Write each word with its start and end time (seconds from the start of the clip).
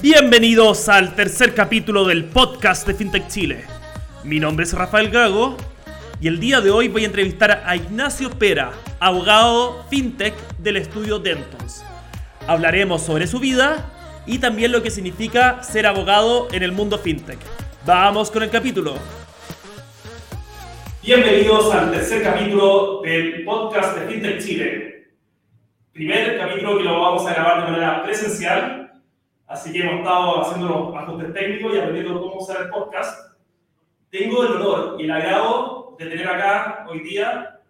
Bienvenidos 0.00 0.88
al 0.88 1.14
tercer 1.14 1.54
capítulo 1.54 2.04
del 2.04 2.24
podcast 2.24 2.86
de 2.86 2.94
FinTech 2.94 3.28
Chile. 3.28 3.64
Mi 4.24 4.40
nombre 4.40 4.64
es 4.64 4.72
Rafael 4.72 5.10
Gago 5.10 5.56
y 6.20 6.28
el 6.28 6.38
día 6.38 6.60
de 6.60 6.70
hoy 6.70 6.88
voy 6.88 7.04
a 7.04 7.06
entrevistar 7.06 7.62
a 7.64 7.76
Ignacio 7.76 8.30
Pera, 8.30 8.72
abogado 9.00 9.84
FinTech 9.90 10.34
del 10.58 10.76
estudio 10.76 11.18
Dentons. 11.18 11.84
Hablaremos 12.46 13.02
sobre 13.02 13.26
su 13.26 13.40
vida 13.40 13.90
y 14.26 14.38
también 14.38 14.72
lo 14.72 14.82
que 14.82 14.90
significa 14.90 15.62
ser 15.62 15.86
abogado 15.86 16.48
en 16.52 16.62
el 16.62 16.72
mundo 16.72 16.98
FinTech. 16.98 17.38
Vamos 17.86 18.30
con 18.30 18.42
el 18.42 18.50
capítulo. 18.50 18.94
Bienvenidos 21.02 21.72
al 21.74 21.90
tercer 21.90 22.22
capítulo 22.22 23.02
del 23.02 23.44
podcast 23.44 23.98
de 23.98 24.06
FinTech 24.06 24.44
Chile. 24.44 25.01
Primer 25.92 26.38
capítulo 26.38 26.78
que 26.78 26.84
lo 26.84 27.00
vamos 27.00 27.26
a 27.26 27.34
grabar 27.34 27.64
de 27.64 27.70
manera 27.72 28.02
presencial 28.02 28.82
Así 29.52 29.70
que 29.70 29.80
hemos 29.80 29.96
estado 29.96 30.40
haciendo 30.40 30.68
los 30.68 30.94
ajustes 30.96 31.34
técnicos 31.34 31.74
y 31.74 31.78
aprendiendo 31.78 32.22
cómo 32.22 32.36
usar 32.36 32.62
el 32.62 32.70
podcast. 32.70 33.36
Tengo 34.08 34.42
el 34.44 34.52
honor 34.52 34.96
y 34.98 35.04
el 35.04 35.10
agrado 35.10 35.94
de 35.98 36.06
tener 36.06 36.26
acá 36.26 36.86
hoy 36.88 37.00
día 37.00 37.60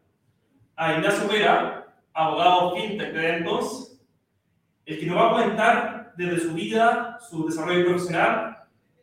a 0.77 0.93
Ignacio 0.93 1.29
Vera, 1.29 1.93
abogado 2.13 2.77
fintech 2.77 3.13
de 3.13 3.21
Dentos, 3.21 4.01
el 4.87 5.01
que 5.01 5.07
nos 5.07 5.17
va 5.17 5.27
a 5.27 5.33
comentar 5.33 6.13
desde 6.17 6.39
su 6.39 6.55
vida, 6.55 7.19
su 7.29 7.47
desarrollo 7.47 7.85
profesional, 7.87 8.59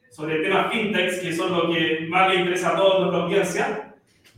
sobre 0.10 0.42
temas 0.42 0.72
fintechs, 0.72 1.20
que 1.20 1.36
son 1.36 1.52
lo 1.52 1.70
que 1.70 2.08
más 2.10 2.30
le 2.30 2.36
interesa 2.40 2.70
a 2.70 2.78
toda 2.78 3.00
nuestra 3.00 3.24
audiencia. 3.24 3.96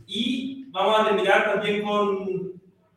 Y 0.08 0.64
vamos 0.70 0.98
a 0.98 1.04
terminar 1.04 1.44
también 1.44 1.82
con, 1.84 2.51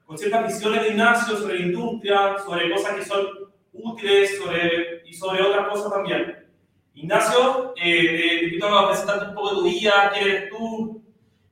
con 0.06 0.18
ciertas 0.18 0.48
visiones 0.54 0.84
de 0.84 0.90
Ignacio 0.90 1.38
sobre 1.38 1.60
la 1.60 1.66
industria, 1.66 2.38
sobre 2.46 2.72
cosas 2.72 2.96
que 2.96 3.06
son 3.06 3.26
útiles 3.74 4.38
sobre, 4.38 5.02
y 5.06 5.14
sobre 5.14 5.42
otras 5.42 5.68
cosas 5.68 5.92
también. 5.92 6.46
Ignacio, 6.94 7.74
eh, 7.76 8.40
te 8.40 8.46
invito 8.46 8.68
a 8.68 8.90
presentarte 8.90 9.30
un 9.30 9.36
poco 9.36 9.50
de 9.50 9.56
tu 9.56 9.64
vida, 9.64 10.12
quién 10.14 10.28
eres 10.28 10.50
tú, 10.50 11.04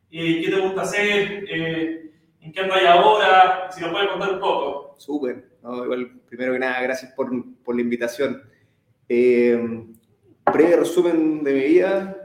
eh, 0.09 0.41
qué 0.41 0.51
te 0.51 0.59
gusta 0.61 0.81
hacer, 0.83 1.45
eh, 1.49 2.11
en 2.39 2.51
qué 2.51 2.59
andas 2.61 2.85
ahora, 2.85 3.69
si 3.71 3.81
nos 3.81 3.91
puedes 3.91 4.09
contar 4.09 4.33
un 4.33 4.39
poco. 4.39 4.95
Súper, 4.97 5.49
igual, 5.61 6.21
primero 6.29 6.53
que 6.53 6.59
nada, 6.59 6.81
gracias 6.81 7.11
por, 7.13 7.29
por 7.63 7.75
la 7.75 7.81
invitación. 7.81 8.41
Eh, 9.09 9.85
breve 10.51 10.77
resumen 10.77 11.43
de 11.43 11.53
mi 11.53 11.59
vida, 11.59 12.17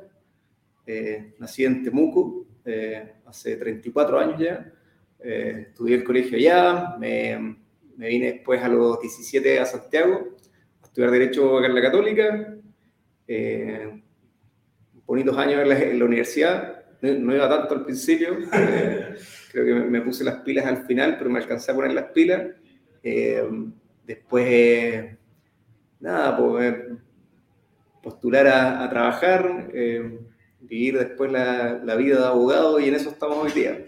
nací 1.38 1.64
en 1.64 1.82
Temuco, 1.82 2.46
hace 3.26 3.56
34 3.56 4.18
años 4.18 4.38
ya, 4.38 4.72
estudié 5.20 5.96
el 5.96 6.04
colegio 6.04 6.38
allá, 6.38 6.96
me 6.98 7.58
me 7.98 8.08
vine 8.08 8.32
después 8.32 8.62
a 8.62 8.68
los 8.68 9.00
17 9.00 9.58
a 9.58 9.66
Santiago 9.66 10.36
a 10.82 10.86
estudiar 10.86 11.10
Derecho 11.10 11.58
acá 11.58 11.66
en 11.66 11.74
la 11.74 11.82
Católica. 11.82 12.54
Eh, 13.26 14.02
bonitos 15.04 15.36
años 15.36 15.60
en 15.62 15.98
la, 15.98 16.04
universidad. 16.04 16.84
No, 17.02 17.34
iba 17.34 17.48
tanto 17.48 17.74
al 17.74 17.84
principio. 17.84 18.38
Eh, 18.52 19.16
creo 19.50 19.64
que 19.64 19.74
me, 19.74 20.00
puse 20.00 20.22
las 20.22 20.42
pilas 20.42 20.64
al 20.64 20.86
final, 20.86 21.16
pero 21.18 21.28
me 21.28 21.40
alcancé 21.40 21.72
a 21.72 21.74
poner 21.74 21.92
las 21.92 22.12
pilas. 22.12 22.54
Eh, 23.02 23.42
después, 24.06 25.16
nada, 25.98 26.36
pues, 26.36 26.76
postular 28.00 28.46
a, 28.46 28.88
trabajar, 28.88 29.72
vivir 30.60 30.98
después 30.98 31.32
la, 31.32 31.80
la, 31.84 31.96
vida 31.96 32.20
de 32.20 32.26
abogado 32.26 32.78
y 32.78 32.86
en 32.86 32.94
eso 32.94 33.10
estamos 33.10 33.38
hoy 33.38 33.50
día. 33.50 33.87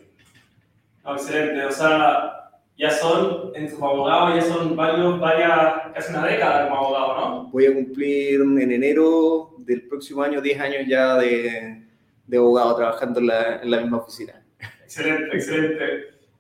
Excelente. 1.05 1.65
O 1.65 1.73
sea, 1.73 2.41
ya 2.81 2.91
son, 2.91 3.53
en 3.55 3.69
su 3.69 3.85
abogado, 3.85 4.35
ya 4.35 4.41
son 4.41 4.75
varios, 4.75 5.21
varias, 5.21 5.93
casi 5.95 6.13
una 6.13 6.27
década 6.27 6.69
como 6.69 6.81
abogado, 6.81 7.15
¿no? 7.15 7.45
Voy 7.51 7.67
a 7.67 7.75
cumplir 7.75 8.41
en 8.41 8.73
enero 8.73 9.51
del 9.59 9.87
próximo 9.87 10.23
año 10.23 10.41
10 10.41 10.61
años 10.61 10.83
ya 10.89 11.17
de, 11.17 11.85
de 12.27 12.37
abogado 12.39 12.77
trabajando 12.77 13.21
en 13.21 13.27
la, 13.27 13.57
en 13.57 13.71
la, 13.71 13.81
misma 13.83 13.99
oficina. 13.99 14.43
Excelente, 14.83 15.37
excelente. 15.37 15.85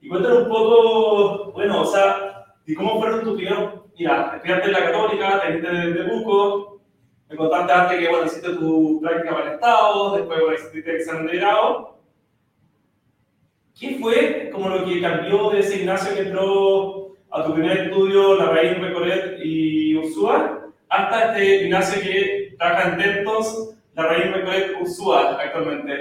Y 0.00 0.08
cuéntanos 0.08 0.44
un 0.44 0.48
poco, 0.48 1.52
bueno, 1.52 1.82
o 1.82 1.84
sea, 1.84 2.54
¿y 2.64 2.74
cómo 2.74 2.98
fueron 2.98 3.22
tus 3.22 3.36
primeros, 3.36 3.82
mira, 3.98 4.32
estudiaste 4.36 4.66
en 4.66 4.72
la 4.72 4.84
Católica, 4.84 5.42
te 5.42 5.60
de, 5.60 5.92
de 5.92 6.02
Buco, 6.04 6.80
me 7.28 7.36
contaste 7.36 7.72
antes 7.72 7.98
que, 7.98 8.08
bueno, 8.08 8.24
hiciste 8.24 8.48
tu 8.54 8.98
práctica 9.02 9.34
para 9.34 9.46
el 9.46 9.54
Estado, 9.56 10.16
después, 10.16 10.40
bueno, 10.40 10.54
hiciste 10.54 10.90
el 10.90 10.96
examen 10.96 11.26
de 11.26 11.36
grado, 11.36 11.99
¿Qué 13.80 13.96
fue 13.98 14.50
como 14.52 14.68
lo 14.68 14.84
que 14.84 15.00
cambió 15.00 15.48
de 15.48 15.60
ese 15.60 15.78
Ignacio 15.78 16.14
que 16.14 16.28
entró 16.28 17.16
a 17.30 17.46
tu 17.46 17.54
primer 17.54 17.78
estudio, 17.78 18.34
La 18.36 18.50
Raíz, 18.50 18.78
Recolet 18.78 19.40
y 19.42 19.96
Ursúa, 19.96 20.66
hasta 20.90 21.28
este 21.28 21.64
Ignacio 21.64 22.02
que 22.02 22.54
trabaja 22.58 22.90
en 22.90 22.98
Dentos, 22.98 23.74
La 23.94 24.02
Raíz, 24.06 24.32
Recolet, 24.34 24.76
Ursúa 24.82 25.40
actualmente? 25.40 25.94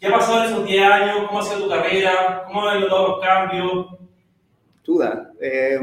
¿Qué 0.00 0.06
ha 0.06 0.12
pasado 0.12 0.44
en 0.44 0.50
esos 0.50 0.66
10 0.66 0.82
años? 0.82 1.26
¿Cómo 1.26 1.40
ha 1.40 1.42
sido 1.42 1.64
tu 1.64 1.68
carrera? 1.68 2.44
¿Cómo 2.46 2.66
han 2.66 2.80
notado 2.80 3.08
los 3.08 3.20
cambios? 3.20 3.86
Duda. 4.82 5.30
Eh, 5.38 5.78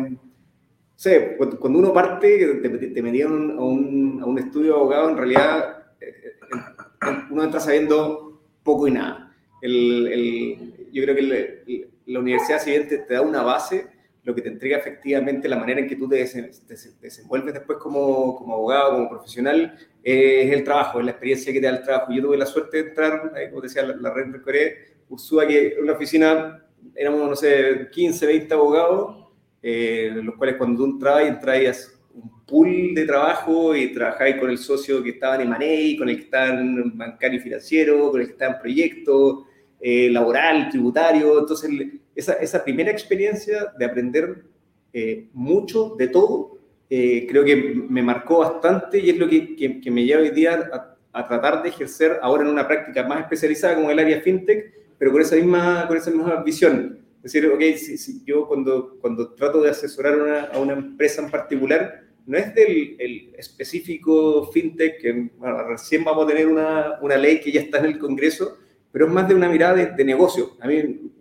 sé, 0.96 1.38
cuando 1.38 1.78
uno 1.78 1.94
parte, 1.94 2.62
te, 2.64 2.70
te 2.70 3.02
metieron 3.04 3.52
a 3.60 3.62
un, 3.62 4.20
a 4.24 4.26
un, 4.26 4.40
estudio 4.40 4.72
de 4.72 4.80
abogado, 4.80 5.10
en 5.12 5.18
realidad 5.18 5.84
eh, 6.02 6.16
eh, 6.32 7.08
uno 7.30 7.44
entra 7.44 7.60
sabiendo 7.60 8.42
poco 8.64 8.88
y 8.88 8.92
nada. 8.92 9.33
El, 9.64 10.08
el, 10.08 10.90
yo 10.92 11.04
creo 11.04 11.16
que 11.16 11.88
la 12.06 12.20
universidad, 12.20 12.60
si 12.60 12.72
bien 12.72 12.88
te, 12.88 13.06
da 13.10 13.22
una 13.22 13.44
base, 13.44 13.88
lo 14.24 14.36
que 14.36 14.42
te 14.42 14.50
entrega 14.50 14.78
efectivamente 14.78 15.48
la 15.48 15.58
manera 15.58 15.80
en 15.80 15.88
que 15.88 15.96
tú 15.96 16.10
te, 16.10 16.18
desenvuelves 16.18 17.54
después 17.54 17.78
como, 17.78 18.36
como, 18.36 18.56
abogado, 18.56 18.96
como 18.96 19.10
profesional, 19.10 19.78
es 20.04 20.52
el 20.52 20.66
trabajo, 20.66 21.00
es 21.00 21.06
la 21.06 21.12
experiencia 21.12 21.54
que 21.54 21.62
te 21.62 21.66
da 21.66 21.78
el 21.78 21.82
trabajo. 21.82 22.12
Yo 22.12 22.22
tuve 22.22 22.38
la 22.38 22.46
suerte 22.46 22.84
de 22.84 22.90
entrar, 22.90 23.32
como 23.50 23.62
decía, 23.62 23.84
la, 23.84 23.96
la 23.96 24.14
red 24.14 24.32
Recoré, 24.32 24.94
Usúa, 25.08 25.48
que 25.48 25.74
en 25.76 25.84
una 25.84 25.94
oficina 25.94 26.66
éramos, 26.96 27.30
no 27.30 27.36
sé, 27.36 27.88
15, 27.90 28.26
20 28.26 28.54
abogados, 28.54 29.28
eh, 29.62 30.12
los 30.14 30.36
cuales 30.36 30.58
cuando 30.58 30.84
tú 30.84 30.92
entrabas, 30.92 31.24
entrabas 31.24 32.02
un 32.14 32.46
pool 32.46 32.94
de 32.94 33.06
trabajo 33.06 33.76
y 33.76 33.94
trabajabas 33.94 34.36
con 34.40 34.50
el 34.50 34.58
socio 34.58 35.02
que 35.02 35.12
estaba 35.12 35.36
en 35.36 35.54
M&A, 35.54 35.98
con 35.98 36.10
el 36.10 36.18
que 36.18 36.24
estaba 36.24 36.48
en 36.50 36.98
bancario 36.98 37.40
y 37.40 37.42
financiero, 37.42 38.12
con 38.12 38.22
el 38.22 38.28
que 38.28 38.34
estaba 38.34 38.56
en 38.56 38.60
proyectos, 38.60 39.46
eh, 39.86 40.10
laboral, 40.10 40.70
tributario. 40.70 41.40
Entonces, 41.40 41.70
esa, 42.16 42.34
esa, 42.36 42.64
primera 42.64 42.90
experiencia 42.90 43.74
de 43.78 43.84
aprender 43.84 44.46
eh, 44.94 45.28
mucho 45.34 45.96
de 45.98 46.08
todo, 46.08 46.58
eh, 46.90 47.28
creo 47.28 47.44
que 47.44 47.84
me 47.90 48.02
marcó 48.02 48.40
bastante 48.40 48.98
y 49.00 49.10
es 49.10 49.18
lo 49.18 49.28
que, 49.28 49.58
que, 49.58 49.92
me 49.92 50.06
lleva 50.06 50.22
hoy 50.22 50.30
día 50.30 50.70
a, 50.72 51.20
a, 51.20 51.28
tratar 51.28 51.62
de 51.62 51.68
ejercer 51.68 52.18
ahora 52.22 52.44
en 52.44 52.50
una 52.52 52.66
práctica 52.66 53.06
más 53.06 53.24
especializada 53.24 53.76
como 53.76 53.92
el 53.92 54.00
área 54.00 54.22
fintech, 54.22 54.74
pero 54.98 55.12
con 55.12 55.22
esa 55.22 55.36
misma, 55.36 55.86
con 55.86 55.98
esa 55.98 56.12
misma 56.12 56.42
visión. 56.44 57.00
Es 57.22 57.34
decir, 57.34 57.50
ok, 57.50 57.62
si, 57.76 57.98
si 57.98 58.24
yo 58.24 58.48
cuando, 58.48 58.98
cuando 59.02 59.34
trato 59.34 59.62
de 59.62 59.70
asesorar 59.70 60.16
una, 60.18 60.44
a 60.46 60.60
una 60.60 60.74
empresa 60.74 61.22
en 61.22 61.30
particular, 61.30 62.04
no 62.26 62.38
es 62.38 62.56
del 62.56 62.96
el 63.00 63.36
específico 63.38 64.50
fintech, 64.54 65.02
que 65.02 65.30
recién 65.68 66.06
vamos 66.06 66.24
a 66.24 66.28
tener 66.30 66.48
una, 66.48 67.00
una 67.02 67.18
ley 67.18 67.42
que 67.42 67.52
ya 67.52 67.60
está 67.60 67.80
en 67.80 67.86
el 67.86 68.00
Congreso, 68.00 68.60
pero 68.94 69.08
es 69.08 69.12
más 69.12 69.28
de 69.28 69.34
una 69.34 69.50
mirada 69.50 69.74
de, 69.74 70.06
negocio. 70.06 70.56
A 70.62 70.68
mí 70.68 71.12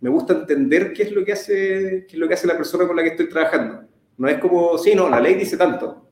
me 0.00 0.10
gusta 0.10 0.34
entender 0.34 0.92
qué 0.92 1.04
es 1.04 1.12
lo 1.12 1.24
que 1.24 1.32
hace, 1.32 2.04
qué 2.08 2.14
es 2.14 2.18
lo 2.18 2.26
que 2.26 2.34
hace 2.34 2.48
la 2.48 2.56
persona 2.56 2.84
con 2.84 2.96
la 2.96 3.04
que 3.04 3.10
estoy 3.10 3.28
trabajando. 3.28 3.84
No 4.18 4.28
es 4.28 4.38
como, 4.38 4.76
sí, 4.76 4.92
no, 4.92 5.08
la 5.08 5.20
ley 5.20 5.34
dice 5.34 5.56
tanto. 5.56 6.10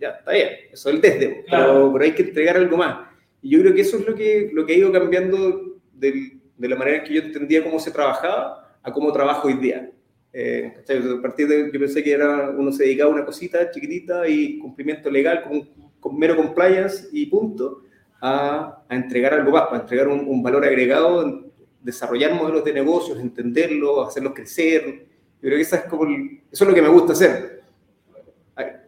Ya, 0.00 0.08
está 0.10 0.32
bien, 0.32 0.48
eso 0.72 0.88
es 0.88 0.94
el 0.96 1.00
desde, 1.00 1.44
pero, 1.48 1.96
hay 1.96 2.10
que 2.10 2.24
entregar 2.24 2.56
algo 2.56 2.76
más. 2.76 3.08
Y 3.40 3.50
yo 3.50 3.60
creo 3.60 3.72
que 3.72 3.82
eso 3.82 3.98
es 3.98 4.06
lo 4.06 4.16
que, 4.16 4.50
lo 4.52 4.66
que 4.66 4.72
ha 4.72 4.78
ido 4.78 4.90
cambiando 4.90 5.80
de, 5.92 6.40
de 6.56 6.68
la 6.68 6.74
manera 6.74 6.98
en 6.98 7.04
que 7.04 7.14
yo 7.14 7.22
entendía 7.22 7.62
cómo 7.62 7.78
se 7.78 7.92
trabajaba 7.92 8.76
a 8.82 8.92
cómo 8.92 9.12
trabajo 9.12 9.46
hoy 9.46 9.54
día. 9.54 9.92
Eh, 10.32 10.74
a 10.88 11.22
partir 11.22 11.46
de 11.46 11.70
yo 11.72 11.78
pensé 11.78 12.02
que 12.02 12.10
era, 12.10 12.50
uno 12.50 12.72
se 12.72 12.82
dedicaba 12.82 13.12
a 13.12 13.14
una 13.14 13.24
cosita 13.24 13.70
chiquitita 13.70 14.26
y 14.26 14.58
cumplimiento 14.58 15.08
legal 15.08 15.44
con, 15.44 15.68
con 16.00 16.18
mero 16.18 16.34
compliance 16.34 17.08
y 17.12 17.26
punto 17.26 17.84
a, 18.22 18.84
entregar 18.88 19.34
algo 19.34 19.50
más, 19.50 19.64
a 19.72 19.76
entregar 19.76 20.06
un, 20.06 20.42
valor 20.42 20.64
agregado, 20.64 21.42
desarrollar 21.80 22.32
modelos 22.34 22.64
de 22.64 22.72
negocios, 22.72 23.18
entenderlos, 23.18 24.08
hacerlos 24.08 24.32
crecer. 24.32 25.06
Yo 25.42 25.48
creo 25.48 25.56
que 25.56 25.62
eso 25.62 25.76
es, 25.76 25.82
como 25.84 26.04
eso 26.04 26.64
es 26.64 26.68
lo 26.68 26.74
que 26.74 26.82
me 26.82 26.88
gusta 26.88 27.12
hacer. 27.12 27.62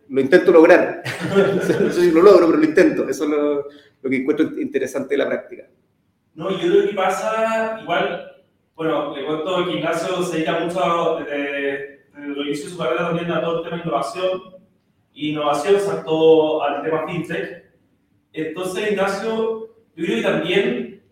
Lo 0.08 0.20
intento 0.20 0.52
lograr. 0.52 1.02
no 1.81 1.90
sé 1.90 2.00
si 2.02 2.10
lo 2.12 2.22
logro, 2.22 2.46
pero 2.46 2.58
lo 2.58 2.64
intento. 2.64 3.08
Eso 3.08 3.25
es 3.25 3.31
lo, 3.31 3.54
lo 4.02 4.10
que 4.10 4.16
encuentro 4.16 4.60
interesante 4.60 5.14
de 5.14 5.19
la 5.19 5.26
práctica. 5.26 5.64
No, 6.34 6.50
yo 6.50 6.70
creo 6.70 6.88
que 6.88 6.94
pasa 6.94 7.78
igual, 7.82 8.44
bueno, 8.76 9.16
le 9.16 9.25
cuento 9.25 9.64
que 9.64 9.72
Ignacio 9.72 10.22
se 10.22 10.37
dedica 10.37 10.60
mucho 10.60 11.19
desde, 11.20 12.06
desde 12.12 12.28
lo 12.28 12.44
inicio 12.44 12.66
de 12.66 12.70
su 12.70 12.78
carrera 12.78 13.06
también 13.06 13.32
a 13.32 13.40
todo 13.40 13.58
el 13.58 13.64
tema 13.64 13.76
de 13.82 13.88
innovación. 13.88 14.42
Innovación 15.14 15.80
saltó 15.80 16.62
al 16.62 16.82
tema 16.82 17.06
fintech 17.06 17.63
entonces, 18.34 18.90
Ignacio, 18.90 19.69
yo 19.94 20.04
creo 20.04 20.16
que 20.16 20.22
también 20.22 21.02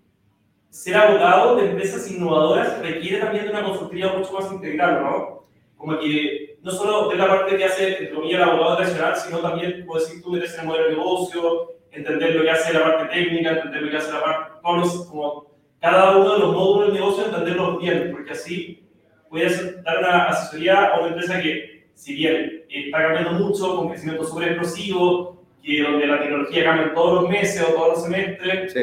ser 0.70 0.96
abogado 0.96 1.56
de 1.56 1.70
empresas 1.70 2.10
innovadoras 2.10 2.80
requiere 2.80 3.18
también 3.18 3.44
de 3.44 3.50
una 3.50 3.62
consultoría 3.62 4.12
mucho 4.12 4.32
más 4.32 4.50
integral, 4.50 5.02
¿no? 5.02 5.46
Como 5.76 5.98
que 5.98 6.58
no 6.62 6.70
solo 6.70 7.08
de 7.08 7.16
la 7.16 7.28
parte 7.28 7.56
que 7.56 7.64
hace, 7.64 7.88
entre 7.90 8.14
comillas, 8.14 8.42
el 8.42 8.48
abogado 8.48 8.76
tradicional, 8.76 9.16
sino 9.16 9.38
también, 9.38 9.84
como 9.84 9.98
decir, 9.98 10.22
tú 10.22 10.36
en 10.36 10.42
el 10.42 10.66
modelo 10.66 10.84
de 10.84 10.96
negocio, 10.96 11.72
entender 11.90 12.34
lo 12.34 12.42
que 12.42 12.50
hace 12.50 12.72
la 12.72 12.84
parte 12.84 13.14
técnica, 13.14 13.50
entender 13.50 13.82
lo 13.82 13.90
que 13.90 13.96
hace 13.96 14.12
la 14.12 14.22
parte, 14.22 14.52
todos 14.62 15.06
como 15.06 15.52
cada 15.80 16.16
uno 16.16 16.34
de 16.34 16.38
los 16.38 16.52
módulos 16.54 16.86
del 16.86 16.94
negocio, 16.94 17.26
entenderlos 17.26 17.78
bien, 17.78 18.10
porque 18.12 18.32
así 18.32 18.88
puedes 19.28 19.82
dar 19.82 19.98
una 19.98 20.24
asesoría 20.24 20.86
a 20.86 21.00
una 21.00 21.08
empresa 21.08 21.40
que, 21.40 21.90
si 21.94 22.14
bien 22.14 22.64
está 22.68 23.02
cambiando 23.02 23.32
mucho, 23.32 23.76
con 23.76 23.88
crecimiento 23.88 24.24
súper 24.24 24.48
explosivo, 24.48 25.41
que 25.62 25.82
donde 25.82 26.06
la 26.06 26.20
tecnología 26.20 26.64
cambia 26.64 26.94
todos 26.94 27.22
los 27.22 27.30
meses 27.30 27.62
o 27.62 27.72
todos 27.72 27.88
los 27.88 28.04
semestres, 28.04 28.74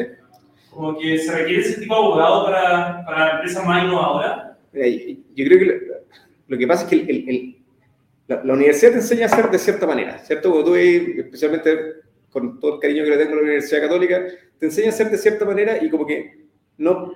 como 0.70 0.98
que 0.98 1.18
se 1.18 1.32
requiere 1.32 1.62
ese 1.62 1.80
tipo 1.80 1.94
de 1.94 2.00
abogado 2.00 2.44
para, 2.46 3.04
para 3.04 3.30
empresas 3.36 3.66
más 3.66 3.84
innovadoras. 3.84 4.56
Yo 4.72 5.44
creo 5.44 5.58
que 5.58 5.80
lo, 6.46 6.58
que 6.58 6.66
pasa 6.66 6.84
es 6.84 6.88
que 6.88 6.96
el, 6.96 7.56
la, 8.28 8.54
universidad 8.54 8.92
te 8.92 8.98
enseña 8.98 9.24
a 9.24 9.26
hacer 9.26 9.50
de 9.50 9.58
cierta 9.58 9.86
manera, 9.86 10.18
¿cierto? 10.18 10.64
tú, 10.64 10.74
especialmente 10.74 11.94
con 12.30 12.60
todo 12.60 12.74
el 12.74 12.80
cariño 12.80 13.04
que 13.04 13.10
le 13.10 13.16
tengo 13.16 13.32
a 13.32 13.36
la 13.36 13.42
Universidad 13.42 13.82
Católica, 13.82 14.24
te 14.58 14.66
enseña 14.66 14.88
a 14.88 14.90
hacer 14.90 15.10
de 15.10 15.18
cierta 15.18 15.44
manera 15.44 15.82
y 15.82 15.90
como 15.90 16.06
que 16.06 16.46
no... 16.78 17.14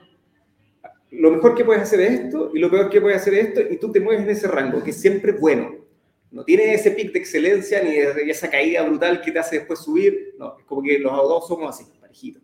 Lo 1.12 1.30
mejor 1.30 1.54
que 1.54 1.64
puedes 1.64 1.84
hacer 1.84 2.00
es 2.00 2.10
esto 2.10 2.50
y 2.52 2.58
lo 2.58 2.68
peor 2.68 2.90
que 2.90 3.00
puedes 3.00 3.18
hacer 3.18 3.34
es 3.34 3.46
esto 3.48 3.60
y 3.70 3.76
tú 3.78 3.92
te 3.92 4.00
mueves 4.00 4.24
en 4.24 4.30
ese 4.30 4.48
rango, 4.48 4.82
que 4.82 4.90
es 4.90 5.00
siempre 5.00 5.30
bueno. 5.30 5.73
No 6.34 6.44
tiene 6.44 6.74
ese 6.74 6.90
pic 6.90 7.12
de 7.12 7.20
excelencia 7.20 7.80
ni 7.80 7.96
esa 8.28 8.50
caída 8.50 8.82
brutal 8.82 9.20
que 9.20 9.30
te 9.30 9.38
hace 9.38 9.58
después 9.58 9.78
subir. 9.78 10.34
No, 10.36 10.58
es 10.58 10.64
como 10.64 10.82
que 10.82 10.98
los 10.98 11.12
abogados 11.12 11.46
somos 11.46 11.70
así, 11.70 11.84
parejitos. 12.00 12.42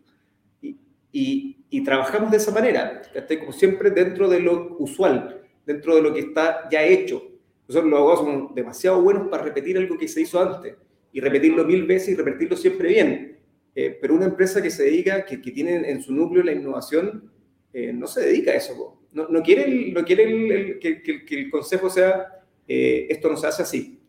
Y, 1.11 1.57
y, 1.69 1.83
trabajamos 1.83 2.31
de 2.31 2.37
esa 2.37 2.51
manera, 2.51 3.01
como 3.37 3.51
siempre 3.51 3.89
dentro 3.91 4.29
de 4.29 4.39
lo 4.39 4.77
usual, 4.79 5.41
dentro 5.65 5.93
de 5.95 6.01
lo 6.01 6.13
que 6.13 6.21
está 6.21 6.69
ya 6.71 6.83
hecho. 6.83 7.21
Nosotros 7.67 7.91
los 7.91 7.99
abogados 7.99 8.25
somos 8.25 8.55
demasiado 8.55 9.01
buenos 9.01 9.27
para 9.27 9.43
repetir 9.43 9.77
algo 9.77 9.97
que 9.97 10.07
se 10.07 10.21
hizo 10.21 10.41
antes 10.41 10.73
y 11.11 11.19
repetirlo 11.19 11.65
mil 11.65 11.85
veces 11.85 12.09
y 12.09 12.15
repetirlo 12.15 12.55
siempre 12.55 12.87
bien. 12.87 13.39
Eh, 13.75 13.97
pero 13.99 14.13
una 14.13 14.25
empresa 14.25 14.61
que 14.61 14.71
se 14.71 14.83
dedica, 14.83 15.25
que, 15.25 15.41
que, 15.41 15.51
tiene 15.51 15.89
en 15.89 16.01
su 16.01 16.13
núcleo 16.13 16.43
la 16.43 16.53
innovación, 16.53 17.29
eh, 17.73 17.91
no 17.91 18.07
se 18.07 18.21
dedica 18.21 18.51
a 18.51 18.55
eso. 18.55 19.01
No, 19.11 19.27
no 19.27 19.43
quiere, 19.43 19.91
no 19.91 20.05
quiere 20.05 20.79
que, 20.79 21.23
el 21.29 21.49
consejo 21.49 21.89
sea, 21.89 22.40
eh, 22.73 23.07
esto 23.09 23.29
no 23.29 23.37
se 23.37 23.47
hace 23.47 23.63
así. 23.63 23.99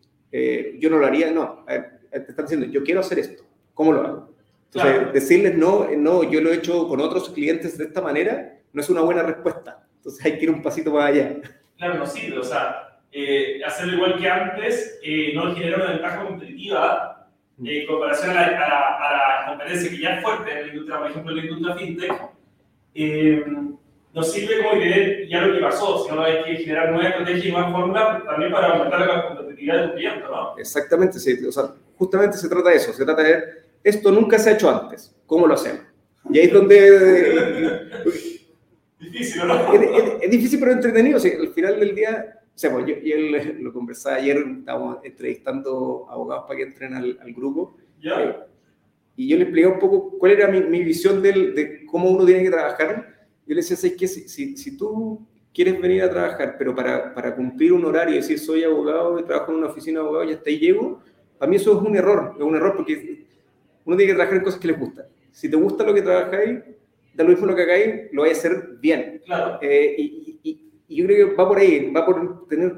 yo 0.79 0.89
no 0.89 0.97
lo 0.97 1.05
haría, 1.05 1.31
no. 1.31 1.65
te 1.65 2.17
están 2.17 2.45
diciendo, 2.45 2.67
yo 2.67 2.83
quiero 2.83 3.01
hacer 3.01 3.19
esto. 3.19 3.43
¿Cómo 3.73 3.91
lo 3.91 4.01
hago? 4.01 4.33
Entonces, 4.73 5.13
decirles 5.13 5.55
no, 5.55 5.87
no, 5.95 6.23
yo 6.23 6.41
lo 6.41 6.51
he 6.51 6.55
hecho 6.55 6.87
con 6.87 6.99
otros 6.99 7.29
clientes 7.29 7.77
de 7.77 7.85
esta 7.85 8.01
manera, 8.01 8.59
no 8.71 8.81
es 8.81 8.89
una 8.89 9.01
buena 9.01 9.23
respuesta. 9.23 9.85
Entonces 9.97 10.25
hay 10.25 10.37
que 10.37 10.45
ir 10.45 10.49
un 10.49 10.61
pasito 10.61 10.91
más 10.91 11.05
allá. 11.05 11.35
Claro, 11.77 11.99
no 11.99 12.05
sirve. 12.05 12.39
O 12.39 12.43
sea, 12.43 12.99
eh, 13.11 13.61
hacerlo 13.63 13.93
igual 13.93 14.19
que 14.19 14.29
antes 14.29 14.99
eh, 15.03 15.31
no 15.35 15.53
genera 15.53 15.77
una 15.77 15.91
ventaja 15.91 16.25
competitiva 16.25 17.29
mm. 17.57 17.67
eh, 17.67 17.81
en 17.81 17.87
comparación 17.87 18.31
a 18.31 18.33
la, 18.33 18.41
a, 18.41 19.45
la, 19.45 19.45
competencia 19.47 19.89
que 19.89 19.99
ya 19.99 20.15
es 20.15 20.23
fuerte 20.23 20.51
en 20.51 20.61
la 20.61 20.73
industria, 20.73 20.97
por 20.97 21.11
ejemplo, 21.11 21.31
en 21.31 21.37
la 21.37 21.43
industria 21.43 21.75
fintech. 21.75 22.13
Eh, 22.95 23.45
no 24.13 24.23
sirve 24.23 24.63
como 24.63 24.79
que 24.79 25.27
ya 25.27 25.41
lo 25.41 25.53
que 25.53 25.59
pasó, 25.59 26.05
sino 26.05 26.21
hay 26.21 26.43
que 26.43 26.55
generar 26.57 26.91
nuevas 26.91 27.11
estrategias 27.11 27.45
y 27.45 27.51
nuevas 27.51 27.71
fórmulas 27.71 28.23
también 28.25 28.51
para 28.51 28.67
aumentar 28.67 28.99
la 28.99 29.27
competitividad 29.27 29.81
del 29.81 29.93
cliente, 29.93 30.23
¿no? 30.29 30.57
Exactamente, 30.57 31.19
sí. 31.19 31.45
O 31.47 31.51
sea, 31.51 31.73
justamente 31.97 32.37
se 32.37 32.49
trata 32.49 32.69
de 32.69 32.75
eso, 32.75 32.93
se 32.93 33.05
trata 33.05 33.23
de 33.23 33.43
esto 33.83 34.11
nunca 34.11 34.39
se 34.39 34.51
ha 34.51 34.53
hecho 34.53 34.69
antes, 34.69 35.15
¿cómo 35.25 35.47
lo 35.47 35.55
hacemos? 35.55 35.81
Y 36.29 36.39
ahí 36.39 36.45
es 36.45 36.53
donde... 36.53 37.89
difícil, 38.99 39.47
¿no? 39.47 39.73
Es, 39.73 40.13
es, 40.21 40.31
difícil 40.31 40.59
pero 40.59 40.71
entretenido, 40.71 41.17
o 41.17 41.19
sea, 41.19 41.37
al 41.37 41.49
final 41.49 41.79
del 41.79 41.93
día 41.93 42.39
o 42.55 42.57
sea, 42.57 42.71
pues 42.71 42.85
yo, 42.85 42.95
yo, 43.01 43.15
lo 43.61 43.73
conversaba 43.73 44.17
ayer, 44.17 44.37
estábamos 44.59 44.99
entrevistando 45.03 46.05
abogados 46.07 46.45
para 46.47 46.57
que 46.57 46.63
entren 46.63 46.93
al, 46.93 47.17
al 47.19 47.33
grupo. 47.33 47.75
Eh, 48.03 48.35
y 49.15 49.27
yo 49.27 49.37
le 49.37 49.43
expliqué 49.43 49.67
un 49.67 49.79
poco 49.79 50.17
cuál 50.19 50.33
era 50.33 50.47
mi, 50.47 50.61
mi 50.61 50.83
visión 50.83 51.21
del, 51.21 51.55
de 51.55 51.83
cómo 51.87 52.11
uno 52.11 52.25
tiene 52.25 52.43
que 52.43 52.51
trabajar. 52.51 53.12
Yo 53.45 53.55
le 53.55 53.55
decía, 53.55 53.77
¿sabes 53.77 53.95
qué? 53.97 54.07
Si, 54.07 54.27
si, 54.27 54.57
si, 54.57 54.77
tú 54.77 55.25
quieres 55.53 55.79
venir 55.79 56.03
a 56.03 56.09
trabajar, 56.09 56.55
pero 56.57 56.75
para, 56.75 57.13
para 57.13 57.35
cumplir 57.35 57.73
un 57.73 57.85
horario 57.85 58.15
y 58.15 58.17
decir 58.17 58.39
soy 58.39 58.63
abogado 58.63 59.19
y 59.19 59.23
trabajo 59.23 59.51
en 59.51 59.57
una 59.59 59.67
oficina 59.67 59.99
de 59.99 60.05
abogado 60.05 60.29
y 60.29 60.33
hasta 60.33 60.49
ahí 60.49 60.59
llego, 60.59 61.01
para 61.37 61.49
mí 61.49 61.57
eso 61.57 61.77
es 61.77 61.87
un 61.87 61.95
error. 61.95 62.35
Es 62.37 62.43
un 62.43 62.55
error 62.55 62.75
porque 62.75 63.25
uno 63.85 63.97
tiene 63.97 64.11
que 64.11 64.15
trabajar 64.15 64.37
en 64.37 64.43
cosas 64.43 64.59
que 64.59 64.67
les 64.67 64.79
gustan. 64.79 65.05
Si 65.31 65.49
te 65.49 65.55
gusta 65.55 65.83
lo 65.83 65.93
que 65.93 66.01
trabajáis, 66.01 66.59
da 67.13 67.23
lo 67.23 67.29
mismo 67.29 67.45
lo 67.45 67.55
que 67.55 67.63
hagáis, 67.63 68.11
lo 68.11 68.21
vais 68.21 68.37
a 68.37 68.39
hacer 68.39 68.77
bien. 68.79 69.21
Claro. 69.25 69.59
Eh, 69.61 69.95
y, 69.97 70.39
y, 70.43 70.71
y 70.87 70.95
yo 70.95 71.05
creo 71.05 71.29
que 71.29 71.35
va 71.35 71.47
por 71.47 71.57
ahí, 71.57 71.91
va 71.91 72.05
por 72.05 72.47
tener 72.47 72.75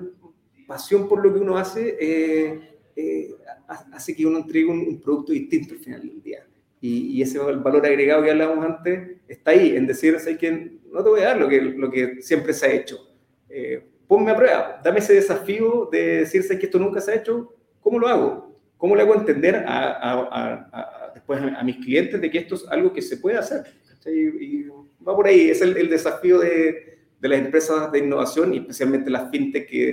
pasión 0.65 1.07
por 1.07 1.23
lo 1.23 1.33
que 1.33 1.39
uno 1.39 1.57
hace, 1.57 1.97
eh, 1.99 2.59
eh, 2.95 3.35
hace 3.67 4.15
que 4.15 4.25
uno 4.25 4.39
entregue 4.39 4.65
un, 4.65 5.01
producto 5.01 5.31
distinto 5.31 5.73
al 5.73 5.79
final 5.79 6.01
del 6.01 6.21
día. 6.21 6.45
Y, 6.87 7.21
ese 7.21 7.39
valor 7.39 7.83
agregado 7.83 8.21
que 8.21 8.29
hablábamos 8.29 8.63
antes 8.63 9.17
está 9.27 9.51
ahí, 9.51 9.75
en 9.75 9.87
decir, 9.87 10.19
¿sabes 10.19 10.37
que 10.37 10.51
No 10.91 11.03
te 11.03 11.09
voy 11.09 11.21
a 11.21 11.29
dar 11.29 11.37
lo 11.39 11.49
que, 11.49 11.59
lo 11.61 11.89
que 11.89 12.21
siempre 12.21 12.53
se 12.53 12.65
ha 12.67 12.71
hecho. 12.71 13.09
Eh, 13.49 13.83
ponme 14.07 14.31
a 14.31 14.35
prueba, 14.35 14.81
dame 14.83 14.99
ese 14.99 15.15
desafío 15.15 15.89
de 15.91 16.17
decir, 16.17 16.43
¿sabes 16.43 16.59
que 16.59 16.67
esto 16.67 16.77
nunca 16.77 17.01
se 17.01 17.11
ha 17.11 17.15
hecho? 17.15 17.55
¿Cómo 17.81 17.97
lo 17.97 18.07
hago? 18.07 18.55
¿Cómo 18.77 18.95
le 18.95 19.01
hago 19.01 19.15
entender 19.15 19.55
a, 19.67 19.93
a, 19.93 21.09
a, 21.09 21.11
después 21.13 21.41
a 21.41 21.63
mis 21.63 21.77
clientes 21.77 22.21
de 22.21 22.29
que 22.29 22.37
esto 22.37 22.53
es 22.53 22.67
algo 22.67 22.93
que 22.93 23.01
se 23.01 23.17
puede 23.17 23.37
hacer? 23.37 23.63
Y, 24.05 24.65
va 25.07 25.15
por 25.15 25.25
ahí, 25.25 25.49
es 25.49 25.61
el, 25.61 25.75
el 25.77 25.89
desafío 25.89 26.39
de, 26.39 26.99
de 27.19 27.29
las 27.29 27.39
empresas 27.39 27.91
de 27.91 27.99
innovación 27.99 28.53
y 28.53 28.57
especialmente 28.57 29.09
las 29.09 29.31
fintech 29.31 29.67
que 29.67 29.89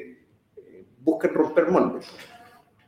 eh, 0.56 0.84
buscan 0.98 1.32
romper 1.32 1.68
moldes. 1.68 2.06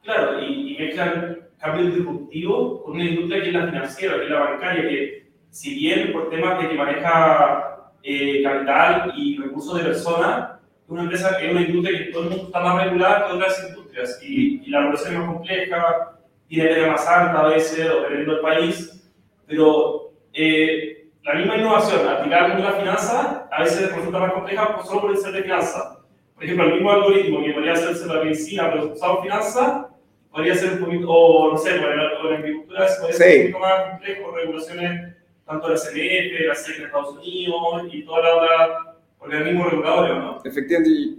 Claro, 0.03 0.41
y, 0.41 0.75
y 0.75 0.79
mezclan 0.79 1.44
cambios 1.65 1.95
disruptivos 1.95 2.83
con 2.83 2.95
una 2.95 3.05
industria 3.05 3.43
que 3.43 3.49
es 3.49 3.55
la 3.55 3.67
financiera, 3.67 4.17
que 4.17 4.25
es 4.25 4.31
la 4.31 4.41
bancaria, 4.41 4.89
que 4.89 5.33
si 5.49 5.75
bien 5.75 6.13
por 6.13 6.29
temas 6.29 6.61
de 6.61 6.69
que 6.69 6.75
maneja 6.75 7.91
eh, 8.03 8.43
capital 8.43 9.13
y 9.17 9.39
recursos 9.39 9.79
de 9.79 9.85
personas, 9.85 10.61
es 10.85 10.91
una 10.91 11.05
empresa 11.05 11.39
que 11.39 11.47
es 11.47 11.53
una 11.53 11.63
industria 11.63 11.99
que 11.99 12.13
todo 12.13 12.25
el 12.25 12.31
mundo 12.31 12.45
está 12.45 12.61
más 12.61 12.85
regulada 12.85 13.27
que 13.27 13.33
otras 13.33 13.67
industrias 13.69 14.21
y, 14.23 14.63
y 14.63 14.71
la 14.71 14.81
regulación 14.81 15.13
es 15.15 15.19
más 15.21 15.29
compleja, 15.29 16.19
tiene 16.47 16.69
pena 16.69 16.93
más 16.93 17.09
alta 17.09 17.41
a 17.41 17.49
veces, 17.49 17.79
dependiendo 17.79 18.33
del 18.35 18.43
país, 18.43 19.11
pero 19.47 20.13
eh, 20.35 21.09
la 21.23 21.35
misma 21.35 21.57
innovación 21.57 22.07
aplicada 22.07 22.55
en 22.55 22.63
la 22.63 22.73
finanza 22.73 23.49
a 23.51 23.63
veces 23.63 23.91
resulta 23.91 24.19
más 24.19 24.33
compleja 24.35 24.83
solo 24.85 25.01
por 25.01 25.11
el 25.13 25.17
ser 25.17 25.33
de 25.33 25.43
finanza. 25.43 26.01
Por 26.35 26.45
ejemplo, 26.45 26.67
el 26.67 26.75
mismo 26.75 26.91
algoritmo 26.91 27.43
que 27.43 27.53
podría 27.53 27.73
hacerse 27.73 28.07
la 28.07 28.23
medicina, 28.23 28.71
pero 28.71 28.93
usado 28.93 29.17
en 29.19 29.23
finanza, 29.23 29.94
podría 30.35 30.55
ser 30.57 30.73
un 30.73 30.79
poquito, 30.81 31.09
o 31.09 31.53
no 31.53 31.59
sé, 31.59 31.71
por 31.79 31.97
la, 31.97 32.31
la 32.31 32.37
agricultura 32.39 32.87
podría 33.01 33.17
ser 33.17 33.47
un 33.47 33.53
poquito 33.53 33.59
más 33.61 33.91
complejo, 33.91 34.33
regulaciones 34.33 35.15
tanto 35.47 35.69
la 35.69 35.77
CNF, 35.77 36.47
la 36.49 36.55
CNF 36.55 36.79
de 36.79 36.85
Estados 36.85 37.17
Unidos 37.17 37.83
y 37.93 38.03
toda 38.05 38.23
la 38.23 38.35
otra 38.35 38.97
organismos 39.19 39.71
reguladores, 39.71 40.17
¿no? 40.17 40.43
Efectivamente, 40.45 41.17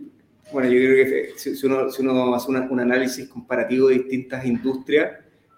bueno, 0.52 0.70
yo 0.70 0.78
creo 0.78 1.06
que 1.06 1.32
si 1.38 1.66
uno, 1.66 1.90
si 1.90 2.02
uno 2.02 2.36
hace 2.36 2.52
un 2.52 2.80
análisis 2.80 3.28
comparativo 3.30 3.88
de 3.88 3.96
distintas 3.96 4.46
industrias, 4.46 5.12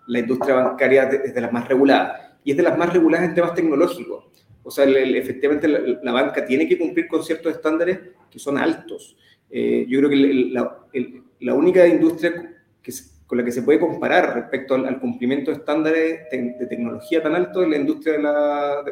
la 0.08 0.20
industria 0.20 0.56
bancaria 0.56 1.04
es 1.04 1.34
de 1.34 1.42
las 1.42 1.52
más 1.52 1.68
reguladas 1.68 2.36
y 2.44 2.52
es 2.52 2.58
de 2.58 2.64
las 2.64 2.78
más 2.78 2.94
reguladas 2.94 3.28
en 3.28 3.36
temas 3.36 3.54
tecnológicos. 3.54 4.26
O 4.64 4.72
sea, 4.72 4.86
efectivamente 4.86 5.68
la, 5.68 6.12
banca 6.12 6.46
tiene 6.46 6.68
que 6.68 6.78
cumplir 6.78 7.08
con 7.08 7.24
ciertos 7.24 7.54
estándares 7.54 8.00
que 8.30 8.40
son 8.40 8.58
altos. 8.58 9.18
Eh, 9.50 9.86
yo 9.88 10.00
creo 10.00 10.10
que 10.10 10.52
la, 11.40 11.54
única 11.54 11.88
industria 11.88 12.56
que, 12.82 12.92
con 13.28 13.38
la 13.38 13.44
que 13.44 13.52
se 13.52 13.62
puede 13.62 13.80
comparar 13.80 14.34
respecto 14.34 14.76
al, 14.76 15.00
cumplimiento 15.00 15.52
de 15.52 15.58
estándares 15.58 16.22
de, 16.32 16.66
tecnología 16.68 17.22
tan 17.22 17.36
alto 17.36 17.62
es 17.62 17.70
la 17.70 17.76
industria 17.76 18.14
de, 18.14 18.24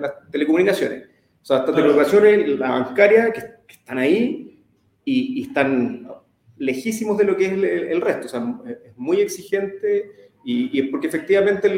las 0.01 0.30
telecomunicaciones. 0.30 1.06
O 1.42 1.46
sea, 1.46 1.60
estas 1.60 1.74
telecomunicaciones, 1.74 2.60
la 2.60 2.70
bancaria, 2.72 3.32
que, 3.32 3.56
están 3.70 3.98
ahí 3.98 4.62
y, 5.06 5.42
están 5.42 6.08
lejísimos 6.58 7.18
de 7.18 7.24
lo 7.24 7.38
que 7.38 7.46
es 7.46 7.51
el, 7.54 8.01
resto. 8.01 8.25
O 8.25 8.30
sea, 8.30 8.56
es 8.68 8.98
muy 8.98 9.22
exigente 9.22 10.32
y, 10.44 10.82
es 10.82 10.89
porque 10.89 11.08
efectivamente 11.08 11.70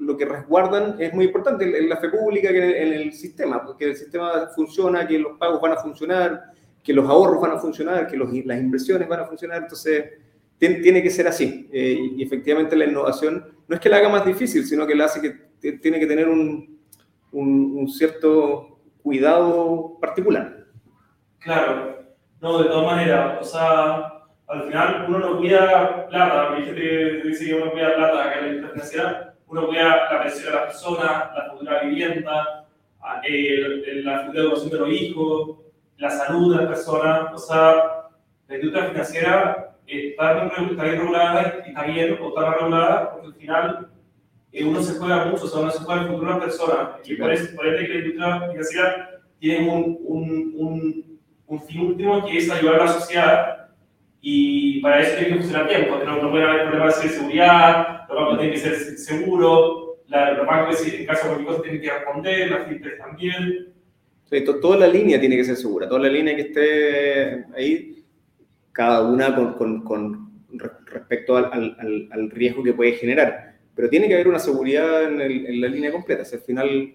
lo 0.00 0.16
que 0.16 0.24
resguardan 0.24 0.96
es 0.98 1.12
muy 1.12 1.26
importante 1.26 1.64
en, 1.78 1.88
la 1.88 1.98
fe 1.98 2.08
pública 2.08 2.48
que 2.48 2.82
en, 2.82 2.94
el 2.94 3.12
sistema, 3.12 3.62
porque 3.62 3.84
el 3.84 3.96
sistema 3.96 4.48
funciona, 4.54 5.06
que 5.06 5.18
los 5.18 5.38
pagos 5.38 5.60
van 5.60 5.72
a 5.72 5.76
funcionar, 5.76 6.44
que 6.82 6.94
los 6.94 7.06
ahorros 7.08 7.42
van 7.42 7.52
a 7.52 7.58
funcionar, 7.58 8.06
que 8.06 8.16
las 8.16 8.58
inversiones 8.58 9.06
van 9.06 9.20
a 9.20 9.26
funcionar, 9.26 9.62
entonces 9.62 10.23
tiene, 10.58 11.02
que 11.02 11.10
ser 11.10 11.26
así. 11.26 11.68
Eh, 11.72 11.98
y, 12.16 12.22
efectivamente 12.22 12.76
la 12.76 12.86
innovación 12.86 13.44
no 13.68 13.74
es 13.74 13.80
que 13.80 13.88
la 13.88 13.98
haga 13.98 14.08
más 14.08 14.24
difícil, 14.24 14.64
sino 14.64 14.86
que 14.86 14.94
la 14.94 15.06
hace 15.06 15.20
que 15.20 15.72
tiene 15.78 15.98
que 15.98 16.06
tener 16.06 16.28
un, 16.28 16.78
un 17.32 17.88
cierto 17.88 18.78
cuidado 19.02 19.98
particular. 20.00 20.66
Claro, 21.40 22.04
no, 22.40 22.62
de 22.62 22.68
todas 22.68 22.86
maneras, 22.86 23.38
o 23.40 23.44
sea 23.44 24.10
al 24.46 24.64
final 24.64 25.06
uno 25.08 25.18
no 25.18 25.38
cuida 25.38 26.06
plata, 26.08 26.50
mi 26.50 26.64
gente 26.64 27.22
dice 27.24 27.46
que 27.46 27.54
uno 27.54 27.72
cuida 27.72 27.94
plata 27.94 28.24
acá 28.24 28.38
en 28.40 28.62
la 28.62 28.68
industria 28.68 29.34
uno 29.46 29.66
cuida 29.66 30.12
la 30.12 30.22
pensión 30.22 30.46
de 30.46 30.52
las 30.52 30.64
personas, 30.66 31.30
la 31.36 31.50
futura 31.50 31.82
vivienda, 31.82 32.66
la 33.00 34.20
futura 34.24 34.42
educación 34.42 34.70
de 34.70 34.78
los 34.78 34.88
hijos, 34.90 35.58
la 35.98 36.10
salud 36.10 36.56
de 36.56 36.64
las 36.64 36.66
personas, 36.66 37.32
o 37.34 37.38
sea, 37.38 37.74
la 38.48 38.54
industria 38.56 38.86
financiera 38.86 39.73
está 39.86 40.34
bien, 40.34 40.70
está 40.70 40.84
bien 40.84 41.00
regulada 41.00 41.62
y 41.64 41.68
está 41.68 41.82
bien 41.84 42.18
o 42.20 42.28
está 42.28 42.54
regulada 42.54 43.12
porque 43.12 43.26
al 43.26 43.34
final 43.34 43.88
eh, 44.52 44.64
uno 44.64 44.80
se 44.82 44.98
juega 44.98 45.24
mucho, 45.24 45.44
o 45.44 45.48
sea, 45.48 45.60
uno 45.60 45.70
se 45.70 45.80
juega 45.80 46.02
el 46.02 46.08
futuro 46.08 46.26
de 46.26 46.38
las 46.38 46.44
personas. 46.44 46.88
Y 47.04 47.16
por 47.16 47.32
eso, 47.32 47.56
por 47.56 47.66
eso 47.66 47.76
que 47.78 47.88
la 47.88 47.98
industria 47.98 48.48
financiera 48.48 49.20
tiene 49.40 49.68
un, 49.68 49.98
un, 50.04 50.54
un, 50.56 51.18
un, 51.48 51.62
fin 51.62 51.80
último 51.80 52.24
que 52.24 52.38
es 52.38 52.48
ayudar 52.50 52.76
a 52.76 52.84
la 52.84 52.92
sociedad. 52.92 53.68
Y 54.20 54.80
para 54.80 55.00
eso 55.00 55.18
tiene 55.18 55.28
que 55.28 55.40
funcionar 55.40 55.68
bien, 55.68 55.86
porque 55.88 56.06
no, 56.06 56.22
no 56.22 56.30
puede 56.30 56.44
haber 56.44 56.68
problemas 56.68 57.02
de 57.02 57.08
seguridad, 57.08 58.08
los 58.08 58.16
bancos 58.16 58.38
tienen 58.38 58.54
que 58.54 58.60
ser 58.60 58.76
seguros, 58.96 59.84
los 60.06 60.46
bancos 60.46 60.86
en 60.86 61.06
caso 61.06 61.22
de 61.22 61.28
cualquier 61.34 61.46
cosa 61.48 61.62
tienen 61.62 61.82
que 61.82 61.90
responder, 61.90 62.50
las 62.50 62.68
fintech 62.68 62.98
también. 62.98 63.74
Sí, 64.30 64.44
toda 64.44 64.76
la 64.78 64.86
línea 64.86 65.18
tiene 65.18 65.36
que 65.36 65.44
ser 65.44 65.56
segura, 65.56 65.88
toda 65.88 66.00
la 66.00 66.08
línea 66.08 66.36
que 66.36 66.42
esté 66.42 67.44
ahí, 67.56 68.03
cada 68.74 69.02
una 69.02 69.34
con, 69.34 69.54
con, 69.54 69.82
con 69.84 70.30
respecto 70.86 71.36
al, 71.36 71.46
al, 71.46 72.08
al, 72.10 72.30
riesgo 72.30 72.62
que 72.62 72.74
puede 72.74 72.92
generar. 72.92 73.54
Pero 73.74 73.88
tiene 73.88 74.08
que 74.08 74.14
haber 74.14 74.28
una 74.28 74.38
seguridad 74.38 75.04
en, 75.04 75.20
el, 75.20 75.46
en 75.46 75.60
la 75.60 75.68
línea 75.68 75.90
completa. 75.90 76.24
Si 76.24 76.34
al 76.34 76.42
final 76.42 76.94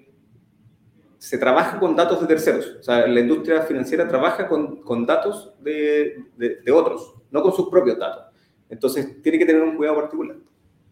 se 1.17 1.37
trabaja 1.37 1.79
con 1.79 1.95
datos 1.95 2.21
de 2.21 2.27
terceros. 2.27 2.77
O 2.79 2.83
sea, 2.83 3.07
la 3.07 3.19
industria 3.19 3.61
financiera 3.63 4.07
trabaja 4.07 4.47
con, 4.47 4.81
con 4.81 5.05
datos 5.05 5.53
de, 5.59 6.23
de, 6.37 6.57
de, 6.63 6.71
otros, 6.71 7.15
no 7.31 7.41
con 7.41 7.53
sus 7.53 7.69
propios 7.69 7.97
datos. 7.97 8.25
Entonces, 8.69 9.21
tiene 9.21 9.39
que 9.39 9.45
tener 9.45 9.61
un 9.61 9.75
cuidado 9.75 9.97
particular. 9.97 10.37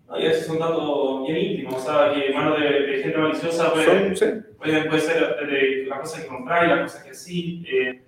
No, 0.08 0.20
y 0.20 0.26
esos 0.26 0.48
son 0.48 0.60
datos 0.60 1.28
bien 1.28 1.38
íntimos, 1.38 1.76
o 1.76 1.80
sea, 1.80 2.14
que 2.14 2.34
mano 2.34 2.58
de, 2.58 2.70
de 2.70 3.04
gente 3.04 3.18
maliciosa 3.18 3.74
puede, 3.74 4.16
sí. 4.16 4.26
puede, 4.58 4.86
puede 4.86 5.02
ser 5.02 5.48
de 5.48 5.86
las 5.86 6.00
cosas 6.00 6.22
que 6.22 6.28
compráis, 6.28 6.70
las 6.70 6.82
cosas 6.82 7.04
que 7.04 7.14
sí, 7.14 7.64
eh, 7.70 8.07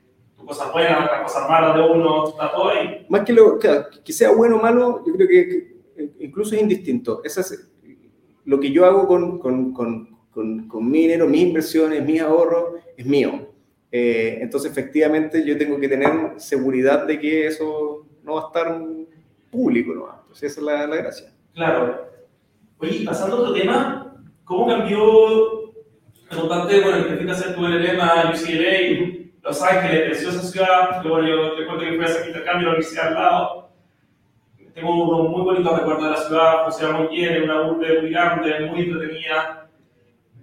cosas 0.50 0.74
buenas, 0.74 1.06
las 1.06 1.22
cosas 1.22 1.48
malas 1.48 1.75
de 1.75 1.82
uno, 1.82 2.29
está 2.29 2.51
todo 2.51 2.70
ahí. 2.70 3.06
Más 3.08 3.22
que, 3.24 3.34
lo, 3.34 3.60
que, 3.60 3.70
que 4.03 4.12
sea 4.12 4.32
bueno 4.32 4.58
o 4.58 4.62
malo, 4.62 5.03
yo 5.06 5.13
creo 5.13 5.27
que, 5.27 5.48
que 5.48 6.12
incluso 6.20 6.56
es 6.56 6.62
indistinto. 6.62 7.22
Eso 7.24 7.41
es 7.41 7.70
lo 8.46 8.60
que 8.60 8.72
yo 8.72 8.86
hago 8.86 9.08
con, 9.08 9.38
con, 9.38 9.72
con, 9.74 10.18
con, 10.32 10.68
con 10.68 10.89
mi 10.89 11.01
dinero, 11.01 11.27
mis 11.27 11.41
inversiones, 11.41 12.03
mis 12.03 12.20
ahorros, 12.20 12.82
es 12.98 13.06
mío. 13.06 13.48
Eh, 13.91 14.39
entonces, 14.41 14.72
efectivamente, 14.72 15.46
yo 15.46 15.58
tengo 15.58 15.79
que 15.79 15.88
tener 15.88 16.34
seguridad 16.38 17.06
de 17.06 17.20
que 17.20 17.48
eso 17.48 18.08
no 18.24 18.36
va 18.36 18.41
a 18.41 18.48
estar 18.48 18.84
público, 19.51 19.94
¿no? 19.94 20.10
Entonces, 20.22 20.51
esa 20.51 20.62
es 20.62 20.65
la, 20.65 20.88
la 20.88 20.96
gracia. 20.96 21.32
Claro. 21.53 22.08
Oye, 22.79 23.06
pasando 23.06 23.36
a 23.36 23.39
otro 23.41 23.53
tema, 23.53 24.15
¿cómo 24.46 24.68
cambió 24.68 25.74
constante, 26.36 26.82
bueno, 26.82 27.08
perfil 27.08 27.25
de 27.25 27.32
hacer 27.32 27.56
tu 27.56 27.62
LLM 27.62 28.00
a 28.00 28.34
UCLA, 28.34 29.18
Los 29.43 29.62
Ángeles, 29.62 30.10
preciosa 30.10 30.41
ciudad, 30.41 31.03
bueno, 31.03 31.27
yo 31.27 31.55
recuerdo 31.55 31.81
que 31.81 31.96
fui 31.96 32.01
a 32.01 32.05
hacer 32.05 32.27
intercambio 32.27 32.60
en 32.60 32.65
la 32.65 32.69
universidad 32.72 33.08
al 33.08 33.13
lado. 33.13 33.69
Tengo 34.74 35.03
unos 35.03 35.29
muy 35.29 35.41
bonitos 35.41 35.77
recuerdos 35.77 36.03
de 36.03 36.10
la 36.12 36.17
ciudad, 36.17 36.63
funciona 36.65 36.98
muy 37.00 37.15
bien, 37.15 37.34
es 37.34 37.43
una 37.43 37.62
urbe 37.69 38.01
muy 38.01 38.12
grande, 38.12 38.60
muy 38.67 38.81
entretenida. 38.81 39.69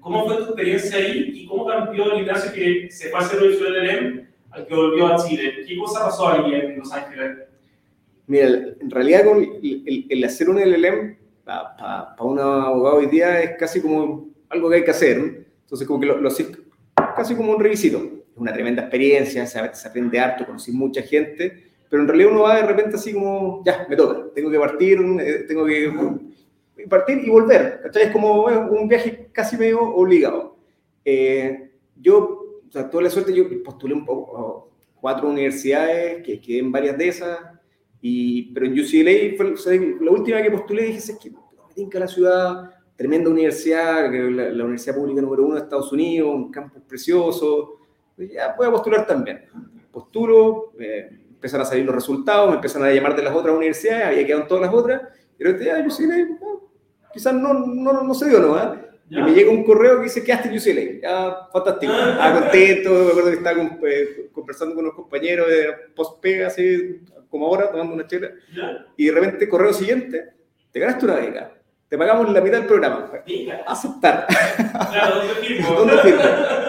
¿Cómo 0.01 0.27
fue 0.27 0.37
tu 0.37 0.43
experiencia 0.45 0.99
ahí 0.99 1.31
y 1.35 1.47
cómo 1.47 1.67
cambió 1.67 2.13
el 2.13 2.21
Ignacio 2.21 2.53
que 2.53 2.91
se 2.91 3.11
fue 3.11 3.19
a 3.19 3.23
hacer 3.23 3.39
su 3.39 3.65
LLM 3.65 4.27
al 4.51 4.67
que 4.67 4.75
volvió 4.75 5.07
a 5.07 5.17
Chile? 5.17 5.65
¿Qué 5.67 5.77
cosa 5.79 6.05
pasó 6.05 6.29
ahí 6.29 6.55
en 6.55 6.79
Los 6.79 6.93
Ángeles? 6.93 7.39
Mira, 8.27 8.49
en 8.49 8.91
realidad 8.91 9.25
con 9.25 9.39
el, 9.43 9.83
el, 9.87 10.07
el 10.09 10.25
hacer 10.25 10.49
un 10.51 10.59
LLM 10.59 11.17
para 11.45 11.77
pa, 11.77 12.17
pa 12.17 12.25
un 12.25 12.39
abogado 12.39 12.97
hoy 12.97 13.07
día 13.07 13.41
es 13.41 13.57
casi 13.59 13.81
como 13.81 14.29
algo 14.49 14.69
que 14.69 14.77
hay 14.77 14.85
que 14.85 14.91
hacer. 14.91 15.19
¿no? 15.19 15.33
Entonces, 15.63 15.87
como 15.87 16.01
que 16.01 16.07
lo, 16.07 16.19
lo 16.19 16.31
casi 17.17 17.35
como 17.37 17.53
un 17.53 17.61
revisito. 17.61 18.16
Es 18.37 18.41
una 18.41 18.53
tremenda 18.53 18.83
experiencia, 18.83 19.47
se, 19.47 19.75
se 19.75 19.89
aprende 19.89 20.21
harto, 20.21 20.45
conocí 20.45 20.71
mucha 20.71 21.01
gente, 21.01 21.73
pero 21.89 22.03
en 22.03 22.09
realidad 22.09 22.33
uno 22.33 22.43
va 22.43 22.57
de 22.57 22.67
repente 22.67 22.97
así 22.97 23.15
como, 23.15 23.63
ya, 23.65 23.87
me 23.89 23.97
toca, 23.97 24.27
tengo 24.35 24.51
que 24.51 24.59
partir, 24.59 24.99
eh, 25.21 25.45
tengo 25.49 25.65
que 25.65 25.91
partir 26.87 27.19
y 27.25 27.31
volver. 27.31 27.81
¿cachai? 27.83 28.03
Es 28.05 28.11
como 28.11 28.45
un 28.45 28.89
viaje 28.89 29.31
casi 29.33 29.57
medio 29.57 29.81
obligado. 29.81 30.59
Eh, 31.03 31.71
yo, 31.99 32.61
o 32.69 32.71
sea, 32.71 32.91
la 32.93 33.09
suerte, 33.09 33.33
yo 33.33 33.47
postulé 33.65 33.95
un 33.95 34.05
poco 34.05 34.69
a 34.69 35.01
cuatro 35.01 35.31
universidades, 35.31 36.23
que 36.23 36.39
quedé 36.39 36.59
en 36.59 36.71
varias 36.71 36.99
de 36.99 37.09
esas, 37.09 37.39
y, 38.03 38.53
pero 38.53 38.67
en 38.67 38.73
UCLA 38.73 39.37
fue 39.39 39.53
o 39.53 39.57
sea, 39.57 39.81
la 40.01 40.11
última 40.11 40.43
que 40.43 40.51
postulé 40.51 40.83
dije, 40.83 40.99
es 40.99 41.19
que 41.19 41.31
me 41.31 41.39
tinca 41.75 41.99
la 41.99 42.07
ciudad, 42.07 42.71
tremenda 42.95 43.31
universidad, 43.31 44.13
la, 44.13 44.51
la, 44.51 44.65
universidad 44.65 44.97
pública 44.97 45.23
número 45.23 45.45
uno 45.45 45.55
de 45.55 45.63
Estados 45.63 45.91
Unidos, 45.93 46.35
un 46.35 46.51
campus 46.51 46.83
precioso, 46.87 47.81
ya 48.19 48.55
voy 48.57 48.67
a 48.67 48.71
postular 48.71 49.07
también. 49.07 49.45
Postulo, 49.91 50.73
eh, 50.79 51.09
empiezan 51.31 51.61
a 51.61 51.65
salir 51.65 51.85
los 51.85 51.95
resultados, 51.95 52.49
me 52.49 52.57
empiezan 52.57 52.83
a 52.83 52.91
llamar 52.91 53.15
de 53.15 53.23
las 53.23 53.35
otras 53.35 53.55
universidades, 53.55 54.07
había 54.07 54.27
quedado 54.27 54.43
en 54.43 54.49
todas 54.49 54.65
las 54.65 54.75
otras, 54.75 55.03
pero 55.39 55.59
ya 55.59 55.85
UCLA, 55.87 56.17
no, 56.41 56.71
quizás 57.13 57.35
no, 57.35 57.53
no, 57.53 58.03
no 58.03 58.15
se 58.15 58.29
dio, 58.29 58.41
¿no? 58.41 58.59
¿eh? 58.59 58.87
Y 59.09 59.23
me 59.23 59.33
llega 59.33 59.51
un 59.51 59.63
correo 59.63 59.99
que 59.99 60.05
dice, 60.05 60.25
quedaste 60.25 60.49
en 60.49 60.57
UCLA. 60.57 61.01
Ya, 61.01 61.49
fantástico. 61.53 61.93
Estaba 61.93 62.41
contento, 62.41 62.91
me 62.91 63.11
acuerdo 63.11 63.31
que 63.31 63.37
estaba 63.37 63.57
con, 63.57 63.79
eh, 63.87 64.29
conversando 64.33 64.75
con 64.75 64.85
unos 64.85 64.97
compañeros 64.97 65.49
de 65.49 65.69
post-pega, 65.95 66.49
así, 66.49 67.03
como 67.31 67.47
ahora, 67.47 67.71
tomando 67.71 67.95
una 67.95 68.07
chela. 68.07 68.31
Y 68.97 69.07
de 69.07 69.13
repente, 69.13 69.49
correo 69.49 69.73
siguiente, 69.73 70.25
te 70.73 70.81
ganaste 70.81 71.05
una 71.05 71.15
beca. 71.17 71.56
Te 71.89 71.97
pagamos 71.97 72.33
la 72.33 72.41
mitad 72.41 72.59
del 72.59 72.67
programa. 72.67 73.13
Aceptar. 73.67 74.27
Claro, 74.57 75.17
¿dónde 75.17 75.35
firmo? 75.35 75.73
¿Dónde 75.73 75.99
firmo? 75.99 76.21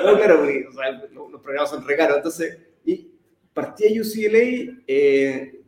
No, 0.06 0.16
claro, 0.18 0.38
porque 0.38 0.68
o 0.68 0.72
sea, 0.72 0.92
los, 1.12 1.42
programas 1.42 1.70
son 1.70 1.88
re 1.88 1.98
caros. 1.98 2.18
Entonces, 2.18 2.58
y 2.86 3.10
partí 3.54 3.86
a 3.86 4.02
UCLA 4.02 4.78
eh, 4.88 5.60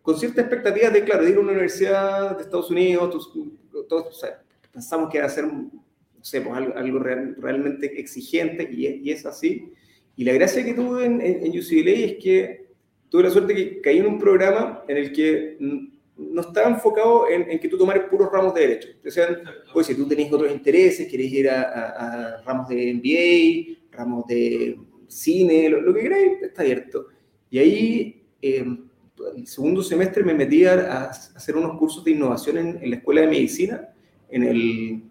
con 0.00 0.18
cierta 0.18 0.40
expectativa 0.40 0.88
de, 0.88 1.04
claro, 1.04 1.24
de 1.24 1.30
ir 1.30 1.36
a 1.36 1.40
una 1.40 1.52
universidad 1.52 2.36
de 2.36 2.44
Estados 2.44 2.70
Unidos, 2.70 3.10
todos, 3.10 3.88
todos 3.88 4.06
o 4.06 4.12
sea, 4.12 4.42
pensamos 4.72 5.10
que 5.10 5.18
era 5.18 5.28
ser, 5.28 5.44
no 5.44 5.70
sé, 6.22 6.40
pues 6.40 6.56
algo, 6.56 6.74
algo 6.74 6.98
real, 6.98 7.36
realmente 7.38 8.00
exigente 8.00 8.68
y, 8.72 8.86
y, 8.86 9.10
es 9.10 9.26
así. 9.26 9.70
Y 10.16 10.24
la 10.24 10.32
gracia 10.32 10.64
que 10.64 10.72
tuve 10.72 11.04
en, 11.04 11.20
en, 11.20 11.44
en, 11.44 11.58
UCLA 11.58 11.90
es 11.90 12.16
que 12.22 12.68
tuve 13.10 13.24
la 13.24 13.30
suerte 13.30 13.54
que 13.54 13.80
caí 13.82 13.98
en 13.98 14.06
un 14.06 14.18
programa 14.18 14.82
en 14.88 14.96
el 14.96 15.12
que 15.12 15.58
no 16.18 16.40
estaba 16.40 16.68
enfocado 16.68 17.28
en, 17.28 17.50
en 17.50 17.58
que 17.58 17.68
tú 17.68 17.78
tomaras 17.78 18.08
puros 18.10 18.30
ramos 18.30 18.52
de 18.54 18.60
derecho. 18.60 18.88
O 19.06 19.10
sea, 19.10 19.28
pues 19.72 19.86
si 19.86 19.94
tú 19.94 20.06
tenés 20.06 20.32
otros 20.32 20.50
intereses, 20.50 21.08
querés 21.08 21.32
ir 21.32 21.48
a, 21.48 21.62
a, 21.62 22.38
a 22.38 22.42
ramos 22.42 22.68
de 22.68 22.94
MBA, 22.94 23.96
ramos 23.96 24.26
de 24.26 24.78
cine, 25.06 25.68
lo, 25.68 25.80
lo 25.80 25.94
que 25.94 26.00
queráis, 26.02 26.42
está 26.42 26.62
abierto. 26.62 27.06
Y 27.50 27.58
ahí, 27.58 28.22
eh, 28.42 28.64
el 29.36 29.46
segundo 29.46 29.82
semestre 29.82 30.22
me 30.22 30.34
metí 30.34 30.64
a, 30.64 30.74
a, 30.74 31.04
hacer 31.10 31.56
unos 31.56 31.78
cursos 31.78 32.04
de 32.04 32.12
innovación 32.12 32.58
en, 32.58 32.78
en 32.82 32.90
la 32.90 32.96
Escuela 32.96 33.22
de 33.22 33.26
Medicina, 33.28 33.88
en 34.30 34.42
el 34.42 35.02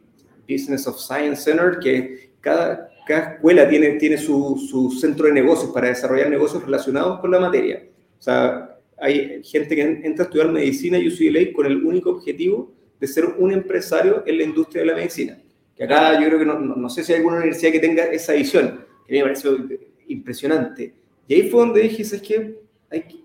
Business 0.47 0.87
of 0.87 0.99
Science 0.99 1.43
Center, 1.43 1.79
que 1.81 2.31
cada, 2.41 2.89
cada 3.05 3.33
escuela 3.33 3.67
tiene, 3.67 3.91
tiene 3.93 4.17
su, 4.17 4.57
su, 4.69 4.91
centro 4.91 5.27
de 5.27 5.33
negocios 5.33 5.71
para 5.71 5.87
desarrollar 5.87 6.29
negocios 6.29 6.63
relacionados 6.63 7.19
con 7.19 7.31
la 7.31 7.39
materia. 7.39 7.83
O 8.17 8.21
sea, 8.21 8.66
hay 8.99 9.43
gente 9.43 9.75
que 9.75 9.81
entra 9.81 10.23
a 10.23 10.27
estudiar 10.27 10.51
medicina 10.51 10.97
y 10.97 11.07
UCLA 11.07 11.53
con 11.53 11.65
el 11.65 11.85
único 11.85 12.11
objetivo 12.11 12.73
de 12.99 13.07
ser 13.07 13.25
un 13.37 13.53
empresario 13.53 14.23
en 14.25 14.37
la 14.37 14.43
industria 14.43 14.81
de 14.81 14.87
la 14.87 14.95
medicina. 14.95 15.41
Que 15.75 15.83
acá 15.83 16.19
yo 16.19 16.25
creo 16.27 16.39
que 16.39 16.45
no, 16.45 16.59
no, 16.59 16.75
no 16.75 16.89
sé 16.89 17.03
si 17.03 17.13
hay 17.13 17.19
alguna 17.19 17.37
universidad 17.37 17.71
que 17.71 17.79
tenga 17.79 18.05
esa 18.05 18.33
visión, 18.33 18.85
que 19.05 19.13
a 19.13 19.13
mí 19.13 19.17
me 19.19 19.23
pareció 19.23 19.57
impresionante. 20.07 20.93
Y 21.27 21.33
ahí 21.35 21.49
fue 21.49 21.59
donde 21.59 21.81
dije, 21.81 22.03
¿sabes 22.03 22.27
qué? 22.27 22.55
Hay, 22.89 23.23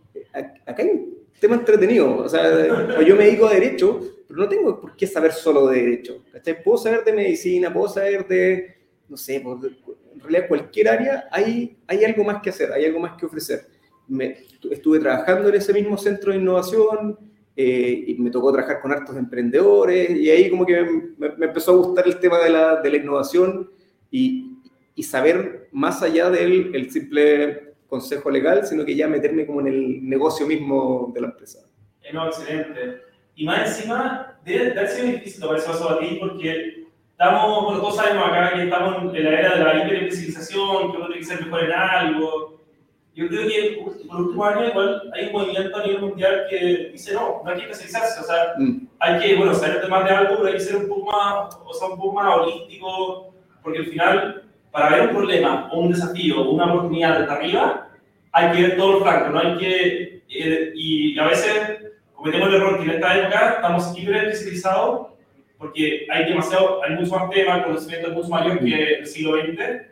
acá 0.67 0.83
hay 0.83 0.89
un 0.89 1.19
tema 1.41 1.57
entretenido. 1.57 2.19
O 2.19 2.29
sea, 2.29 3.01
yo 3.03 3.17
me 3.17 3.25
dedico 3.25 3.47
a 3.47 3.55
derecho, 3.55 4.01
pero 4.29 4.41
no 4.41 4.49
tengo 4.49 4.81
por 4.81 4.97
qué 4.97 5.07
saber 5.07 5.33
solo 5.33 5.69
de 5.69 5.81
derecho. 5.81 6.23
¿cachai? 6.33 6.63
Puedo 6.63 6.79
saber 6.79 7.05
de 7.05 7.13
medicina, 7.13 7.73
puedo 7.73 7.89
saber 7.89 8.27
de, 8.27 8.77
no 9.09 9.17
sé, 9.17 9.37
en 9.37 10.21
realidad 10.21 10.49
cualquier 10.49 10.89
área 10.89 11.29
hay, 11.31 11.77
hay 11.87 12.05
algo 12.05 12.25
más 12.25 12.43
que 12.43 12.51
hacer, 12.51 12.73
hay 12.73 12.85
algo 12.85 13.01
más 13.01 13.19
que 13.19 13.27
ofrecer. 13.27 13.67
Me, 14.09 14.37
estuve 14.71 14.99
trabajando 14.99 15.49
en 15.49 15.55
ese 15.55 15.73
mismo 15.73 15.97
centro 15.97 16.33
de 16.33 16.39
innovación 16.39 17.19
eh, 17.57 18.05
y 18.07 18.15
me 18.15 18.31
tocó 18.31 18.53
trabajar 18.53 18.81
con 18.81 18.93
hartos 18.93 19.17
emprendedores 19.17 20.11
y 20.11 20.31
ahí 20.31 20.49
como 20.51 20.65
que 20.65 20.83
me, 21.19 21.31
me 21.37 21.47
empezó 21.47 21.73
a 21.73 21.77
gustar 21.77 22.07
el 22.07 22.19
tema 22.19 22.39
de 22.39 22.51
la, 22.51 22.81
de 22.81 22.91
la 22.91 22.97
innovación 22.97 23.71
y, 24.11 24.59
y, 24.95 25.03
saber 25.03 25.69
más 25.73 26.03
allá 26.03 26.31
del 26.31 26.75
el 26.75 26.91
simple 26.91 27.75
consejo 27.87 28.31
legal, 28.31 28.67
sino 28.67 28.85
que 28.85 28.97
ya 28.97 29.07
meterme 29.07 29.47
como 29.47 29.61
en 29.61 29.67
el 29.67 30.09
negocio 30.09 30.47
mismo 30.47 31.13
de 31.15 31.21
la 31.21 31.29
empresa. 31.29 31.61
No, 32.13 32.27
excelente. 32.27 33.03
Y 33.35 33.45
más 33.47 33.69
encima, 33.69 34.39
debe, 34.45 34.71
debe 34.71 34.89
ser 34.89 35.07
difícil 35.07 35.41
tomar 35.41 35.59
eso 35.59 35.91
a 35.91 35.99
ti 35.99 36.17
porque 36.21 36.87
estamos, 37.11 37.65
bueno, 37.65 37.81
todos 37.81 37.97
sabemos 37.97 38.27
acá 38.27 38.55
que 38.55 38.65
estamos 38.65 39.15
en 39.15 39.25
la 39.25 39.41
era 39.41 39.57
de 39.57 39.65
la 39.65 39.85
hiperespecialización, 39.85 40.91
que 40.91 40.97
uno 40.97 41.07
tiene 41.07 41.21
que 41.21 41.25
ser 41.25 41.45
mejor 41.45 41.65
en 41.65 41.73
algo. 41.73 42.62
Yo 43.15 43.29
creo 43.29 43.47
que 43.47 43.85
por 44.09 44.21
último 44.23 44.45
año 44.45 44.69
igual 44.69 45.11
hay 45.13 45.27
un 45.27 45.33
movimiento 45.33 45.77
a 45.77 45.83
nivel 45.83 46.01
mundial 46.01 46.47
que 46.49 46.91
dice 46.93 47.13
no, 47.13 47.43
no 47.45 47.51
hay 47.51 47.57
que 47.59 47.71
especializarse, 47.71 48.21
o 48.21 48.25
sea, 48.25 48.55
mm. 48.57 48.89
hay 49.01 49.21
que, 49.21 49.37
bueno, 49.37 49.55
saber 49.55 49.87
más 49.89 50.05
de 50.05 50.11
algo, 50.11 50.37
pero 50.37 50.49
hay 50.49 50.55
que 50.55 50.61
ser 50.61 50.77
un 50.77 50.89
poco 50.89 51.13
más, 51.13 51.59
o 51.63 51.75
sea, 51.75 51.89
un 51.89 51.99
poco 51.99 52.15
más 52.15 52.39
holístico, 52.39 53.35
porque 53.63 53.81
al 53.81 53.87
final, 53.87 54.43
para 54.71 54.91
ver 54.91 55.09
un 55.09 55.17
problema 55.17 55.69
o 55.73 55.81
un 55.81 55.93
desafío 55.93 56.41
o 56.41 56.53
una 56.53 56.73
oportunidad 56.73 57.21
desde 57.21 57.33
arriba, 57.33 57.89
hay 58.33 58.53
que 58.53 58.63
ver 58.63 58.77
todo 58.79 58.97
el 58.97 59.03
flanco, 59.03 59.29
no 59.29 59.39
hay 59.41 59.59
que, 59.59 60.23
eh, 60.31 60.73
y 60.75 61.19
a 61.19 61.27
veces 61.27 61.53
cometemos 62.15 62.49
el 62.49 62.55
error 62.55 62.79
que 62.79 62.85
en 62.85 62.91
esta 62.93 63.19
época 63.19 63.53
estamos 63.57 63.99
hiper 63.99 64.17
especializados 64.29 65.13
porque 65.63 66.09
hay 66.11 66.25
demasiado, 66.25 66.83
hay 66.83 66.97
mucho 66.97 67.15
más 67.15 67.31
tema, 67.31 67.59
el 67.59 67.65
conocimiento 67.65 68.09
es 68.09 68.15
mucho 68.15 68.29
mayor 68.31 68.59
que 68.59 68.95
el 68.95 69.07
siglo 69.07 69.41
XX, 69.41 69.92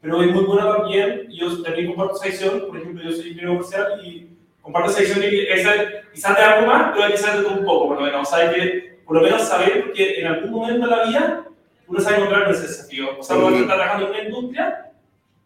pero 0.00 0.22
es 0.22 0.32
muy 0.32 0.44
bueno 0.44 0.76
también, 0.76 1.28
yo 1.30 1.62
también 1.62 1.88
comparto 1.88 2.14
esa 2.16 2.26
visión, 2.26 2.64
por 2.68 2.76
ejemplo, 2.76 3.02
yo 3.02 3.10
soy 3.10 3.30
ingeniero 3.30 3.54
comercial 3.54 4.00
y 4.04 4.28
comparto 4.60 4.90
esa 4.90 5.00
visión 5.00 5.20
que 5.20 5.52
esa, 5.52 5.72
quizás 6.12 6.36
de 6.36 6.42
algo 6.42 6.66
más, 6.66 6.92
pero 6.94 7.10
que 7.10 7.16
saber 7.16 7.38
de 7.38 7.42
todo 7.44 7.58
un 7.58 7.64
poco, 7.64 7.88
por 7.88 7.96
lo 7.98 8.06
menos, 8.06 8.28
o 8.28 8.30
sea, 8.30 8.48
hay 8.48 8.54
que 8.54 8.98
por 9.04 9.16
lo 9.16 9.22
menos 9.22 9.42
saber, 9.42 9.84
porque 9.84 10.20
en 10.20 10.26
algún 10.26 10.50
momento 10.50 10.86
de 10.86 10.96
la 10.96 11.04
vida 11.06 11.44
uno 11.86 12.00
sabe 12.00 12.16
encontrar 12.16 12.50
ese 12.50 12.62
desafío, 12.62 13.18
o 13.18 13.22
sea, 13.22 13.36
uno 13.36 13.56
está 13.56 13.74
trabajando 13.74 14.06
en 14.06 14.10
una 14.10 14.22
industria, 14.22 14.92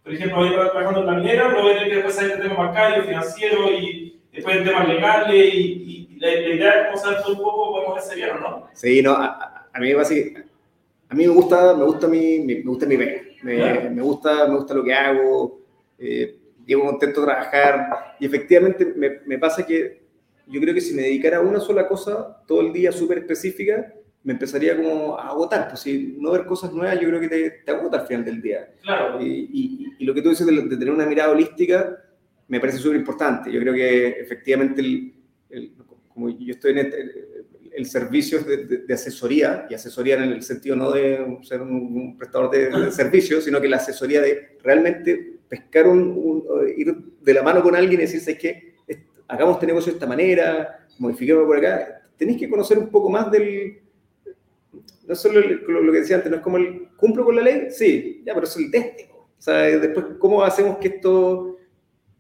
por 0.02 0.12
ejemplo, 0.12 0.38
voy 0.38 0.48
a 0.48 0.50
estar 0.50 0.70
trabajando 0.72 1.00
en 1.00 1.06
la 1.06 1.12
minera, 1.12 1.48
luego 1.48 1.62
voy 1.62 1.72
a 1.72 1.74
tener 1.74 1.88
que 1.88 1.94
después 1.94 2.14
saber 2.16 2.32
el 2.32 2.42
tema 2.42 2.66
bancario, 2.66 3.04
financiero 3.04 3.70
y 3.70 4.20
después 4.32 4.56
el 4.56 4.64
tema 4.64 4.84
legal 4.84 5.34
y, 5.34 5.38
y 5.38 6.16
la, 6.18 6.32
idea 6.32 6.80
es 6.80 6.86
como 6.86 6.98
saber 6.98 7.22
todo 7.22 7.32
un 7.34 7.42
poco, 7.42 7.72
podemos 7.72 7.94
ver 7.94 8.18
si 8.18 8.22
o 8.24 8.38
no. 8.38 8.68
Sí, 8.72 9.02
no, 9.02 9.12
a 9.12 9.78
mí 9.78 9.94
me 9.94 10.02
a 10.02 11.14
mí 11.14 11.26
me 11.26 11.32
gusta, 11.34 11.74
me 11.74 11.84
gusta 11.84 12.08
mi, 12.08 12.40
me 12.40 12.62
gusta 12.62 12.86
mi 12.86 12.96
pega, 12.96 13.20
me, 13.42 13.90
me, 13.90 14.02
gusta, 14.02 14.46
me 14.48 14.56
gusta 14.56 14.74
lo 14.74 14.84
que 14.84 14.94
hago, 14.94 15.60
eh, 15.98 16.36
llego 16.66 16.86
contento 16.86 17.20
de 17.20 17.26
trabajar 17.26 18.16
y 18.20 18.26
efectivamente 18.26 18.92
me, 18.96 19.20
me, 19.26 19.38
pasa 19.38 19.66
que 19.66 20.02
yo 20.46 20.60
creo 20.60 20.74
que 20.74 20.80
si 20.80 20.94
me 20.94 21.02
dedicara 21.02 21.38
a 21.38 21.40
una 21.40 21.60
sola 21.60 21.88
cosa 21.88 22.42
todo 22.46 22.60
el 22.60 22.72
día 22.72 22.92
súper 22.92 23.18
específica, 23.18 23.92
me 24.24 24.34
empezaría 24.34 24.76
como 24.76 25.18
a 25.18 25.28
agotar, 25.28 25.68
pues 25.68 25.80
si 25.80 26.16
no 26.18 26.30
ver 26.30 26.46
cosas 26.46 26.72
nuevas 26.72 27.00
yo 27.00 27.08
creo 27.08 27.20
que 27.20 27.28
te, 27.28 27.50
te 27.64 27.70
agota 27.72 28.00
al 28.00 28.06
final 28.06 28.24
del 28.24 28.40
día. 28.40 28.72
Claro. 28.82 29.20
Y, 29.20 29.48
y, 29.52 29.86
y 29.98 30.04
lo 30.04 30.14
que 30.14 30.22
tú 30.22 30.30
dices 30.30 30.46
de, 30.46 30.52
de, 30.52 30.76
tener 30.76 30.94
una 30.94 31.06
mirada 31.06 31.32
holística 31.32 31.98
me 32.48 32.60
parece 32.60 32.78
súper 32.78 32.98
importante. 32.98 33.50
Yo 33.50 33.58
creo 33.60 33.74
que 33.74 34.08
efectivamente, 34.08 34.80
el, 34.80 35.14
el, 35.50 35.72
como 36.08 36.28
yo 36.28 36.52
estoy 36.52 36.72
en 36.72 36.78
este, 36.78 36.98
el 37.74 37.86
servicio 37.86 38.40
de, 38.40 38.66
de, 38.86 38.94
asesoría, 38.94 39.66
y 39.68 39.74
asesoría 39.74 40.16
en 40.16 40.24
el 40.24 40.42
sentido 40.42 40.76
no 40.76 40.90
de 40.90 41.38
ser 41.42 41.62
un, 41.62 42.16
prestador 42.18 42.50
de, 42.50 42.90
servicios, 42.92 43.44
sino 43.44 43.60
que 43.60 43.68
la 43.68 43.76
asesoría 43.76 44.20
de 44.20 44.56
realmente 44.62 45.38
pescar 45.48 45.86
un, 45.86 46.44
ir 46.76 46.94
de 47.20 47.34
la 47.34 47.42
mano 47.42 47.62
con 47.62 47.74
alguien 47.76 48.00
y 48.00 48.04
decirse 48.04 48.36
que 48.36 48.74
hagamos 49.28 49.54
este 49.54 49.66
negocio 49.66 49.92
de 49.92 49.96
esta 49.96 50.06
manera, 50.06 50.86
modifiquemos 50.98 51.44
por 51.44 51.56
acá. 51.56 52.02
Tenéis 52.16 52.38
que 52.38 52.48
conocer 52.48 52.78
un 52.78 52.88
poco 52.88 53.08
más 53.08 53.30
del, 53.30 53.80
no 55.06 55.14
solo 55.14 55.40
lo, 55.40 55.92
que 55.92 55.98
decía 55.98 56.16
antes, 56.16 56.30
no 56.30 56.36
es 56.36 56.42
como 56.42 56.56
el, 56.56 56.88
¿cumplo 56.96 57.24
con 57.24 57.36
la 57.36 57.42
ley? 57.42 57.68
Sí, 57.70 58.22
ya, 58.24 58.34
pero 58.34 58.46
es 58.46 58.56
el 58.56 58.70
técnico. 58.70 59.28
O 59.38 59.42
sea, 59.42 59.56
después, 59.56 60.06
¿cómo 60.18 60.42
hacemos 60.42 60.78
que 60.78 60.88
esto, 60.88 61.56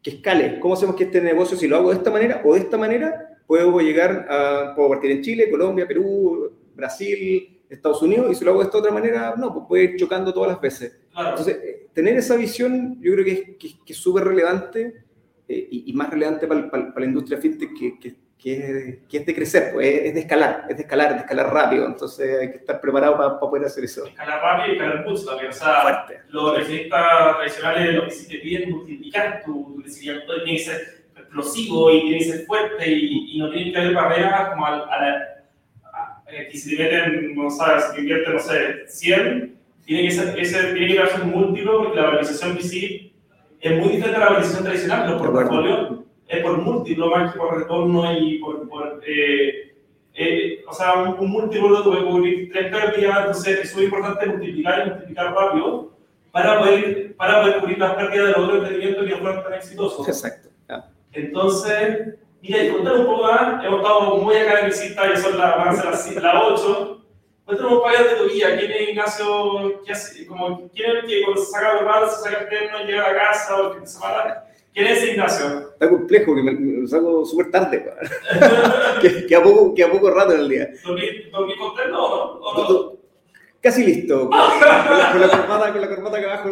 que 0.02 0.10
escale? 0.10 0.58
¿Cómo 0.58 0.74
hacemos 0.74 0.96
que 0.96 1.04
este 1.04 1.20
negocio, 1.20 1.56
si 1.56 1.68
lo 1.68 1.76
hago 1.76 1.90
de 1.90 1.96
esta 1.96 2.10
manera 2.10 2.42
o 2.44 2.54
de 2.54 2.60
esta 2.60 2.76
manera, 2.76 3.31
puedo 3.52 3.80
llegar 3.80 4.26
a, 4.30 4.72
puedo 4.74 4.88
partir 4.88 5.10
en 5.10 5.20
Chile, 5.20 5.50
Colombia, 5.50 5.86
Perú, 5.86 6.50
Brasil, 6.74 7.60
Estados 7.68 8.00
Unidos, 8.00 8.32
y 8.32 8.34
si 8.34 8.46
lo 8.46 8.52
hago 8.52 8.60
de 8.60 8.64
esta 8.64 8.78
otra 8.78 8.90
manera, 8.90 9.34
no, 9.36 9.52
pues 9.52 9.66
puede 9.68 9.84
ir 9.84 9.96
chocando 9.96 10.32
todas 10.32 10.52
las 10.52 10.60
veces. 10.60 10.98
Entonces, 11.14 11.58
eh, 11.62 11.88
tener 11.92 12.16
esa 12.16 12.34
visión 12.36 12.98
yo 13.02 13.12
creo 13.12 13.24
que 13.26 13.56
es 13.60 13.74
que, 13.84 13.92
súper 13.92 14.24
relevante 14.24 15.04
eh, 15.46 15.68
y, 15.70 15.90
y, 15.90 15.92
más 15.92 16.08
relevante 16.08 16.46
para, 16.46 16.70
para, 16.70 16.92
la 16.96 17.04
industria 17.04 17.36
fintech 17.36 17.78
que, 17.78 17.98
que, 17.98 18.16
que, 18.38 19.16
es, 19.18 19.26
de 19.26 19.34
crecer, 19.34 19.74
pues, 19.74 19.86
es 19.86 20.14
de 20.14 20.20
escalar, 20.20 20.64
es 20.70 20.76
de 20.78 20.82
escalar, 20.84 21.12
de 21.12 21.18
escalar 21.18 21.52
rápido, 21.52 21.84
entonces 21.84 22.40
hay 22.40 22.50
que 22.52 22.56
estar 22.56 22.80
preparado 22.80 23.18
para, 23.18 23.38
para 23.38 23.50
poder 23.50 23.66
hacer 23.66 23.84
eso. 23.84 24.06
Escalar 24.06 24.40
rápido 24.40 24.68
y 24.68 24.78
escalar 24.78 25.06
mucho 25.06 25.26
también, 25.26 25.50
o 25.50 25.52
sea, 25.52 25.82
Fuerte. 25.82 26.20
los 26.30 26.54
tradicionales 26.54 27.94
lo 27.96 28.04
que 28.04 28.10
sí 28.12 28.28
te 28.28 28.38
piden 28.38 28.70
multiplicar 28.70 29.42
tu, 29.44 29.74
tu 29.74 29.82
crecimiento, 29.82 30.42
tiene 30.42 30.58
que 30.58 30.64
ser 30.64 31.01
explosivo 31.32 31.90
y 31.90 32.00
tiene 32.02 32.18
que 32.18 32.24
ser 32.24 32.46
fuerte 32.46 32.90
y, 32.90 33.36
y 33.36 33.38
no 33.38 33.50
tiene 33.50 33.72
que 33.72 33.78
haber 33.78 33.94
barreras 33.94 34.50
como 34.50 34.66
a, 34.66 34.68
a 34.68 35.00
la, 35.00 35.44
a, 35.94 36.22
eh, 36.30 36.48
que 36.50 36.58
si 36.58 36.76
te 36.76 36.82
meten, 36.82 37.34
no 37.34 37.50
sabes, 37.50 37.84
si 37.86 37.94
te 37.94 38.00
invierten, 38.00 38.34
no 38.34 38.38
sé, 38.38 38.86
100, 38.86 39.58
tiene 39.86 40.02
que 40.04 40.10
ser, 40.10 40.38
ese, 40.38 40.72
tiene 40.74 40.88
que 40.88 40.98
darse 40.98 41.22
un 41.22 41.30
múltiplo 41.30 41.84
porque 41.84 41.96
la 41.96 42.06
valorización 42.06 42.56
VC 42.56 43.12
es 43.60 43.78
muy 43.78 43.88
diferente 43.90 44.16
a 44.16 44.20
la 44.20 44.26
valorización 44.26 44.64
tradicional, 44.64 45.10
los 45.10 45.22
portafolios 45.22 45.98
es 46.28 46.42
por 46.42 46.58
múltiplo 46.58 47.10
más 47.10 47.32
que 47.32 47.38
por 47.38 47.58
retorno 47.58 48.18
y 48.18 48.38
por, 48.38 48.68
por 48.68 49.02
eh, 49.06 49.74
eh, 50.14 50.64
o 50.68 50.72
sea, 50.74 50.94
un, 50.94 51.18
un 51.18 51.30
múltiplo 51.30 51.78
de 51.78 51.82
puede 51.82 52.04
cubrir 52.04 52.52
tres 52.52 52.70
pérdidas, 52.70 53.18
entonces 53.20 53.60
es 53.60 53.74
muy 53.74 53.84
importante 53.84 54.26
multiplicar 54.26 54.86
y 54.86 54.90
multiplicar 54.90 55.34
rápido 55.34 55.92
para 56.30 56.58
poder, 56.58 57.16
para 57.16 57.40
poder 57.40 57.60
cubrir 57.60 57.78
las 57.78 57.94
pérdidas 57.94 58.26
de 58.26 58.32
los 58.32 58.40
otros 58.40 58.58
emprendimientos 58.58 59.06
que 59.06 59.16
fueron 59.16 59.42
tan 59.42 59.54
exitosos. 59.54 60.08
Exacto. 60.08 60.51
Entonces, 61.12 62.14
mira, 62.40 62.64
y 62.64 62.70
contar 62.70 62.96
un 62.96 63.06
poco 63.06 63.22
más, 63.24 63.64
hemos 63.64 63.80
estado 63.80 64.16
muy 64.16 64.36
academicista, 64.36 65.08
ya 65.08 65.16
son 65.16 65.38
las, 65.38 65.56
van 65.56 65.68
a 65.68 65.84
las, 65.84 66.14
las 66.14 66.34
8. 66.44 66.98
Cuéntanos 67.44 67.72
un 67.72 67.78
poco 67.78 67.90
de 67.90 68.14
tu 68.16 68.32
vida. 68.32 68.56
¿Quién 68.56 68.70
es 68.70 68.88
Ignacio? 68.88 69.82
¿Qué 69.84 69.92
hace? 69.92 70.26
Como, 70.26 70.70
¿Quién 70.70 70.90
es 70.90 70.96
el 71.02 71.08
que 71.08 71.22
cuando 71.24 71.44
se 71.44 71.50
saca 71.50 71.78
el 71.78 71.84
barro, 71.84 72.08
se 72.08 72.22
saca 72.22 72.42
el 72.42 72.48
terno 72.48 72.78
llega 72.84 73.04
a 73.04 73.12
la 73.12 73.18
casa 73.18 73.56
o 73.56 73.74
el 73.74 73.80
que 73.80 73.86
se 73.86 74.00
va 74.00 74.46
¿Quién 74.72 74.86
es 74.86 75.04
Ignacio? 75.04 75.72
Está 75.72 75.90
complejo, 75.90 76.34
que 76.34 76.42
me, 76.42 76.52
me 76.52 76.80
lo 76.80 76.88
saco 76.88 77.26
súper 77.26 77.50
tarde, 77.50 77.84
que, 79.02 79.26
que, 79.26 79.36
a 79.36 79.42
poco, 79.42 79.74
que 79.74 79.84
a 79.84 79.90
poco 79.90 80.10
rato 80.10 80.32
en 80.32 80.40
el 80.40 80.48
día. 80.48 80.70
¿Dormí, 80.82 81.02
dormí 81.30 81.56
con 81.58 81.76
terno 81.76 82.04
o 82.04 82.54
no? 82.54 82.68
no? 82.68 82.92
Casi 83.60 83.84
listo, 83.84 84.30
con, 84.30 84.38
la, 84.38 85.10
con, 85.12 85.20
la, 85.20 85.28
corbata, 85.28 85.72
con 85.72 85.80
la 85.82 85.88
corbata 85.88 86.20
que 86.20 86.26
abajo. 86.26 86.50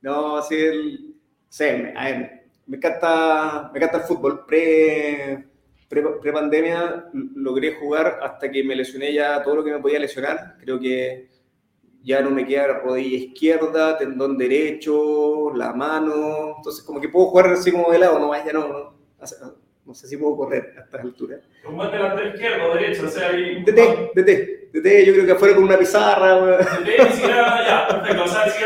No, 0.00 0.36
así 0.38 0.56
el... 0.56 1.14
Sí, 1.48 1.64
a 1.64 2.04
ver, 2.04 2.41
me 2.72 2.78
encanta, 2.78 3.68
me 3.70 3.78
encanta 3.78 3.98
el 3.98 4.04
fútbol. 4.04 4.46
Pre, 4.46 5.44
pre, 5.90 6.02
pre, 6.22 6.32
pandemia 6.32 7.10
logré 7.34 7.74
jugar 7.74 8.20
hasta 8.22 8.50
que 8.50 8.64
me 8.64 8.74
lesioné 8.74 9.12
ya 9.12 9.42
todo 9.42 9.56
lo 9.56 9.64
que 9.64 9.72
me 9.72 9.78
podía 9.78 9.98
lesionar. 9.98 10.56
Creo 10.58 10.80
que 10.80 11.28
ya 12.02 12.22
no 12.22 12.30
me 12.30 12.46
queda 12.46 12.78
rodilla 12.78 13.26
izquierda, 13.26 13.98
tendón 13.98 14.38
derecho, 14.38 15.52
la 15.54 15.74
mano. 15.74 16.54
Entonces, 16.56 16.82
como 16.82 16.98
que 16.98 17.10
puedo 17.10 17.26
jugar 17.26 17.48
así 17.48 17.70
como 17.70 17.92
de 17.92 17.98
lado, 17.98 18.18
no 18.18 18.34
ya 18.34 18.52
no, 18.54 18.68
no, 18.68 18.96
no 19.84 19.94
sé 19.94 20.08
si 20.08 20.16
puedo 20.16 20.34
correr 20.34 20.74
a 20.78 20.80
esta 20.80 21.02
altura. 21.02 21.40
¿Un 21.68 21.76
buen 21.76 21.90
delantero 21.90 22.30
izquierdo 22.30 22.70
o 22.70 22.74
derecho? 22.74 23.04
O 23.04 23.08
sea, 23.10 23.28
hay... 23.28 23.62
DT, 23.64 24.12
DT, 24.14 24.70
DT, 24.72 25.04
yo 25.04 25.12
creo 25.12 25.26
que 25.26 25.32
afuera 25.32 25.54
con 25.54 25.64
una 25.64 25.76
pizarra. 25.76 26.56
DT, 26.56 27.04
ni 27.04 27.16
siquiera, 27.16 27.66
ya, 27.66 27.86
perfecto. 27.86 28.24
O 28.24 28.28
sea, 28.28 28.48
si 28.48 28.58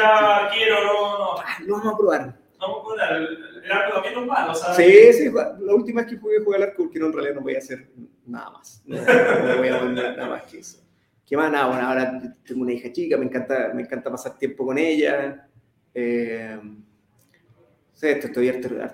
quiero, 0.57 0.85
no, 0.85 1.19
no. 1.19 1.38
Ah, 1.40 1.59
lo 1.66 1.75
vamos 1.79 1.92
a 1.92 1.97
probar. 1.97 2.45
A 2.59 2.66
probar. 2.66 3.16
El 3.64 3.73
arco 3.73 3.95
también 3.95 4.14
no 4.14 4.21
es 4.23 4.27
malo, 4.27 4.55
¿sabes? 4.55 4.77
Sí, 4.77 5.25
sí, 5.25 5.31
la 5.33 5.75
última 5.75 6.03
vez 6.03 6.11
que 6.11 6.19
jugué, 6.19 6.40
jugué 6.42 6.57
al 6.57 6.62
arco, 6.64 6.85
porque 6.85 6.99
no, 6.99 7.07
en 7.07 7.12
realidad 7.12 7.35
no 7.35 7.40
voy 7.42 7.55
a 7.55 7.59
hacer 7.59 7.88
nada 8.25 8.51
más. 8.51 8.83
No, 8.87 8.97
no 8.97 9.57
voy 9.59 9.69
a 9.69 9.81
poner 9.81 10.16
nada 10.16 10.29
más 10.29 10.42
que 10.45 10.59
eso. 10.59 10.79
¿Qué 11.27 11.37
más? 11.37 11.51
Nada, 11.51 11.66
bueno, 11.66 11.88
ahora 11.88 12.37
tengo 12.47 12.62
una 12.62 12.73
hija 12.73 12.92
chica, 12.92 13.16
me 13.16 13.25
encanta, 13.25 13.73
me 13.75 13.83
encanta 13.83 14.11
pasar 14.11 14.38
tiempo 14.38 14.64
con 14.64 14.79
ella. 14.79 15.49
Eh, 15.92 16.59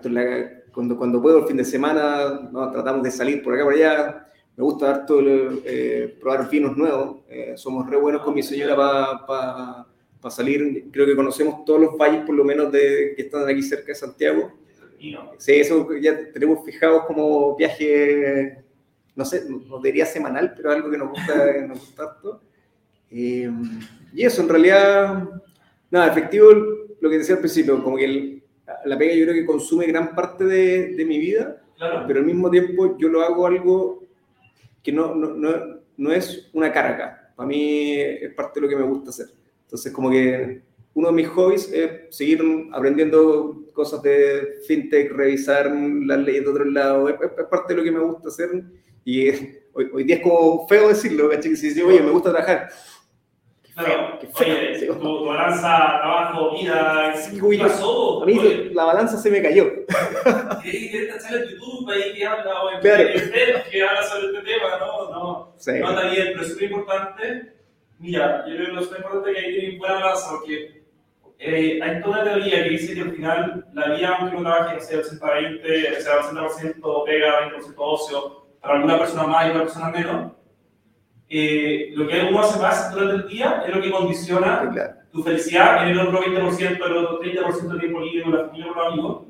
la, 0.03 0.63
cuando, 0.73 0.97
cuando 0.97 1.21
puedo 1.21 1.41
el 1.41 1.47
fin 1.47 1.57
de 1.57 1.65
semana, 1.65 2.49
no, 2.51 2.71
tratamos 2.71 3.03
de 3.03 3.11
salir 3.11 3.43
por 3.43 3.55
acá, 3.55 3.65
por 3.65 3.75
allá. 3.75 4.27
Me 4.57 4.65
gusta 4.65 4.91
harto 4.91 5.21
eh, 5.21 6.17
probar 6.21 6.49
vinos 6.49 6.77
nuevos. 6.77 7.21
Eh, 7.29 7.55
somos 7.57 7.89
re 7.89 7.97
buenos 7.97 8.23
con 8.23 8.35
mi 8.35 8.43
señora 8.43 8.77
para 8.77 9.27
pa, 9.27 9.92
pa 10.23 10.31
salir. 10.31 10.87
Creo 10.91 11.05
que 11.05 11.17
conocemos 11.17 11.65
todos 11.67 11.81
los 11.81 11.99
valles, 11.99 12.25
por 12.25 12.35
lo 12.35 12.45
menos, 12.45 12.73
de, 12.73 13.13
que 13.15 13.23
están 13.23 13.47
aquí 13.47 13.63
cerca 13.63 13.89
de 13.89 13.95
Santiago. 13.97 14.53
Sí, 15.37 15.53
eso 15.55 15.97
ya 15.97 16.31
tenemos 16.33 16.65
fijados 16.65 17.05
como 17.07 17.57
viaje, 17.57 18.63
no 19.17 19.25
sé, 19.25 19.45
no 19.49 19.81
diría 19.81 20.07
semanal, 20.07 20.55
pero 20.57 20.71
algo 20.71 20.89
que 20.91 20.97
nos 20.97 21.11
gusta, 21.11 21.35
nos 21.67 21.81
gusta 21.81 22.03
harto. 22.05 22.41
Eh, 23.11 23.51
y 24.15 24.25
eso, 24.25 24.43
en 24.43 24.49
realidad, 24.49 25.29
nada, 25.91 26.07
efectivo, 26.07 26.53
lo 27.01 27.11
que 27.11 27.19
decía 27.19 27.35
al 27.35 27.41
principio, 27.41 27.83
como 27.83 27.97
que 27.97 28.05
el, 28.05 28.43
la 28.85 28.97
pega 28.97 29.15
yo 29.15 29.25
creo 29.25 29.35
que 29.35 29.45
consume 29.45 29.87
gran 29.87 30.15
parte 30.15 30.45
de, 30.45 30.95
de 30.95 31.05
mi 31.05 31.19
vida, 31.19 31.61
claro. 31.77 32.05
pero 32.07 32.21
al 32.21 32.27
mismo 32.27 32.49
tiempo 32.49 32.97
yo 32.97 33.09
lo 33.09 33.23
hago 33.23 33.47
algo 33.47 34.05
que 34.85 34.93
no, 34.93 35.15
no, 35.17 35.35
no, 35.35 35.81
no 35.97 36.13
es 36.13 36.49
una 36.53 36.73
carga. 36.73 37.33
Para 37.35 37.49
mí 37.49 37.95
es 37.97 38.33
parte 38.35 38.61
de 38.61 38.67
lo 38.67 38.69
que 38.69 38.77
me 38.77 38.89
gusta 38.89 39.11
hacer. 39.11 39.27
Entonces, 39.73 39.91
como 39.91 40.11
que 40.11 40.61
uno 40.93 41.09
de 41.09 41.15
mis 41.15 41.29
hobbies 41.29 41.73
es 41.73 42.15
seguir 42.15 42.43
aprendiendo 42.73 43.65
cosas 43.73 44.03
de 44.03 44.59
fintech, 44.67 45.11
revisar 45.13 45.73
las 46.05 46.19
leyes 46.19 46.45
de 46.45 46.51
otro 46.51 46.67
lado, 46.67 47.09
es, 47.09 47.15
es 47.15 47.47
parte 47.47 47.73
de 47.73 47.79
lo 47.79 47.83
que 47.83 47.91
me 47.91 48.01
gusta 48.01 48.29
hacer 48.29 48.51
y 49.03 49.31
hoy, 49.73 49.89
hoy, 49.95 50.05
día 50.05 50.17
es 50.17 50.23
como 50.23 50.69
feo 50.69 50.89
decirlo, 50.89 51.31
¿cachai? 51.31 51.53
Que 51.53 51.57
si 51.57 51.69
dice, 51.69 51.83
oye, 51.83 52.03
me 52.03 52.11
gusta 52.11 52.33
trabajar. 52.33 52.69
Claro, 53.73 54.19
feo, 54.35 54.59
oye, 54.59 54.87
tu, 54.87 54.95
tu, 54.97 55.25
balanza 55.25 56.01
trabajo, 56.03 56.55
vida, 56.55 57.17
sí, 57.17 57.41
¿qué 57.41 57.59
pasó? 57.59 58.23
A 58.23 58.27
mí 58.27 58.39
oye. 58.39 58.71
la 58.75 58.85
balanza 58.85 59.17
se 59.17 59.31
me 59.31 59.41
cayó. 59.41 59.73
¿Quieres 60.61 61.17
echar 61.17 61.35
en 61.35 61.49
YouTube 61.49 61.91
ahí 61.91 62.13
que 62.13 62.27
habla 62.27 62.63
o 62.63 62.73
en 62.73 62.81
claro. 62.81 63.09
que 63.71 63.83
habla 63.83 64.03
sobre 64.03 64.27
este 64.27 64.41
tema? 64.43 64.79
No, 64.79 65.11
no, 65.11 65.55
sí. 65.57 65.73
no 65.81 65.89
está 65.93 66.11
bien, 66.11 66.27
pero 66.33 66.43
es 66.43 66.49
súper 66.51 66.65
importante. 66.65 67.62
Mira, 68.03 68.45
yo 68.49 68.57
creo 68.57 68.67
que 68.67 68.73
lo 68.73 68.83
súper 68.83 68.99
importante 68.99 69.33
que 69.33 69.39
ahí 69.39 69.61
tienen 69.61 69.79
buena 69.79 69.95
balanza 69.95 70.31
porque 70.31 70.83
eh, 71.39 71.81
hay 71.81 72.03
toda 72.03 72.23
una 72.23 72.33
teoría 72.33 72.65
que 72.65 72.71
dice 72.71 72.95
que 72.95 73.01
al 73.01 73.13
final 73.13 73.67
la 73.73 73.95
vida, 73.95 74.17
aunque 74.19 74.37
uno 74.37 74.51
trabaje, 74.51 74.75
no 74.75 74.81
sé, 74.81 75.01
80-20, 75.01 75.99
o 75.99 76.01
sea, 76.01 76.21
80% 76.21 77.05
pega, 77.05 77.53
20% 77.53 77.75
ocio, 77.77 78.47
para 78.61 78.75
alguna 78.75 78.99
persona 78.99 79.23
más 79.29 79.47
y 79.47 79.51
otra 79.51 79.63
persona 79.63 79.89
menos, 79.91 80.33
eh, 81.29 81.93
lo 81.95 82.09
que 82.09 82.23
uno 82.23 82.41
hace 82.41 82.59
más 82.59 82.93
durante 82.93 83.15
el 83.15 83.29
día 83.29 83.63
es 83.69 83.73
lo 83.73 83.81
que 83.81 83.91
condiciona 83.93 84.99
tu 85.13 85.23
felicidad 85.23 85.85
en 85.85 85.91
el 85.91 86.01
otro 86.01 86.23
20%, 86.23 86.85
el 86.85 86.97
otro 86.97 87.21
30% 87.21 87.73
de 87.73 87.79
tiempo 87.79 88.01
libre 88.01 88.25
con 88.25 88.33
la 88.33 88.47
familia, 88.47 88.67
con 88.67 88.77
los 88.77 88.93
amigos. 88.93 89.23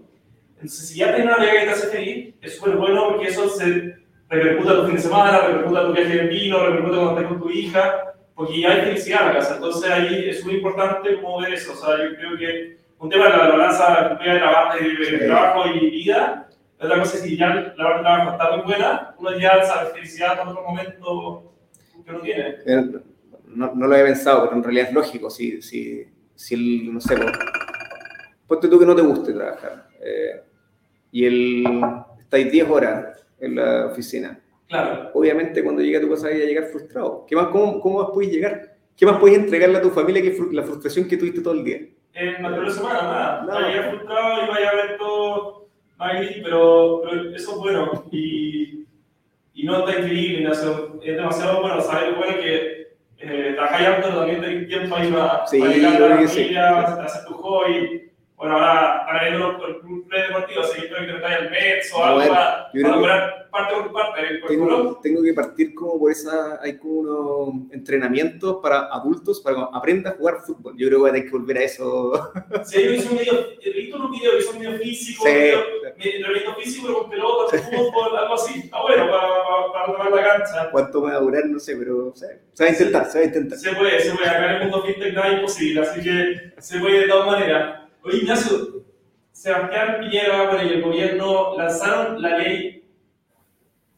Entonces, 0.54 0.88
si 0.88 0.98
ya 0.98 1.14
tienes 1.14 1.26
una 1.26 1.44
vida 1.44 1.52
que 1.52 1.66
te 1.66 1.70
hace 1.70 1.88
feliz, 1.88 2.35
es 2.40 2.56
súper 2.56 2.76
bueno 2.76 3.08
porque 3.11 3.28
eso 3.28 3.50
se 3.50 3.96
repercuta 4.30 4.76
tu 4.76 4.87
fin 4.87 4.96
de 4.96 5.02
semana, 5.02 5.40
repercuta 5.40 5.87
tu 5.87 5.92
viaje 5.92 6.16
de 6.16 6.26
vino, 6.28 6.64
repercuta 6.64 6.96
cuando 6.96 7.11
estás 7.11 7.28
con 7.28 7.40
tu 7.42 7.50
hija, 7.50 8.12
porque 8.42 8.61
ya 8.61 8.72
hay 8.72 8.81
felicidad 8.83 9.20
en 9.20 9.28
la 9.28 9.35
casa. 9.35 9.55
Entonces, 9.55 9.88
ahí 9.88 10.28
es 10.28 10.44
muy 10.44 10.55
importante 10.55 11.20
cómo 11.22 11.40
ver 11.40 11.55
eso. 11.55 11.74
O 11.74 11.76
sea, 11.76 11.96
yo 11.96 12.16
creo 12.16 12.37
que 12.37 12.76
un 12.98 13.09
tema 13.09 13.26
de 13.26 13.31
la 13.31 13.48
balanza 13.50 14.18
de 14.20 14.38
trabajo, 14.38 14.78
de 14.78 15.18
trabajo 15.26 15.68
y 15.68 15.90
vida, 15.90 16.48
otra 16.81 16.98
cosa 16.98 17.18
es 17.18 17.22
que 17.22 17.37
ya 17.37 17.48
la 17.48 17.85
parte 17.85 17.98
de 17.98 18.02
trabajo 18.02 18.31
está 18.33 18.57
muy 18.57 18.64
buena, 18.64 19.14
uno 19.16 19.38
ya 19.38 19.64
sabe 19.64 19.90
felicidad 19.90 20.40
en 20.42 20.48
otro 20.48 20.62
momento 20.62 21.55
que 22.05 22.11
uno 22.11 22.20
tiene. 22.20 22.57
No, 23.46 23.72
no, 23.76 23.87
lo 23.87 23.94
había 23.94 24.07
pensado, 24.07 24.42
pero 24.42 24.57
en 24.57 24.64
realidad 24.64 24.88
es 24.88 24.94
lógico. 24.94 25.31
Si, 25.31 25.62
si, 25.62 26.05
si 26.35 26.55
el, 26.57 26.94
no 26.94 27.00
sé, 27.00 27.14
ponte 28.48 28.66
tú 28.66 28.76
que 28.76 28.87
no 28.87 28.96
te 28.96 29.02
guste 29.02 29.35
trabajar 29.35 29.87
eh, 30.00 30.42
y 31.12 31.26
el, 31.26 31.64
estáis 32.18 32.50
10 32.50 32.68
horas 32.68 33.24
en 33.38 33.55
la 33.55 33.87
oficina. 33.87 34.37
Claro. 34.72 35.11
Obviamente 35.12 35.62
cuando 35.62 35.82
llega 35.82 36.00
tu 36.00 36.08
casa 36.08 36.28
vas 36.28 36.35
a 36.35 36.38
llegar 36.38 36.64
frustrado. 36.64 37.26
¿Qué 37.28 37.37
más, 37.37 37.48
cómo, 37.48 37.78
¿Cómo 37.78 38.02
más 38.02 38.08
puedes 38.14 38.32
llegar? 38.32 38.74
¿Qué 38.96 39.04
más 39.04 39.18
puedes 39.18 39.37
entregarle 39.37 39.76
a 39.76 39.82
tu 39.82 39.90
familia 39.90 40.22
que 40.22 40.35
la 40.50 40.62
frustración 40.62 41.06
que 41.06 41.18
tuviste 41.18 41.42
todo 41.42 41.52
el 41.52 41.62
día? 41.62 41.80
En 42.14 42.42
la 42.42 42.70
semana, 42.70 43.02
nada. 43.02 43.42
No. 43.42 43.52
Vaya 43.52 43.90
frustrado 43.90 44.44
y 44.44 44.48
vaya 44.48 44.70
a 44.70 44.74
ver 44.74 44.96
todo 44.96 45.68
ahí, 45.98 46.40
pero, 46.42 47.02
pero 47.04 47.37
eso 47.37 47.52
es 47.52 47.58
bueno. 47.58 48.04
Y, 48.11 48.87
y 49.52 49.64
no 49.64 49.80
está 49.87 50.00
increíble, 50.00 50.48
es 50.50 51.16
demasiado 51.16 51.61
bueno. 51.61 51.80
Saber 51.82 52.14
bueno 52.14 52.37
que 52.38 52.92
eh, 53.18 53.52
trabajar 53.54 53.85
harto 53.85 54.08
también 54.08 54.40
tener 54.40 54.68
tiempo 54.68 54.96
ahí 54.96 55.12
para, 55.12 55.46
sí, 55.48 55.61
para 55.61 55.70
llegar 55.70 56.02
a 56.02 56.08
la 56.08 56.28
familia, 56.28 56.78
hacer 57.04 57.24
tu 57.26 57.35
hobby 57.35 58.12
bueno, 58.42 58.57
ahora, 58.57 59.05
ahora 59.07 59.28
viendo 59.28 59.66
el 59.68 59.78
club 59.78 60.09
deportivo, 60.11 60.64
si 60.64 60.81
que 60.81 60.88
tratar 60.88 61.44
el 61.44 61.50
Mets 61.50 61.92
o 61.94 62.05
algo 62.05 62.28
para, 62.28 62.72
para 62.72 63.50
parte 63.52 63.74
por 63.74 63.92
parte. 63.92 64.20
Tengo, 64.48 64.98
tengo, 65.00 65.22
que 65.22 65.33
partir 65.33 65.72
como 65.76 65.96
por 66.00 66.11
esa, 66.11 66.59
hay 66.61 66.76
como 66.76 66.94
unos 66.94 67.72
entrenamientos 67.72 68.59
para 68.61 68.87
adultos 68.87 69.40
para 69.42 69.55
que 69.55 69.62
aprenda 69.72 70.11
a 70.11 70.14
jugar 70.14 70.38
fútbol. 70.44 70.74
Yo 70.76 70.88
creo 70.88 70.98
que 70.98 71.02
voy 71.02 71.11
a 71.11 71.12
tener 71.12 71.31
que 71.31 71.38
volver 71.38 71.59
a 71.59 71.62
eso. 71.62 72.33
Sí, 72.64 72.83
yo 72.83 72.92
hice 72.92 73.09
un 73.11 73.18
video, 73.18 73.46
he 73.61 73.70
visto 73.70 73.96
unos 73.96 74.11
videos 74.11 74.35
que 74.37 74.42
son 74.42 74.59
medio 74.59 74.78
físicos, 74.78 75.28
sí. 75.28 76.09
entrenamiento 76.09 76.55
físico 76.55 76.87
pero 76.87 76.98
con 77.00 77.11
pelota, 77.11 77.59
fútbol, 77.59 78.16
algo 78.16 78.35
así. 78.35 78.59
Está 78.59 78.83
bueno 78.83 79.09
para, 79.09 79.28
para, 79.72 79.87
tomar 79.87 80.12
la 80.12 80.22
cancha. 80.22 80.70
¿Cuánto 80.72 81.00
me 81.00 81.12
va 81.12 81.18
a 81.18 81.20
durar? 81.20 81.46
No 81.46 81.61
sé, 81.61 81.76
pero 81.76 82.12
se 82.16 82.26
va 82.26 82.68
a 82.68 82.72
intentar, 82.72 83.07
se 83.07 83.18
va 83.18 83.22
a 83.22 83.26
intentar. 83.26 83.59
Se 83.59 83.72
puede, 83.72 84.00
se 84.00 84.12
puede. 84.12 84.28
Acá 84.28 84.46
en 84.46 84.62
el 84.62 84.62
mundo 84.62 84.83
fintech 84.83 85.14
nada 85.14 85.28
es 85.28 85.35
imposible, 85.35 85.81
así 85.83 86.00
que 86.02 86.52
se 86.59 86.81
puede 86.81 87.02
de 87.02 87.09
todas 87.09 87.26
maneras. 87.26 87.82
Oye, 88.04 88.18
Ignacio, 88.18 88.82
Sebastián 89.30 89.98
Piñera 90.00 90.50
con 90.50 90.58
el 90.58 90.82
gobierno 90.82 91.56
lanzaron 91.56 92.20
la 92.20 92.36
ley 92.36 92.84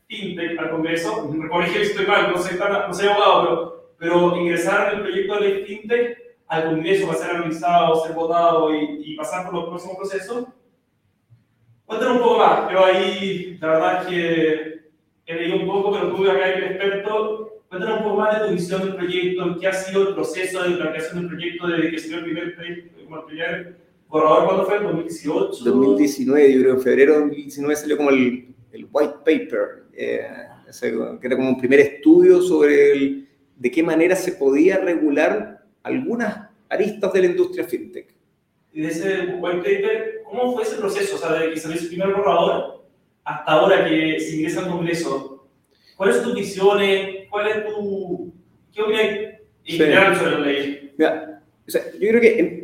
FinTech 0.07 0.59
al 0.59 0.71
Congreso. 0.71 1.31
Corrige 1.51 1.85
si 1.85 1.91
estoy 1.93 2.07
mal, 2.07 2.31
no 2.31 2.39
soy, 2.39 2.59
no 2.59 2.93
soy 2.93 3.09
abogado, 3.09 3.95
pero, 3.99 4.31
pero 4.31 4.37
ingresaron 4.37 4.97
el 4.97 5.03
proyecto 5.03 5.35
de 5.35 5.41
ley 5.41 5.65
FinTech 5.65 6.19
al 6.49 6.65
Congreso 6.65 7.07
para 7.07 7.19
ser 7.19 7.31
analizado, 7.31 8.05
ser 8.05 8.15
votado 8.15 8.75
y, 8.75 9.13
y 9.13 9.17
pasar 9.17 9.47
por 9.47 9.55
los 9.55 9.69
próximos 9.69 9.97
procesos. 9.97 10.45
Cuéntanos 11.87 12.17
un 12.17 12.23
poco 12.23 12.39
más. 12.39 12.71
Yo 12.71 12.85
ahí, 12.85 13.57
la 13.59 13.69
verdad 13.69 14.03
es 14.03 14.09
que 14.09 14.81
he 15.25 15.35
leído 15.35 15.57
un 15.57 15.67
poco, 15.67 15.93
pero 15.93 16.15
tuve 16.15 16.31
acá 16.31 16.53
el 16.53 16.65
experto. 16.65 17.63
Cuéntanos 17.71 17.99
un 18.01 18.05
poco 18.05 18.17
más 18.17 18.39
de 18.39 18.49
tu 18.49 18.53
visión 18.53 18.83
del 18.83 18.97
proyecto, 18.97 19.57
qué 19.59 19.67
ha 19.67 19.73
sido 19.73 20.09
el 20.09 20.15
proceso 20.15 20.63
de 20.63 20.71
la 20.77 20.91
creación 20.91 21.21
del 21.21 21.29
proyecto 21.29 21.67
desde 21.67 21.91
que 21.91 21.99
se 21.99 22.09
dio 22.09 22.19
el 22.19 22.25
primer, 22.25 22.45
el 22.45 22.91
primer 23.27 23.85
borrador 24.09 24.45
cuándo 24.47 24.65
fue? 24.67 24.81
¿2018? 24.81 25.63
2019, 25.63 26.53
yo 26.53 26.61
creo, 26.61 26.75
en 26.75 26.81
febrero 26.81 27.13
de 27.15 27.21
2019 27.21 27.77
salió 27.77 27.97
como 27.97 28.11
el, 28.11 28.55
el 28.73 28.89
white 28.91 29.15
paper, 29.25 29.85
eh, 29.93 30.27
que 30.81 31.27
era 31.27 31.37
como 31.37 31.49
un 31.49 31.59
primer 31.59 31.81
estudio 31.81 32.41
sobre 32.43 32.93
el, 32.93 33.29
de 33.57 33.71
qué 33.71 33.83
manera 33.83 34.17
se 34.17 34.33
podía 34.33 34.79
regular 34.79 35.65
algunas 35.83 36.49
aristas 36.69 37.13
de 37.13 37.21
la 37.21 37.27
industria 37.27 37.65
fintech. 37.65 38.15
Y 38.73 38.81
de 38.81 38.89
ese 38.89 39.37
white 39.39 39.59
paper, 39.59 40.23
¿cómo 40.25 40.53
fue 40.55 40.65
ese 40.65 40.77
proceso? 40.77 41.17
O 41.17 41.19
sea, 41.19 41.33
desde 41.33 41.55
que 41.55 41.61
salió 41.61 41.77
ese 41.77 41.89
primer 41.89 42.13
borrador 42.13 42.85
hasta 43.25 43.53
ahora 43.53 43.89
que 43.89 44.19
se 44.21 44.37
ingresa 44.37 44.61
al 44.61 44.71
Congreso, 44.71 45.47
¿cuáles 45.97 46.17
son 46.17 46.25
tus 46.25 46.35
visiones? 46.35 47.29
¿Cuál 47.31 47.49
es 47.49 47.67
tu... 47.67 48.33
¿Qué 48.73 48.83
opinas 48.83 49.03
en 49.03 49.77
general 49.79 50.17
sobre 50.17 50.31
la 50.33 50.39
ley? 50.41 50.93
Mira, 50.99 51.43
o 51.67 51.71
sea, 51.71 51.83
yo 51.93 52.09
creo 52.09 52.21
que 52.21 52.64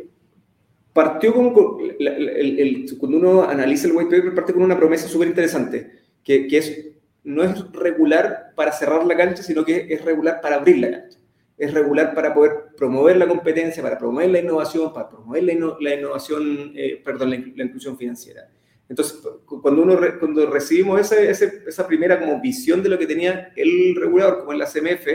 partió 0.93 1.33
con, 1.33 1.53
cuando 1.53 3.17
uno 3.17 3.43
analiza 3.43 3.87
el 3.87 3.93
white 3.93 4.17
paper, 4.17 4.35
parte 4.35 4.53
con 4.53 4.63
una 4.63 4.77
promesa 4.77 5.07
súper 5.07 5.29
interesante, 5.29 5.91
que, 6.23 6.47
es, 6.51 6.87
no 7.23 7.43
es 7.43 7.71
regular 7.71 8.53
para 8.55 8.71
cerrar 8.71 9.05
la 9.05 9.15
cancha, 9.15 9.43
sino 9.43 9.63
que 9.63 9.87
es 9.89 10.03
regular 10.03 10.41
para 10.41 10.57
abrir 10.57 10.79
la 10.79 10.91
cancha. 10.91 11.17
Es 11.57 11.73
regular 11.73 12.15
para 12.15 12.33
poder 12.33 12.51
promover 12.75 13.17
la 13.17 13.27
competencia, 13.27 13.83
para 13.83 13.97
promover 13.97 14.31
la 14.31 14.39
innovación, 14.39 14.91
para 14.91 15.09
promover 15.09 15.43
la, 15.43 15.93
innovación, 15.93 16.73
eh, 16.75 17.01
perdón, 17.03 17.29
la, 17.29 17.63
inclusión 17.63 17.97
financiera. 17.97 18.49
Entonces, 18.89 19.21
cuando, 19.45 19.83
uno 19.83 19.97
cuando 20.19 20.45
recibimos 20.47 21.11
esa 21.11 21.87
primera 21.87 22.19
como 22.19 22.41
visión 22.41 22.83
de 22.83 22.89
lo 22.89 22.97
que 22.97 23.05
tenía 23.07 23.53
el 23.55 23.95
regulador, 23.95 24.39
como 24.39 24.53
es 24.53 24.59
la 24.59 24.65
CMF, 24.65 25.07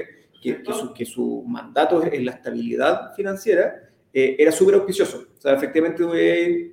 que 0.94 1.04
su 1.04 1.44
mandato 1.46 2.02
es 2.04 2.22
la 2.22 2.32
estabilidad 2.32 3.14
financiera, 3.16 3.86
eh, 4.18 4.34
era 4.38 4.50
súper 4.50 4.76
auspicioso. 4.76 5.26
O 5.36 5.40
sea, 5.42 5.52
efectivamente, 5.52 6.72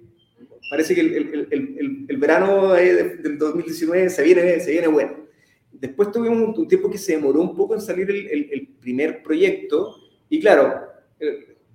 parece 0.70 0.96
que 0.96 1.02
el, 1.02 1.48
el, 1.52 2.06
el, 2.08 2.18
verano 2.18 2.72
del 2.72 3.38
2019 3.38 4.10
se 4.10 4.24
viene, 4.24 4.62
se 4.62 4.72
viene 4.72 4.88
bueno. 4.88 5.28
Después 5.74 6.10
tuvimos 6.10 6.58
un, 6.58 6.68
tiempo 6.70 6.90
que 6.90 6.98
se 6.98 7.18
demoró 7.18 7.42
un 7.42 7.54
poco 7.54 7.76
en 7.76 7.82
salir 7.82 8.10
el, 8.10 8.70
primer 8.80 9.22
proyecto 9.22 9.94
y 10.30 10.40
claro, 10.40 10.88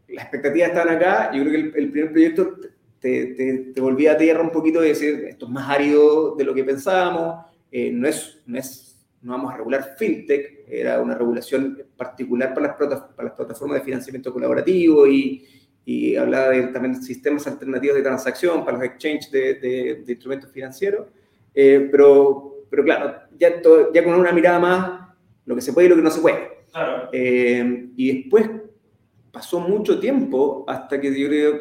las 0.08 0.24
expectativas 0.24 0.70
estaban 0.70 0.96
acá. 0.96 1.32
Yo 1.34 1.42
creo 1.42 1.52
que 1.52 1.78
el, 1.78 1.90
primer 1.90 2.12
proyecto 2.12 2.56
te, 2.98 3.34
te, 3.34 3.58
te, 3.74 3.80
volvía 3.82 4.12
a 4.12 4.16
tierra 4.16 4.40
un 4.40 4.50
poquito 4.50 4.80
de 4.80 4.88
decir, 4.88 5.26
esto 5.28 5.44
es 5.44 5.52
más 5.52 5.68
árido 5.68 6.34
de 6.34 6.44
lo 6.44 6.54
que 6.54 6.64
pensábamos, 6.64 7.44
eh, 7.70 7.90
no, 7.92 8.08
es, 8.08 8.40
no, 8.46 8.58
es, 8.58 9.06
no 9.20 9.32
vamos 9.32 9.52
a 9.52 9.58
regular 9.58 9.96
fintech, 9.98 10.64
era 10.66 11.02
una 11.02 11.14
regulación 11.14 11.87
particular 11.98 12.54
para 12.54 12.68
las, 12.68 13.00
para 13.14 13.28
las 13.28 13.36
plataformas 13.36 13.78
de 13.78 13.84
financiamiento 13.84 14.32
colaborativo 14.32 15.06
y, 15.06 15.46
y 15.84 16.16
hablaba 16.16 16.50
de 16.50 16.68
también 16.68 17.02
sistemas 17.02 17.46
alternativos 17.46 17.96
de 17.96 18.02
transacción 18.02 18.64
para 18.64 18.78
los 18.78 18.86
exchanges 18.86 19.30
de, 19.30 19.54
de, 19.54 20.04
instrumentos 20.12 20.50
financieros. 20.50 21.08
Eh, 21.52 21.88
pero, 21.90 22.64
pero 22.70 22.84
claro, 22.84 23.14
ya, 23.36 23.60
ya 23.92 24.04
con 24.04 24.14
una 24.14 24.32
mirada 24.32 24.58
más, 24.58 25.08
lo 25.44 25.54
que 25.54 25.60
se 25.60 25.72
puede 25.72 25.88
y 25.88 25.90
lo 25.90 25.96
que 25.96 26.02
no 26.02 26.10
se 26.10 26.20
puede. 26.20 26.64
Claro. 26.72 27.08
Eh, 27.12 27.88
y 27.96 28.22
después 28.22 28.48
pasó 29.32 29.60
mucho 29.60 29.98
tiempo, 29.98 30.64
hasta 30.66 31.00
que 31.00 31.18
yo 31.18 31.28
creo, 31.28 31.60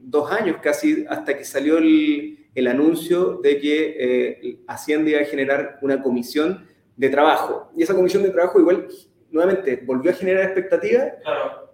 dos 0.00 0.30
años 0.30 0.58
casi, 0.62 1.04
hasta 1.08 1.36
que 1.36 1.44
salió 1.44 1.78
el, 1.78 2.48
el 2.54 2.66
anuncio 2.66 3.40
de 3.42 3.60
que 3.60 3.96
eh, 3.98 4.58
Hacienda 4.66 5.10
iba 5.10 5.20
a 5.20 5.24
generar 5.24 5.78
una 5.82 6.02
comisión 6.02 6.66
de 6.96 7.08
trabajo. 7.08 7.70
Y 7.76 7.82
esa 7.84 7.94
comisión 7.94 8.22
de 8.24 8.30
trabajo 8.30 8.58
igual, 8.58 8.88
nuevamente, 9.30 9.82
volvió 9.84 10.10
a 10.10 10.14
generar 10.14 10.44
expectativas. 10.44 11.14
Claro 11.22 11.68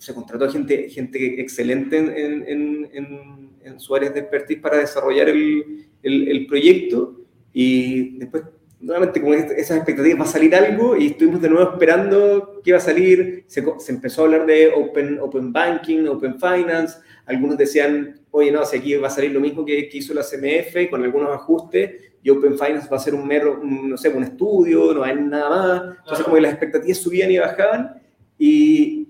se 0.00 0.14
contrató 0.14 0.50
gente, 0.50 0.88
gente 0.88 1.40
excelente 1.40 1.98
en, 1.98 2.08
en, 2.48 2.90
en, 2.92 3.50
en 3.62 3.80
su 3.80 3.94
área 3.94 4.08
de 4.08 4.20
expertise 4.20 4.58
para 4.58 4.78
desarrollar 4.78 5.28
el, 5.28 5.88
el, 6.02 6.46
proyecto 6.46 7.20
y 7.52 8.16
después, 8.18 8.44
nuevamente, 8.80 9.20
con 9.20 9.34
esas 9.34 9.76
expectativas 9.76 10.20
va 10.20 10.24
a 10.24 10.32
salir 10.32 10.54
algo 10.54 10.96
y 10.96 11.08
estuvimos 11.08 11.42
de 11.42 11.50
nuevo 11.50 11.72
esperando 11.72 12.62
qué 12.64 12.70
iba 12.70 12.78
a 12.78 12.80
salir. 12.80 13.44
Se, 13.46 13.62
se, 13.78 13.92
empezó 13.92 14.22
a 14.22 14.24
hablar 14.24 14.46
de 14.46 14.72
open, 14.74 15.18
open 15.20 15.52
Banking, 15.52 16.06
Open 16.06 16.40
Finance. 16.40 16.96
Algunos 17.26 17.58
decían, 17.58 18.20
oye, 18.30 18.50
no, 18.50 18.64
si 18.64 18.78
aquí 18.78 18.94
va 18.94 19.08
a 19.08 19.10
salir 19.10 19.32
lo 19.32 19.40
mismo 19.40 19.66
que, 19.66 19.86
que 19.90 19.98
hizo 19.98 20.14
la 20.14 20.22
CMF 20.22 20.88
con 20.88 21.04
algunos 21.04 21.28
ajustes 21.28 22.09
y 22.22 22.30
Open 22.30 22.58
Finance 22.58 22.88
va 22.90 22.96
a 22.96 23.00
ser 23.00 23.14
un 23.14 23.26
mero, 23.26 23.60
no 23.62 23.96
sé, 23.96 24.08
un 24.10 24.24
estudio, 24.24 24.92
no 24.92 25.02
hay 25.02 25.16
nada 25.16 25.48
más. 25.48 25.96
Entonces, 25.98 26.24
como 26.24 26.36
que 26.36 26.42
las 26.42 26.52
expectativas 26.52 26.98
subían 26.98 27.30
y 27.30 27.38
bajaban 27.38 28.00
y, 28.38 29.08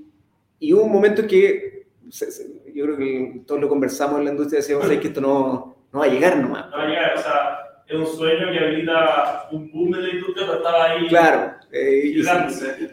y 0.58 0.72
hubo 0.72 0.84
un 0.84 0.92
momento 0.92 1.26
que 1.26 1.86
yo 2.74 2.84
creo 2.84 2.96
que 2.96 3.42
todos 3.46 3.60
lo 3.60 3.68
conversamos 3.68 4.18
en 4.18 4.24
la 4.24 4.30
industria, 4.32 4.58
decíamos 4.58 4.88
que 4.88 5.08
esto 5.08 5.20
no, 5.20 5.76
no 5.92 5.98
va 5.98 6.04
a 6.04 6.08
llegar 6.08 6.36
nomás. 6.36 6.70
No 6.70 6.76
va 6.76 6.82
a 6.84 6.88
llegar, 6.88 7.16
o 7.16 7.20
sea, 7.20 7.58
es 7.86 7.96
un 7.96 8.06
sueño 8.06 8.50
que 8.50 8.58
ahorita 8.58 9.48
un 9.52 9.70
boom 9.70 9.94
en 9.96 10.02
la 10.02 10.08
industria, 10.10 10.46
pero 10.46 10.58
estaba 10.58 10.84
ahí. 10.84 11.08
Claro, 11.08 11.54
eh, 11.72 12.14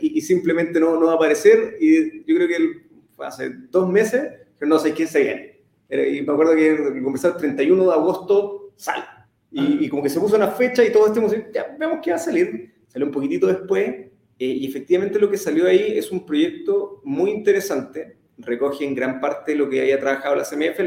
y, 0.01 0.17
y, 0.17 0.21
simplemente 0.21 0.80
no, 0.80 0.99
no 0.99 1.08
va 1.08 1.13
a 1.13 1.15
aparecer. 1.15 1.77
Y 1.80 2.19
yo 2.25 2.36
creo 2.36 2.47
que 2.47 2.88
hace 3.23 3.51
dos 3.69 3.89
meses, 3.89 4.47
que 4.60 4.65
no 4.65 4.80
sé 4.80 4.93
quién 4.93 5.08
se 5.08 5.21
viene. 5.21 5.58
Y 5.89 6.21
me 6.21 6.34
acuerdo 6.34 6.56
que 6.56 7.01
conversar 7.01 7.34
el 7.34 7.38
31 7.38 7.86
de 7.86 7.93
agosto 7.93 8.71
sale. 8.75 9.03
Y, 9.51 9.88
como 9.89 10.03
que 10.03 10.10
se 10.10 10.19
puso 10.19 10.36
una 10.36 10.49
fecha 10.49 10.83
y 10.83 10.91
todos 10.91 11.07
estemos, 11.07 11.33
ya 11.53 11.75
vemos 11.79 11.99
qué 12.03 12.12
va 12.12 12.17
a 12.17 12.19
salir. 12.19 12.73
Salió 12.88 13.07
un 13.07 13.13
poquitito 13.13 13.47
después 13.47 13.88
eh, 13.88 14.12
y 14.39 14.67
efectivamente 14.67 15.19
lo 15.19 15.29
que 15.29 15.38
salió 15.38 15.67
ahí 15.67 15.97
es 15.97 16.12
un 16.12 16.25
proyecto 16.25 17.01
muy 17.03 17.31
interesante. 17.31 18.17
Recoge 18.38 18.86
en 18.86 18.93
gran 18.93 19.19
parte 19.19 19.55
lo 19.55 19.69
que 19.69 19.81
haya 19.81 19.99
trabajado 19.99 20.36
la 20.36 20.43
CMF. 20.43 20.79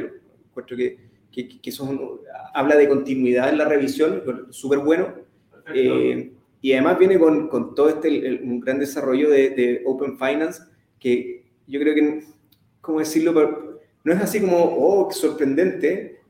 Encuentro 0.48 0.76
que, 0.76 0.98
que, 1.32 1.60
que 1.60 1.70
eso 1.70 2.20
habla 2.54 2.76
de 2.76 2.88
continuidad 2.88 3.48
en 3.48 3.58
la 3.58 3.64
revisión, 3.64 4.22
súper 4.50 4.80
bueno. 4.80 5.14
Eh, 5.74 6.32
y 6.62 6.72
además 6.72 6.98
viene 6.98 7.18
con, 7.18 7.48
con 7.48 7.74
todo 7.74 7.88
este 7.88 8.40
un 8.42 8.60
gran 8.60 8.78
desarrollo 8.78 9.30
de, 9.30 9.50
de, 9.50 9.82
Open 9.86 10.18
Finance 10.18 10.62
que 10.98 11.44
yo 11.66 11.80
creo 11.80 11.94
que, 11.94 12.24
¿cómo 12.80 12.98
decirlo? 12.98 13.78
no 14.02 14.12
es 14.12 14.20
así 14.20 14.40
como, 14.40 14.56
oh, 14.56 15.08
qué 15.08 15.14
sorprendente, 15.14 16.20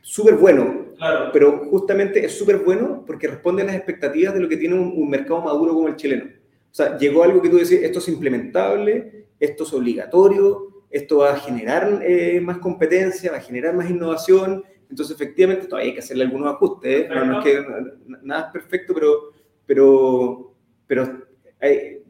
súper 0.00 0.36
bueno, 0.36 0.79
claro. 1.00 1.30
pero 1.32 1.58
justamente 1.70 2.24
es 2.24 2.38
súper 2.38 2.58
bueno 2.58 3.02
porque 3.06 3.26
responde 3.26 3.62
a 3.62 3.66
las 3.66 3.74
expectativas 3.74 4.34
de 4.34 4.40
lo 4.40 4.48
que 4.48 4.56
tiene 4.56 4.76
un, 4.76 5.10
mercado 5.10 5.40
maduro 5.40 5.74
como 5.74 5.88
el 5.88 5.96
chileno. 5.96 6.24
O 6.24 6.74
sea, 6.74 6.96
llegó 6.96 7.24
algo 7.24 7.42
que 7.42 7.48
tú 7.48 7.56
decís, 7.56 7.80
esto 7.82 7.98
es 7.98 8.08
implementable, 8.08 9.26
esto 9.40 9.64
es 9.64 9.72
obligatorio, 9.72 10.84
esto 10.90 11.18
va 11.18 11.32
a 11.32 11.36
generar 11.36 12.00
eh, 12.04 12.40
más 12.40 12.58
competencia, 12.58 13.32
va 13.32 13.38
a 13.38 13.42
generar 13.42 13.74
más 13.74 13.90
innovación, 13.90 14.64
entonces 14.88 15.16
efectivamente 15.16 15.66
todavía 15.66 15.90
hay 15.90 15.94
que 15.94 16.00
hacerle 16.00 16.24
algunos 16.24 16.54
ajustes, 16.54 17.06
¿eh? 17.06 17.08
no, 17.08 17.38
es 17.38 17.44
que 17.44 17.64
nada 18.22 18.46
es 18.46 18.52
perfecto, 18.52 18.92
pero, 18.94 19.32
pero, 19.66 20.54
pero 20.86 21.20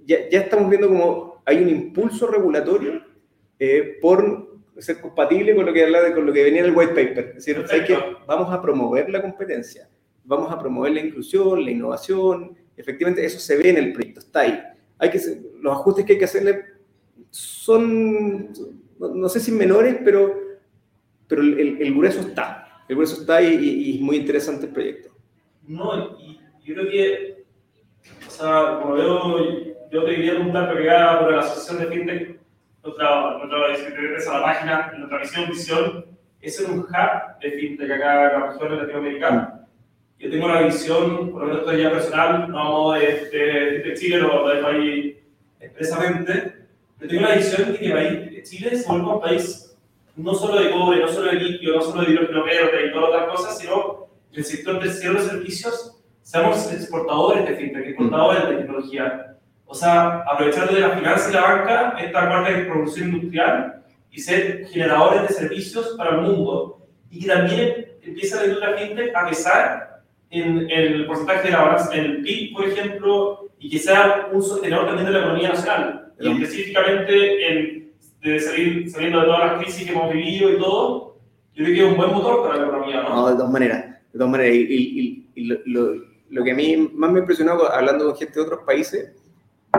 ya, 0.07 0.29
ya, 0.29 0.41
estamos 0.41 0.69
viendo 0.69 0.89
como 0.89 1.43
hay 1.45 1.63
un 1.63 1.69
impulso 1.69 2.27
regulatorio 2.27 3.03
eh, 3.59 3.99
por 4.01 4.50
ser 4.83 5.01
compatible 5.01 5.55
con 5.55 5.67
lo 5.67 5.73
que 5.73 5.87
de, 5.87 6.15
con 6.15 6.27
lo 6.27 6.33
que 6.33 6.45
venía 6.45 6.61
en 6.61 6.67
el 6.67 6.77
white 6.77 6.95
paper. 6.95 7.35
Es 7.37 7.47
decir, 7.47 7.65
hay 7.71 7.85
que, 7.85 7.97
vamos 8.27 8.53
a 8.53 8.61
promover 8.61 9.11
la 9.11 9.23
competencia, 9.23 9.89
vamos 10.25 10.53
a 10.53 10.59
promover 10.59 10.93
la 10.93 11.01
inclusión, 11.01 11.65
la 11.65 11.71
innovación. 11.71 12.57
Efectivamente, 12.77 13.25
eso 13.25 13.39
se 13.39 13.57
ve 13.57 13.71
en 13.71 13.77
el 13.77 13.93
proyecto, 13.93 14.21
está 14.21 14.41
ahí. 14.41 14.61
Hay 14.99 15.11
que, 15.11 15.21
los 15.61 15.73
ajustes 15.73 16.05
que 16.05 16.13
hay 16.13 16.19
que 16.19 16.25
hacerle 16.25 16.65
son, 17.31 18.53
no, 18.99 19.29
sé 19.29 19.41
si 19.41 19.53
menores, 19.53 19.99
pero, 20.05 20.35
pero 21.27 21.43
el, 21.43 21.79
el, 21.81 21.95
grueso 21.95 22.21
está. 22.21 22.85
El 22.89 22.97
grueso 22.97 23.21
está 23.21 23.41
y, 23.43 23.55
y, 23.55 23.97
es 23.97 24.01
muy 24.01 24.17
interesante 24.17 24.67
el 24.67 24.73
proyecto. 24.73 25.11
No, 25.67 26.19
y 26.19 26.41
yo 26.65 26.75
creo 26.75 26.91
que, 26.91 27.45
o 28.27 28.31
sea, 28.31 28.81
como 28.83 28.95
veo, 28.95 29.39
yo 29.91 30.05
te 30.05 30.15
quería 30.15 30.35
preguntar, 30.35 30.69
porque 30.69 30.89
por 31.21 31.33
la 31.33 31.41
Asociación 31.41 31.79
de 31.79 31.87
FinTech 31.87 32.40
nuestra, 32.83 33.39
nuestra, 33.39 34.33
a 34.33 34.39
la 34.39 34.45
página, 34.45 34.93
nuestra 34.97 35.19
visión, 35.19 35.49
visión, 35.49 36.07
es 36.41 36.57
ser 36.57 36.71
un 36.71 36.81
hub 36.81 37.41
de 37.41 37.51
fintech 37.53 37.91
acá 37.91 38.35
en 38.35 38.41
la 38.41 38.47
región 38.47 38.71
de 38.71 38.77
Latinoamérica. 38.77 39.67
Yo 40.19 40.31
tengo 40.31 40.49
la 40.49 40.63
visión, 40.63 41.31
por 41.31 41.43
lo 41.43 41.47
menos 41.49 41.61
esto 41.61 41.73
ya 41.73 41.91
personal, 41.91 42.51
no 42.51 42.57
vamos 42.57 42.99
de, 42.99 43.31
de, 43.31 43.79
de 43.81 43.95
Chile, 43.95 44.19
lo, 44.19 44.49
dejo 44.49 44.67
ahí 44.67 45.19
expresamente, 45.61 46.55
pero 46.99 47.11
tengo 47.11 47.27
la 47.27 47.37
visión 47.37 47.73
de 47.73 47.79
que 47.79 48.43
Chile 48.43 48.77
se 48.77 48.89
vuelva 48.89 49.15
un 49.15 49.21
país 49.21 49.67
no 50.17 50.35
solo 50.35 50.61
de 50.61 50.71
cobre, 50.71 51.01
no 51.01 51.09
solo 51.09 51.31
de 51.31 51.37
litio, 51.37 51.77
no 51.77 51.83
solo 51.83 52.03
de 52.03 52.13
hidrógeno 52.13 52.45
verde 52.45 52.87
y 52.87 52.93
todas 52.93 53.09
otras 53.09 53.29
cosas, 53.29 53.59
sino 53.59 54.09
el 54.33 54.45
sector 54.45 54.83
de 54.83 54.91
servicios, 54.91 55.97
seamos 56.23 56.71
exportadores 56.73 57.49
de 57.49 57.57
fintech, 57.57 57.87
exportadores 57.87 58.49
de 58.49 58.57
tecnología 58.57 59.39
o 59.71 59.75
sea, 59.75 60.25
aprovechando 60.27 60.75
de 60.75 60.81
la 60.81 60.91
finanza 60.91 61.31
y 61.31 61.33
la 61.33 61.43
banca, 61.43 61.97
esta 62.01 62.29
parte 62.29 62.53
de 62.53 62.65
producción 62.65 63.11
industrial 63.11 63.85
y 64.11 64.19
ser 64.19 64.67
generadores 64.67 65.29
de 65.29 65.35
servicios 65.35 65.95
para 65.97 66.17
el 66.17 66.23
mundo. 66.23 66.81
Y 67.09 67.21
que 67.21 67.29
también 67.29 67.87
empieza 68.03 68.39
la 68.39 68.47
industria 68.47 68.77
fintech 68.77 69.15
a 69.15 69.29
pesar 69.29 70.03
en, 70.31 70.69
el 70.69 71.07
porcentaje 71.07 71.45
de 71.45 71.51
la 71.53 71.63
balanza, 71.63 71.95
en 71.95 72.05
el 72.05 72.23
PIB, 72.23 72.53
por 72.53 72.65
ejemplo, 72.67 73.49
y 73.61 73.71
que 73.71 73.79
sea 73.79 74.29
un 74.33 74.43
sostenedor 74.43 74.87
también 74.87 75.07
de 75.07 75.13
la 75.13 75.21
economía 75.21 75.51
nacional. 75.51 76.15
Y 76.19 76.33
específicamente 76.33 77.47
en, 77.47 77.93
de 78.23 78.41
salir, 78.41 78.91
saliendo 78.91 79.21
de 79.21 79.27
todas 79.27 79.53
las 79.53 79.63
crisis 79.63 79.87
que 79.87 79.93
hemos 79.93 80.13
vivido 80.13 80.51
y 80.51 80.59
todo, 80.59 81.17
yo 81.55 81.65
creo 81.65 81.77
que 81.77 81.85
es 81.85 81.93
un 81.93 81.97
buen 81.97 82.11
motor 82.11 82.43
para 82.43 82.57
la 82.57 82.67
economía. 82.67 83.03
No, 83.03 83.15
no 83.15 83.29
de 83.29 83.35
todas 83.37 83.53
maneras. 83.53 83.85
De 84.13 84.19
todas 84.19 84.31
maneras. 84.33 84.53
Y, 84.53 85.27
y, 85.37 85.45
lo, 85.45 85.95
lo, 86.29 86.45
que 86.45 86.51
a 86.51 86.55
mí 86.57 86.91
más 86.93 87.13
me 87.13 87.21
impresionó 87.21 87.53
hablando 87.53 88.07
con 88.07 88.17
gente 88.17 88.35
de 88.35 88.41
otros 88.41 88.61
países 88.67 89.13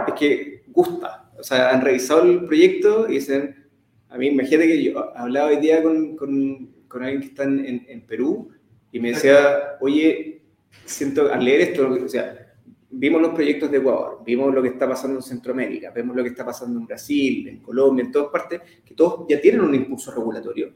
es 0.08 0.14
que 0.14 0.64
gusta. 0.68 1.32
O 1.38 1.44
sea, 1.44 1.72
han 1.72 1.82
revisado 1.82 2.24
el 2.24 2.46
proyecto 2.46 3.10
y 3.10 3.14
dicen, 3.14 3.68
a 4.10 4.18
mí, 4.18 4.28
imagínate 4.28 4.68
que 4.68 4.84
yo 4.84 5.18
hablaba 5.18 5.50
hoy 5.50 5.58
día 5.58 5.82
con, 5.82 6.16
con, 6.16 6.70
con 6.88 7.04
alguien 7.04 7.22
que 7.22 7.28
está 7.28 7.44
en, 7.44 7.86
en, 7.88 8.02
Perú 8.06 8.50
y 8.92 9.00
me 9.00 9.10
decía, 9.10 9.78
oye, 9.80 10.44
siento 10.86 11.32
al 11.32 11.44
leer 11.44 11.62
esto, 11.62 11.90
o 11.90 12.08
sea, 12.08 12.54
vimos 12.90 13.22
los 13.22 13.34
proyectos 13.34 13.72
de 13.72 13.78
Ecuador, 13.78 14.22
vimos 14.26 14.54
lo 14.54 14.62
que 14.62 14.68
está 14.68 14.88
pasando 14.88 15.18
en 15.18 15.24
Centroamérica, 15.24 15.92
vemos 15.92 16.16
lo 16.16 16.24
que 16.24 16.30
está 16.30 16.46
pasando 16.46 16.78
en 16.78 16.86
Brasil, 16.86 17.48
en 17.48 17.60
Colombia, 17.62 18.04
en 18.04 18.12
todas 18.12 18.30
partes, 18.30 18.62
que 18.84 18.94
todos 18.94 19.26
ya 19.30 19.40
tienen 19.40 19.62
un 19.62 19.74
impulso 19.74 20.12
regulatorio, 20.12 20.74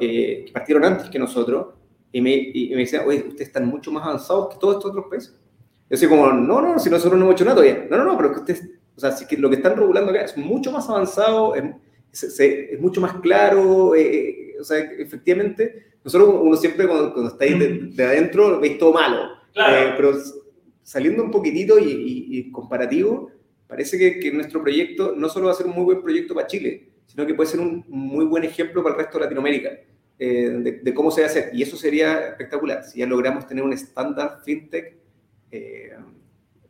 eh, 0.00 0.44
que 0.46 0.52
partieron 0.52 0.84
antes 0.84 1.10
que 1.10 1.18
nosotros, 1.18 1.74
y 2.12 2.20
me, 2.20 2.34
y 2.34 2.70
me 2.70 2.76
decían, 2.76 3.02
oye, 3.06 3.18
ustedes 3.18 3.48
están 3.48 3.66
mucho 3.66 3.90
más 3.90 4.04
avanzados 4.04 4.54
que 4.54 4.60
todos 4.60 4.76
estos 4.76 4.90
otros 4.92 5.06
países. 5.10 5.34
Yo 5.88 5.96
soy 5.96 6.08
como, 6.08 6.32
no, 6.32 6.60
no, 6.60 6.78
si 6.78 6.90
nosotros 6.90 7.18
no 7.18 7.26
hemos 7.26 7.34
hecho 7.36 7.44
nada 7.44 7.56
todavía. 7.56 7.86
No, 7.88 7.98
no, 7.98 8.04
no, 8.04 8.16
pero 8.16 8.32
que 8.32 8.40
ustedes, 8.40 8.68
o 8.96 9.00
sea, 9.00 9.12
si 9.12 9.26
que 9.26 9.36
lo 9.36 9.48
que 9.48 9.56
están 9.56 9.76
regulando 9.76 10.10
acá 10.10 10.22
es 10.22 10.36
mucho 10.36 10.72
más 10.72 10.88
avanzado, 10.88 11.54
es, 11.54 12.40
es, 12.40 12.80
mucho 12.80 13.00
más 13.00 13.14
claro, 13.20 13.94
eh, 13.94 14.00
eh, 14.00 14.56
o 14.60 14.64
sea, 14.64 14.78
efectivamente, 14.78 15.86
nosotros 16.02 16.40
uno 16.42 16.56
siempre 16.56 16.88
cuando, 16.88 17.28
está 17.28 17.44
ahí 17.44 17.58
de, 17.94 18.04
adentro 18.04 18.58
veis 18.58 18.78
todo 18.78 18.92
malo, 18.92 19.32
eh, 19.54 19.92
pero 19.96 20.14
saliendo 20.82 21.22
un 21.22 21.30
poquitito 21.30 21.78
y, 21.78 22.26
y, 22.30 22.50
comparativo, 22.50 23.30
parece 23.66 23.96
que, 23.98 24.18
que, 24.18 24.32
nuestro 24.32 24.62
proyecto 24.62 25.14
no 25.16 25.28
solo 25.28 25.46
va 25.46 25.52
a 25.52 25.56
ser 25.56 25.66
un 25.66 25.74
muy 25.74 25.84
buen 25.84 26.02
proyecto 26.02 26.34
para 26.34 26.46
Chile, 26.46 26.88
sino 27.06 27.26
que 27.26 27.34
puede 27.34 27.50
ser 27.50 27.60
un 27.60 27.84
muy 27.88 28.24
buen 28.24 28.44
ejemplo 28.44 28.82
para 28.82 28.94
el 28.94 29.00
resto 29.02 29.18
de 29.18 29.24
Latinoamérica. 29.24 29.70
de, 30.18 30.80
de, 30.82 30.94
cómo 30.94 31.10
se 31.10 31.20
va 31.20 31.26
a 31.26 31.30
hacer. 31.30 31.50
Y 31.52 31.62
eso 31.62 31.76
sería 31.76 32.28
espectacular, 32.28 32.82
si 32.84 33.00
ya 33.00 33.06
logramos 33.06 33.46
tener 33.46 33.62
un 33.62 33.72
estándar 33.72 34.40
fintech 34.44 35.05
eh, 35.50 35.92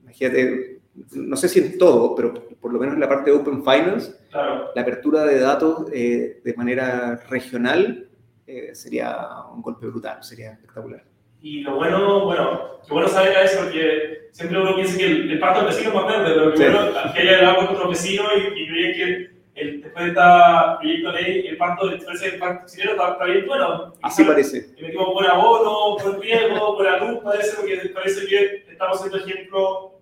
imagínate, 0.03 0.81
no 1.13 1.37
sé 1.37 1.49
si 1.49 1.61
en 1.61 1.79
todo, 1.79 2.15
pero 2.15 2.35
por 2.61 2.73
lo 2.73 2.79
menos 2.79 2.95
en 2.95 3.01
la 3.01 3.09
parte 3.09 3.31
de 3.31 3.37
Open 3.37 3.63
Finance, 3.63 4.15
la 4.33 4.83
apertura 4.83 5.25
de 5.25 5.41
datos 5.41 5.87
eh, 5.93 6.41
de 6.45 6.55
manera 6.55 7.17
regional 7.29 8.09
eh, 8.47 8.75
sería 8.75 9.27
un 9.53 9.63
golpe 9.63 9.87
brutal, 9.87 10.23
sería 10.23 10.53
espectacular. 10.53 11.05
Y 11.41 11.61
lo 11.61 11.77
bueno, 11.77 12.25
bueno, 12.25 12.81
qué 12.87 12.93
bueno 12.93 13.09
saber 13.09 13.37
eso, 13.45 13.65
porque 13.65 14.29
siempre 14.33 14.61
uno 14.61 14.75
piensa 14.75 14.97
que 14.97 15.07
el, 15.07 15.31
el 15.31 15.39
pacto 15.39 15.61
del 15.61 15.69
vecino 15.69 15.91
es 15.91 15.95
más 15.95 16.07
verde, 16.07 16.35
pero 16.35 16.55
que 16.55 16.71
bueno 16.71 17.13
que 17.13 17.21
haya 17.21 17.39
el 17.39 17.45
agua 17.47 17.67
con 17.67 17.77
otro 17.77 17.89
vecino 17.91 18.25
y, 18.37 18.63
y 18.63 18.67
que 18.67 19.36
el, 19.57 19.83
después 19.83 20.05
de 20.05 20.11
esta 20.11 20.79
proyecto 20.79 21.13
de 21.13 21.23
ley, 21.23 21.47
el 21.47 21.57
pacto 21.57 21.89
del 21.89 22.01
el 22.01 22.39
pacto 22.39 22.67
chileno 22.71 22.93
está, 22.93 23.13
está, 23.13 23.25
bien 23.25 23.47
bueno. 23.47 23.95
Así 24.03 24.23
parece. 24.23 24.75
Y 24.77 24.83
metimos 24.83 25.13
por 25.13 25.27
abono, 25.27 25.97
por 25.97 26.21
riesgo, 26.21 26.77
por 26.77 27.03
luz, 27.03 27.21
parece, 27.25 27.57
porque 27.57 27.91
parece 27.95 28.27
que 28.27 28.65
estamos 28.71 28.99
haciendo 28.99 29.19
ejemplo 29.19 29.93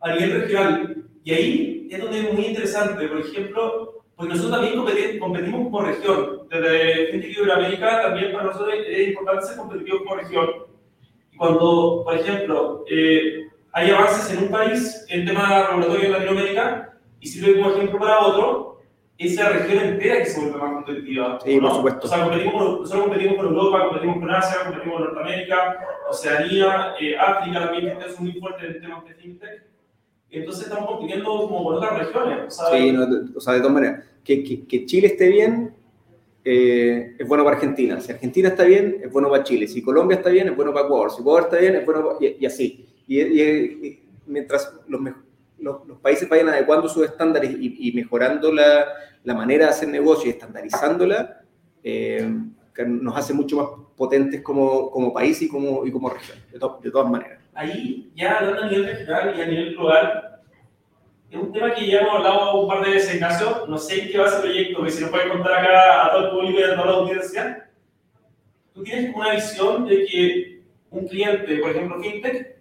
a 0.00 0.12
nivel 0.12 0.40
regional. 0.42 1.04
Y 1.24 1.32
ahí 1.32 1.88
es 1.90 2.00
donde 2.00 2.20
es 2.20 2.32
muy 2.32 2.46
interesante, 2.46 3.08
por 3.08 3.20
ejemplo, 3.20 4.04
porque 4.14 4.34
nosotros 4.34 4.60
también 4.60 5.18
competimos, 5.18 5.70
por 5.70 5.86
región. 5.86 6.48
Desde 6.48 7.06
Gente 7.10 7.28
Iberoamérica 7.28 8.02
también 8.02 8.32
para 8.32 8.44
nosotros 8.44 8.74
es 8.86 9.08
importante 9.08 9.46
ser 9.46 9.56
competitivos 9.56 10.02
por 10.02 10.18
región. 10.18 10.48
Y 11.32 11.36
cuando, 11.36 12.02
por 12.04 12.14
ejemplo, 12.14 12.84
eh, 12.88 13.48
hay 13.72 13.90
avances 13.90 14.36
en 14.36 14.44
un 14.44 14.50
país 14.50 15.04
en 15.08 15.26
tema 15.26 15.66
regulatorio 15.68 16.06
en 16.06 16.12
Latinoamérica, 16.12 16.87
y 17.20 17.26
sirve 17.26 17.60
como 17.60 17.74
ejemplo 17.74 17.98
para 17.98 18.20
otro, 18.20 18.80
esa 19.16 19.48
región 19.48 19.84
entera 19.84 20.18
que 20.18 20.26
se 20.26 20.40
vuelve 20.40 20.58
más 20.58 20.72
competitiva. 20.74 21.38
Sí, 21.44 21.58
por 21.58 21.74
supuesto. 21.74 22.06
O 22.06 22.08
sea, 22.08 22.22
competimos 22.24 22.54
con, 22.54 22.80
nosotros 22.80 23.02
competimos 23.02 23.36
con 23.36 23.46
Europa, 23.46 23.84
competimos 23.84 24.18
con 24.18 24.30
Asia, 24.30 24.58
competimos 24.64 24.96
con 24.96 25.04
Norteamérica, 25.04 25.78
Oceanía, 26.08 26.94
eh, 27.00 27.18
África 27.18 27.60
también, 27.60 27.98
que 27.98 28.06
es 28.06 28.20
muy 28.20 28.32
fuerte 28.32 28.66
en 28.66 28.80
temas 28.80 29.04
de 29.04 29.14
fintech. 29.14 29.62
Entonces 30.30 30.64
estamos 30.64 30.86
compitiendo 30.90 31.24
como 31.24 31.64
con 31.64 31.74
otras 31.76 31.98
regiones. 31.98 32.60
Sí, 32.70 32.92
no, 32.92 33.06
o 33.34 33.40
sea, 33.40 33.54
de 33.54 33.60
todas 33.60 33.74
maneras, 33.74 34.04
que, 34.22 34.44
que, 34.44 34.66
que 34.66 34.86
Chile 34.86 35.08
esté 35.08 35.28
bien 35.28 35.74
eh, 36.44 37.14
es 37.18 37.28
bueno 37.28 37.44
para 37.44 37.56
Argentina. 37.56 38.00
Si 38.00 38.10
Argentina 38.12 38.48
está 38.48 38.64
bien, 38.64 39.00
es 39.02 39.12
bueno 39.12 39.28
para 39.28 39.42
Chile. 39.42 39.68
Si 39.68 39.82
Colombia 39.82 40.16
está 40.16 40.30
bien, 40.30 40.48
es 40.48 40.56
bueno 40.56 40.72
para 40.72 40.86
Ecuador. 40.86 41.10
Si 41.10 41.20
Ecuador 41.20 41.42
está 41.42 41.58
bien, 41.58 41.76
es 41.76 41.84
bueno 41.84 42.06
para... 42.06 42.18
y, 42.20 42.46
así. 42.46 42.86
Y, 43.06 43.20
y, 43.20 44.02
mientras 44.26 44.72
los, 44.86 45.00
mejores 45.00 45.27
los, 45.58 45.98
países 46.00 46.28
vayan 46.28 46.48
adecuando 46.48 46.88
sus 46.88 47.04
estándares 47.04 47.50
y, 47.58 47.92
mejorando 47.92 48.52
la, 48.52 48.86
la, 49.24 49.34
manera 49.34 49.66
de 49.66 49.70
hacer 49.70 49.88
negocio 49.88 50.28
y 50.28 50.30
estandarizándola, 50.30 51.40
eh, 51.82 52.28
nos 52.86 53.16
hace 53.16 53.34
mucho 53.34 53.56
más 53.56 53.66
potentes 53.96 54.40
como, 54.42 54.90
como 54.90 55.12
país 55.12 55.42
y 55.42 55.48
como, 55.48 55.84
y 55.84 55.90
como 55.90 56.10
región, 56.10 56.38
de, 56.52 56.58
de, 56.58 56.90
todas 56.90 57.10
maneras. 57.10 57.40
Ahí, 57.54 58.10
ya 58.14 58.38
hablando 58.38 58.62
a 58.62 58.68
nivel 58.68 58.86
regional 58.86 59.34
y 59.36 59.42
a 59.42 59.46
nivel 59.46 59.74
global, 59.74 60.40
es 61.30 61.38
un 61.38 61.52
tema 61.52 61.74
que 61.74 61.86
ya 61.86 62.00
hemos 62.00 62.14
hablado 62.14 62.62
un 62.62 62.68
par 62.68 62.84
de 62.84 62.92
veces, 62.92 63.14
Ignacio. 63.16 63.66
No 63.66 63.76
sé 63.76 64.02
en 64.02 64.12
qué 64.12 64.18
va 64.18 64.28
ese 64.28 64.40
proyecto, 64.40 64.82
que 64.82 64.90
si 64.90 65.02
nos 65.02 65.10
puedes 65.10 65.28
contar 65.28 65.52
acá 65.52 66.06
a 66.06 66.10
todo 66.12 66.24
el 66.24 66.30
público 66.30 66.60
y 66.60 66.62
a 66.62 66.74
toda 66.74 66.86
la 66.86 66.92
audiencia. 66.92 67.70
Tú 68.72 68.82
tienes 68.82 69.14
una 69.14 69.34
visión 69.34 69.86
de 69.86 70.06
que 70.06 70.62
un 70.90 71.06
cliente, 71.06 71.58
por 71.58 71.70
ejemplo, 71.70 72.00
FinTech, 72.00 72.57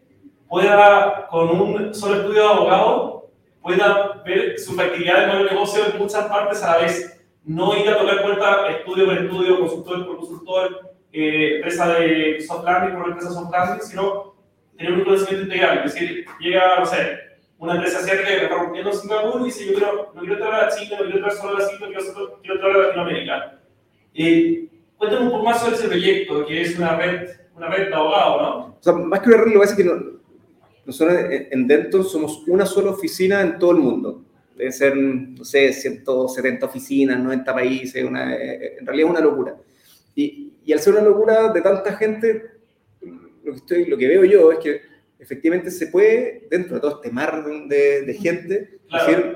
pueda, 0.48 1.28
con 1.30 1.50
un 1.50 1.94
solo 1.94 2.16
estudio 2.16 2.42
de 2.42 2.48
abogado, 2.48 3.30
pueda 3.62 4.22
ver 4.26 4.58
su 4.58 4.74
factibilidad 4.74 5.28
de 5.28 5.44
negocio 5.44 5.84
en 5.86 5.98
muchas 5.98 6.26
partes 6.26 6.64
a 6.64 6.72
la 6.72 6.78
vez. 6.84 7.26
No 7.44 7.78
ir 7.78 7.90
a 7.90 7.98
tocar 7.98 8.22
puerta 8.22 8.70
estudio 8.70 9.06
por 9.06 9.18
estudio, 9.18 9.60
consultor 9.60 10.06
por 10.06 10.18
consultor, 10.18 10.92
eh, 11.12 11.56
empresa 11.56 11.88
de 11.94 12.42
soft 12.42 12.66
landing 12.66 12.96
por 12.98 13.08
empresa 13.08 13.32
soft 13.32 13.52
landing, 13.52 13.82
sino 13.82 14.36
tener 14.78 14.94
un 14.94 15.04
conocimiento 15.04 15.44
integral. 15.44 15.82
Es 15.86 15.94
decir, 15.94 16.26
llega, 16.40 16.80
no 16.80 16.86
sé, 16.86 17.20
una 17.58 17.76
empresa 17.76 18.00
asiática 18.00 18.28
que 18.28 18.44
está 18.44 18.56
rompiendo 18.56 18.92
en 18.92 18.98
Singapur 18.98 19.42
y 19.42 19.46
dice, 19.46 19.66
yo 19.66 19.74
quiero, 19.74 20.12
no 20.14 20.22
quiero 20.22 20.38
traer 20.38 20.66
a 20.66 20.70
China, 20.70 20.98
no 21.00 21.06
quiero 21.06 21.20
traer 21.20 21.34
solo 21.34 21.58
a 21.58 21.70
China, 21.70 21.88
quiero, 21.88 22.40
quiero 22.42 22.60
traer 22.60 22.76
a 22.76 22.80
Latinoamérica. 22.80 23.60
Eh, 24.14 24.68
cuéntame 24.98 25.26
un 25.26 25.32
poco 25.32 25.44
más 25.44 25.60
sobre 25.60 25.76
ese 25.76 25.88
proyecto, 25.88 26.46
que 26.46 26.62
es 26.62 26.78
una 26.78 26.96
red, 26.96 27.30
una 27.56 27.68
red 27.68 27.88
de 27.88 27.96
abogados, 27.96 28.42
¿no? 28.42 28.58
O 28.68 28.78
sea, 28.80 28.94
más 28.94 29.20
que 29.22 29.30
una 29.30 29.38
red, 29.38 29.48
lo 29.48 29.54
que 29.54 29.60
pasa 29.60 29.72
es 29.72 29.78
que 29.78 30.17
nosotros 30.88 31.18
en 31.30 31.68
Denton 31.68 32.06
somos 32.06 32.48
una 32.48 32.66
sola 32.66 32.92
oficina 32.92 33.42
en 33.42 33.60
todo 33.60 33.72
el 33.72 33.78
mundo. 33.78 34.24
Deben 34.56 34.72
ser, 34.72 34.96
no 34.96 35.44
sé, 35.44 35.74
170 35.74 36.66
oficinas, 36.66 37.20
90 37.20 37.54
países, 37.54 38.04
una, 38.04 38.34
en 38.34 38.86
realidad 38.86 39.10
es 39.10 39.12
una 39.12 39.20
locura. 39.20 39.58
Y, 40.16 40.54
y 40.64 40.72
al 40.72 40.80
ser 40.80 40.94
una 40.94 41.04
locura 41.04 41.52
de 41.52 41.62
tanta 41.62 41.94
gente, 41.98 42.42
lo 43.44 43.52
que, 43.52 43.58
estoy, 43.58 43.86
lo 43.86 43.98
que 43.98 44.08
veo 44.08 44.24
yo 44.24 44.52
es 44.54 44.60
que 44.60 44.82
efectivamente 45.20 45.72
se 45.72 45.88
puede, 45.88 46.48
dentro 46.50 46.76
de 46.76 46.82
todo 46.82 47.02
este 47.02 47.12
mar 47.12 47.44
de, 47.46 48.04
de 48.04 48.14
gente, 48.14 48.80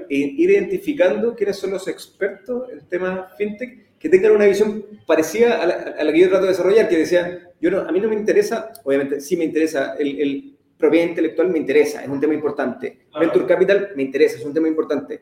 ir 0.07 0.49
identificando 0.49 1.35
quiénes 1.35 1.57
son 1.57 1.71
los 1.71 1.85
expertos 1.89 2.69
en 2.71 2.79
temas 2.87 3.35
fintech 3.37 3.91
que 3.99 4.09
tengan 4.09 4.31
una 4.31 4.45
visión 4.45 4.83
parecida 5.05 5.61
a 5.61 5.65
la, 5.67 5.73
a 5.99 6.03
la 6.03 6.11
que 6.11 6.19
yo 6.19 6.29
trato 6.29 6.45
de 6.45 6.51
desarrollar, 6.51 6.89
que 6.89 6.97
decía, 6.97 7.51
yo 7.59 7.69
no, 7.69 7.81
a 7.81 7.91
mí 7.91 7.99
no 7.99 8.09
me 8.09 8.15
interesa, 8.15 8.71
obviamente 8.83 9.21
sí 9.21 9.37
me 9.37 9.43
interesa, 9.43 9.95
el, 9.99 10.19
el 10.19 10.57
propiedad 10.81 11.07
intelectual 11.07 11.49
me 11.49 11.59
interesa, 11.59 12.03
es 12.03 12.09
un 12.09 12.19
tema 12.19 12.33
importante. 12.33 13.05
Venture 13.17 13.45
Capital 13.45 13.91
me 13.95 14.03
interesa, 14.03 14.37
es 14.37 14.45
un 14.45 14.53
tema 14.53 14.67
importante. 14.67 15.21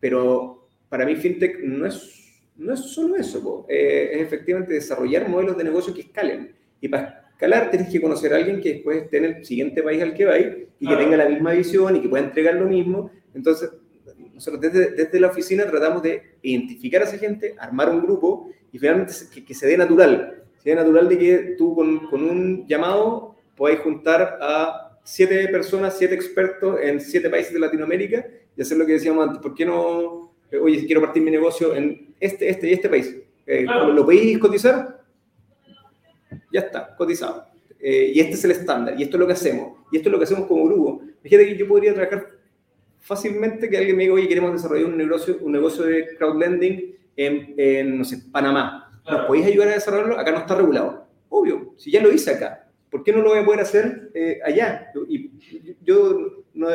Pero 0.00 0.68
para 0.88 1.06
mí 1.06 1.14
fintech 1.14 1.60
no 1.60 1.86
es, 1.86 2.42
no 2.56 2.74
es 2.74 2.80
solo 2.80 3.16
eso, 3.16 3.66
eh, 3.68 4.10
es 4.14 4.22
efectivamente 4.22 4.74
desarrollar 4.74 5.28
modelos 5.28 5.56
de 5.56 5.64
negocio 5.64 5.94
que 5.94 6.00
escalen. 6.00 6.54
Y 6.80 6.88
para 6.88 7.28
escalar 7.30 7.70
tienes 7.70 7.88
que 7.88 8.00
conocer 8.00 8.32
a 8.32 8.36
alguien 8.36 8.60
que 8.60 8.74
después 8.74 9.04
esté 9.04 9.18
en 9.18 9.24
el 9.26 9.44
siguiente 9.44 9.82
país 9.82 10.02
al 10.02 10.14
que 10.14 10.24
va 10.24 10.38
y 10.38 10.68
que 10.88 10.96
tenga 10.96 11.16
la 11.16 11.28
misma 11.28 11.52
visión 11.52 11.94
y 11.94 12.00
que 12.00 12.08
pueda 12.08 12.24
entregar 12.24 12.56
lo 12.56 12.66
mismo. 12.66 13.10
Entonces, 13.34 13.70
nosotros 14.34 14.60
desde, 14.60 14.90
desde, 14.92 15.20
la 15.20 15.28
oficina 15.28 15.64
tratamos 15.66 16.02
de 16.02 16.22
identificar 16.42 17.02
a 17.02 17.04
esa 17.04 17.18
gente, 17.18 17.54
armar 17.58 17.90
un 17.90 18.02
grupo 18.02 18.50
y 18.72 18.78
finalmente 18.78 19.12
que, 19.32 19.44
que 19.44 19.54
se 19.54 19.66
dé 19.66 19.76
natural. 19.76 20.42
Se 20.58 20.70
dé 20.70 20.76
natural 20.76 21.08
de 21.08 21.18
que 21.18 21.38
tú 21.58 21.74
con, 21.74 22.06
con 22.08 22.22
un 22.22 22.66
llamado 22.66 23.31
podáis 23.62 23.78
juntar 23.78 24.38
a 24.40 24.98
siete 25.04 25.46
personas, 25.46 25.96
siete 25.96 26.16
expertos 26.16 26.80
en 26.82 27.00
siete 27.00 27.30
países 27.30 27.52
de 27.52 27.60
Latinoamérica 27.60 28.26
y 28.56 28.60
hacer 28.60 28.76
lo 28.76 28.84
que 28.84 28.94
decíamos 28.94 29.24
antes. 29.24 29.40
¿Por 29.40 29.54
qué 29.54 29.64
no, 29.64 30.34
eh, 30.50 30.58
oye, 30.58 30.84
quiero 30.84 31.00
partir 31.00 31.22
mi 31.22 31.30
negocio 31.30 31.72
en 31.72 32.12
este, 32.18 32.48
este 32.48 32.68
y 32.68 32.72
este 32.72 32.88
país? 32.88 33.16
Eh, 33.46 33.64
¿Lo 33.64 34.04
podéis 34.04 34.36
cotizar? 34.40 35.04
Ya 36.52 36.58
está, 36.58 36.96
cotizado. 36.96 37.46
Eh, 37.78 38.10
y 38.12 38.18
este 38.18 38.32
es 38.32 38.44
el 38.46 38.50
estándar, 38.50 38.98
y 38.98 39.04
esto 39.04 39.16
es 39.16 39.20
lo 39.20 39.28
que 39.28 39.34
hacemos, 39.34 39.78
y 39.92 39.98
esto 39.98 40.08
es 40.08 40.12
lo 40.12 40.18
que 40.18 40.24
hacemos 40.24 40.48
como 40.48 40.64
grupo. 40.64 41.02
Fíjate 41.22 41.46
que 41.46 41.56
yo 41.56 41.68
podría 41.68 41.94
trabajar 41.94 42.30
fácilmente 42.98 43.70
que 43.70 43.78
alguien 43.78 43.96
me 43.96 44.02
diga, 44.02 44.14
oye, 44.14 44.26
queremos 44.26 44.54
desarrollar 44.54 44.86
un 44.86 44.96
negocio, 44.96 45.38
un 45.40 45.52
negocio 45.52 45.84
de 45.84 46.16
crowdlending 46.16 46.96
en, 47.14 47.54
en 47.56 47.98
no 47.98 48.02
sé, 48.04 48.24
Panamá. 48.32 49.00
¿Nos 49.08 49.24
podéis 49.26 49.46
ayudar 49.46 49.68
a 49.68 49.74
desarrollarlo? 49.74 50.18
Acá 50.18 50.32
no 50.32 50.38
está 50.38 50.56
regulado. 50.56 51.06
Obvio, 51.28 51.74
si 51.76 51.92
ya 51.92 52.02
lo 52.02 52.10
hice 52.10 52.32
acá. 52.32 52.61
¿Por 52.92 53.02
qué 53.02 53.12
no 53.12 53.22
lo 53.22 53.30
voy 53.30 53.38
a 53.38 53.44
poder 53.44 53.60
hacer 53.60 54.10
eh, 54.14 54.38
allá? 54.44 54.92
Y 55.08 55.30
yo, 55.82 56.44
no, 56.52 56.68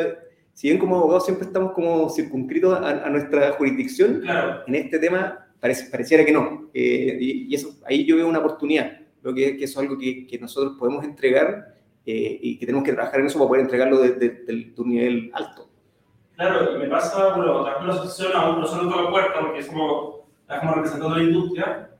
si 0.52 0.66
bien 0.66 0.80
como 0.80 0.96
abogados 0.96 1.24
siempre 1.24 1.46
estamos 1.46 1.72
como 1.72 2.10
circunscritos 2.10 2.76
a, 2.76 3.06
a 3.06 3.08
nuestra 3.08 3.52
jurisdicción, 3.52 4.20
claro. 4.22 4.64
en 4.66 4.74
este 4.74 4.98
tema 4.98 5.46
parece, 5.60 5.88
pareciera 5.88 6.24
que 6.24 6.32
no. 6.32 6.70
Eh, 6.74 7.16
y, 7.20 7.46
y, 7.48 7.54
eso, 7.54 7.76
ahí 7.86 8.04
yo 8.04 8.16
veo 8.16 8.28
una 8.28 8.40
oportunidad. 8.40 8.98
Creo 9.22 9.32
que, 9.32 9.56
que 9.56 9.64
eso 9.64 9.80
es 9.80 9.86
algo 9.86 9.96
que, 9.96 10.26
que 10.26 10.38
nosotros 10.40 10.74
podemos 10.76 11.04
entregar 11.04 11.76
eh, 12.04 12.38
y 12.42 12.58
que 12.58 12.66
tenemos 12.66 12.84
que 12.84 12.92
trabajar 12.92 13.20
en 13.20 13.26
eso 13.26 13.38
para 13.38 13.48
poder 13.48 13.62
entregarlo 13.62 13.98
de, 14.00 14.12
de, 14.12 14.72
un 14.76 14.88
nivel 14.88 15.30
alto. 15.34 15.68
Claro, 16.34 16.74
y 16.74 16.78
me 16.80 16.88
pasa, 16.88 17.36
bueno, 17.36 17.62
trabajo 17.62 17.80
en 17.82 17.86
la 17.86 17.94
asociación, 17.94 18.32
aún 18.34 18.60
no 18.60 18.66
solo 18.66 18.90
toca 18.90 19.10
puerta, 19.10 19.40
porque 19.40 19.62
somos, 19.62 20.20
estamos 20.40 20.74
representando 20.74 21.16
la 21.16 21.22
industria, 21.22 21.90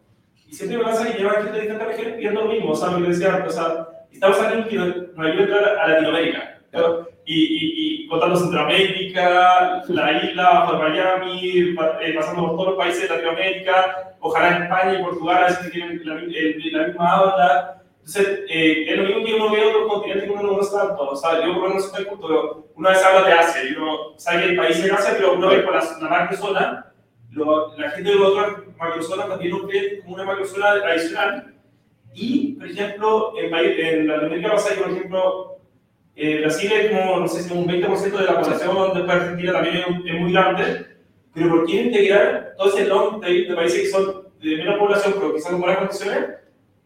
y 0.48 0.54
siempre 0.54 0.78
me 0.78 0.84
pasa 0.84 1.12
que 1.12 1.18
llevan 1.18 1.44
gente 1.44 1.52
de 1.52 1.60
distintas 1.60 1.88
regiones 1.88 2.14
pidiendo 2.14 2.44
lo 2.44 2.52
mismo, 2.52 2.70
o 2.70 2.74
sea, 2.74 2.90
lo 2.90 3.04
que 3.04 3.10
decía, 3.10 3.44
o 3.46 3.50
sea, 3.50 3.88
estamos 4.12 4.38
en 4.52 4.64
que 4.64 4.76
nos 4.76 4.86
ayuda 4.86 5.24
a 5.24 5.30
entrar 5.30 5.78
a 5.78 5.88
Latinoamérica, 5.88 6.60
¿no? 6.72 7.08
y, 7.24 7.34
y, 7.34 8.04
y, 8.04 8.08
contando 8.08 8.36
Centroamérica, 8.36 9.82
la 9.88 10.24
isla, 10.24 10.78
Miami, 10.78 11.58
eh, 12.00 12.14
pasando 12.14 12.46
por 12.46 12.50
todos 12.52 12.66
los 12.68 12.76
países 12.78 13.02
de 13.02 13.14
Latinoamérica, 13.14 14.14
ojalá 14.20 14.64
España 14.64 14.98
y 14.98 15.02
Portugal, 15.02 15.44
a 15.44 15.46
veces 15.48 15.70
tienen 15.70 16.00
la, 16.04 16.14
el, 16.14 16.72
la 16.72 16.86
misma 16.86 17.16
habla, 17.16 17.78
entonces, 18.08 18.40
eh, 18.48 18.86
es 18.88 18.96
lo 18.96 19.04
mismo 19.04 19.24
que 19.26 19.34
uno 19.34 19.50
ve 19.50 19.60
en 19.60 19.68
otros 19.68 19.92
continentes 19.92 20.24
que 20.24 20.30
uno 20.30 20.42
no 20.42 20.48
conoce 20.48 20.74
tanto. 20.74 21.10
O 21.10 21.14
sea, 21.14 21.44
yo 21.44 21.52
por 21.52 21.64
lo 21.64 21.68
menos 21.68 21.90
soy 21.90 22.06
punto, 22.06 22.68
una 22.74 22.88
vez 22.88 23.04
habla 23.04 23.28
de 23.28 23.32
Asia, 23.34 23.62
y 23.64 23.74
uno 23.74 24.18
sabe 24.18 24.38
que 24.38 24.48
hay 24.48 24.56
países 24.56 24.84
en 24.86 24.94
Asia, 24.94 25.10
pero 25.12 25.34
uno 25.34 25.48
ve 25.48 25.58
por 25.58 25.74
la, 25.74 25.84
la 26.00 26.08
macrozona, 26.08 26.92
la 27.76 27.90
gente 27.90 28.10
de 28.10 28.16
las 28.16 28.28
otras 28.28 28.52
macrozonas 28.78 29.28
también 29.28 29.50
lo 29.50 29.66
ve 29.66 30.00
como 30.02 30.14
una 30.14 30.24
macrozona 30.24 30.80
tradicional. 30.80 31.54
Y, 32.14 32.52
por 32.54 32.68
ejemplo, 32.68 33.32
en, 33.38 33.54
en 33.54 34.08
Latinoamérica 34.08 34.52
pasa 34.52 34.74
que, 34.74 34.80
por 34.80 34.90
ejemplo, 34.90 35.58
eh, 36.16 36.40
Brasil 36.40 36.72
es 36.72 36.90
como, 36.90 37.20
no 37.20 37.28
sé 37.28 37.42
si 37.42 37.52
un 37.52 37.66
20% 37.66 38.10
de 38.10 38.24
la 38.24 38.40
población, 38.40 38.94
después 38.94 39.10
Argentina 39.10 39.52
también 39.52 39.76
es, 39.76 39.84
es, 40.14 40.20
muy 40.20 40.32
grande, 40.32 40.86
pero 41.32 41.48
¿por 41.50 41.66
qué 41.66 41.82
integrar 41.82 42.54
todo 42.56 42.74
ese 42.74 42.86
long 42.86 43.20
de 43.20 43.54
países 43.54 43.82
que 43.82 43.88
son 43.88 44.28
de 44.40 44.56
menos 44.56 44.78
población, 44.78 45.14
pero 45.16 45.34
quizás 45.34 45.52
con 45.52 45.60
buenas 45.60 45.78
condiciones? 45.78 46.38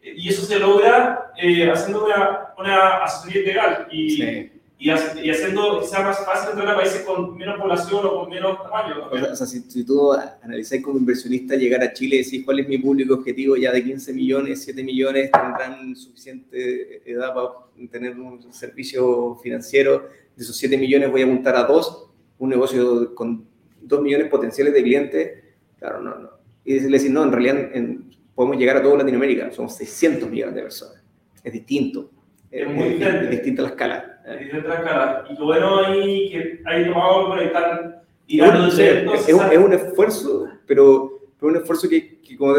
y 0.03 0.29
eso 0.29 0.45
se 0.45 0.59
logra 0.59 1.31
eh, 1.37 1.69
haciendo 1.69 2.05
una, 2.05 2.53
una 2.57 3.03
asesoría 3.03 3.39
integral 3.39 3.87
y, 3.89 4.09
sí. 4.09 4.51
Y, 4.83 4.89
y, 4.89 5.29
haciendo 5.29 5.81
sea 5.81 6.01
más 6.01 6.25
fácil 6.25 6.49
entrar 6.49 6.73
a 6.73 6.75
países 6.75 7.03
con 7.03 7.37
menos 7.37 7.57
población 7.57 8.05
o 8.05 8.19
con 8.19 8.29
menos 8.29 8.61
tamaño. 8.61 9.07
O 9.09 9.35
sea, 9.35 9.47
si, 9.47 9.61
si 9.61 9.85
tú 9.85 10.11
analizas 10.11 10.81
como 10.81 10.97
inversionista 10.97 11.55
llegar 11.55 11.81
a 11.83 11.93
Chile 11.93 12.17
y 12.17 12.23
decís 12.23 12.43
cuál 12.43 12.59
es 12.59 12.67
mi 12.67 12.77
público 12.77 13.13
objetivo 13.13 13.55
ya 13.55 13.71
de 13.71 13.81
15 13.81 14.11
millones, 14.11 14.61
7 14.61 14.83
millones, 14.83 15.31
tendrán 15.31 15.95
suficiente 15.95 17.01
edad 17.09 17.33
para 17.33 17.47
tener 17.89 18.19
un 18.19 18.51
servicio 18.51 19.35
financiero, 19.41 20.09
de 20.35 20.43
esos 20.43 20.57
7 20.57 20.77
millones 20.77 21.09
voy 21.09 21.21
a 21.21 21.27
montar 21.27 21.55
a 21.55 21.63
dos, 21.63 22.09
un 22.39 22.49
negocio 22.49 23.15
con 23.15 23.47
2 23.83 24.01
millones 24.01 24.27
potenciales 24.27 24.73
de 24.73 24.83
clientes, 24.83 25.43
claro, 25.79 26.01
no, 26.01 26.19
no. 26.19 26.29
Y 26.65 26.73
decirle, 26.73 27.09
no, 27.09 27.23
en 27.23 27.31
realidad 27.31 27.69
en, 27.73 28.11
podemos 28.35 28.57
llegar 28.57 28.75
a 28.75 28.83
toda 28.83 28.97
Latinoamérica, 28.97 29.49
somos 29.51 29.77
600 29.77 30.29
millones 30.29 30.55
de 30.55 30.61
personas. 30.61 31.01
Es 31.41 31.53
distinto. 31.53 32.09
Es, 32.51 32.67
muy 32.67 33.01
es, 33.01 33.01
es, 33.01 33.29
distinta 33.29 33.61
la 33.61 33.69
escala. 33.69 34.12
Es 34.25 34.39
distinta 34.39 34.67
la 34.69 34.75
escala. 34.75 35.25
Y 35.29 35.35
bueno 35.35 35.85
ahí 35.85 36.29
que 36.31 36.61
hay 36.65 36.85
tomado 36.85 37.27
por 37.27 37.41
están 37.41 38.01
tirando 38.25 38.67
es, 38.67 38.79
es, 38.79 39.33
un, 39.33 39.51
es 39.51 39.57
un 39.57 39.73
esfuerzo, 39.73 40.47
pero, 40.65 41.19
pero 41.39 41.51
un 41.51 41.57
esfuerzo 41.57 41.89
que, 41.89 42.21
que 42.21 42.37
como 42.37 42.55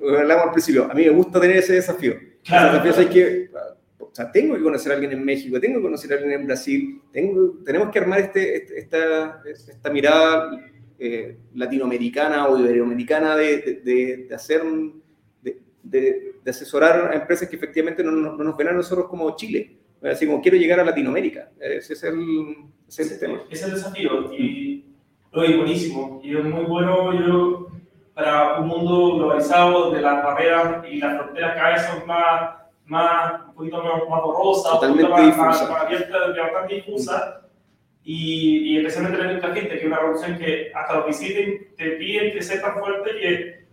hablábamos 0.00 0.48
al 0.48 0.52
principio, 0.52 0.90
a 0.90 0.94
mí 0.94 1.04
me 1.04 1.10
gusta 1.10 1.40
tener 1.40 1.56
ese 1.56 1.74
desafío. 1.74 2.14
Claro, 2.44 2.78
ese 2.78 2.88
desafío 2.88 3.02
hay 3.02 3.12
que, 3.12 3.50
o 3.98 4.14
sea, 4.14 4.30
tengo 4.32 4.54
que 4.54 4.62
conocer 4.62 4.92
a 4.92 4.94
alguien 4.94 5.12
en 5.12 5.24
México, 5.24 5.60
tengo 5.60 5.78
que 5.78 5.82
conocer 5.82 6.12
a 6.12 6.16
alguien 6.16 6.40
en 6.40 6.46
Brasil, 6.46 7.00
tengo, 7.12 7.58
tenemos 7.64 7.90
que 7.90 7.98
armar 7.98 8.20
este, 8.20 8.56
este, 8.56 8.78
esta, 8.78 9.42
esta 9.46 9.90
mirada 9.90 10.50
eh, 10.98 11.36
latinoamericana 11.54 12.48
o 12.48 12.58
iberoamericana 12.58 13.36
de, 13.36 13.58
de, 13.58 13.74
de, 13.82 14.16
de 14.28 14.34
hacer 14.34 14.62
de, 15.42 15.60
de, 15.82 16.50
asesorar 16.50 17.12
a 17.12 17.16
empresas 17.16 17.48
que 17.48 17.56
efectivamente 17.56 18.04
no, 18.04 18.12
no, 18.12 18.36
no, 18.36 18.44
nos 18.44 18.56
ven 18.56 18.68
a 18.68 18.72
nosotros 18.72 19.08
como 19.08 19.34
Chile. 19.36 19.78
Así 20.10 20.26
como 20.26 20.40
quiero 20.40 20.56
llegar 20.56 20.80
a 20.80 20.84
Latinoamérica. 20.84 21.50
Ese 21.60 21.92
es 21.92 22.02
el, 22.02 22.56
ese 22.88 23.02
es 23.02 23.12
el 23.12 23.20
tema. 23.20 23.40
Ese 23.50 23.64
es 23.64 23.68
el 23.68 23.74
desafío. 23.74 24.32
Y 24.32 24.84
lo 25.32 25.42
es 25.44 25.56
buenísimo. 25.56 26.20
Y 26.22 26.36
es 26.36 26.44
muy 26.44 26.64
bueno 26.64 27.12
yo, 27.12 27.68
para 28.14 28.58
un 28.58 28.68
mundo 28.68 29.16
globalizado 29.16 29.86
donde 29.86 30.00
las 30.00 30.22
barreras 30.22 30.84
y 30.90 30.96
las 30.96 31.16
fronteras 31.16 31.54
cada 31.54 31.70
vez 31.70 31.82
son 31.82 32.06
más, 32.06 32.50
más 32.86 33.40
un 33.48 33.54
poquito 33.54 33.82
más, 33.82 34.08
más 34.08 34.22
borrosas, 34.22 34.72
Totalmente 34.72 35.04
un 35.04 35.10
poquito 35.10 35.36
más, 35.36 35.60
más, 35.60 35.70
más 35.70 35.82
abiertas, 35.82 36.36
bastante 36.36 36.74
difusas. 36.74 37.34
Y, 38.04 38.72
y, 38.72 38.78
especialmente 38.78 39.18
la 39.18 39.30
nuestra 39.30 39.54
gente, 39.54 39.68
que 39.68 39.78
es 39.78 39.84
una 39.84 39.98
revolución 39.98 40.36
que 40.36 40.72
hasta 40.74 40.96
los 40.96 41.06
visiten 41.06 41.68
te 41.76 41.90
piden 41.92 42.32
que 42.32 42.42
seas 42.42 42.60
tan 42.60 42.74
fuerte 42.80 43.10
que 43.12 43.64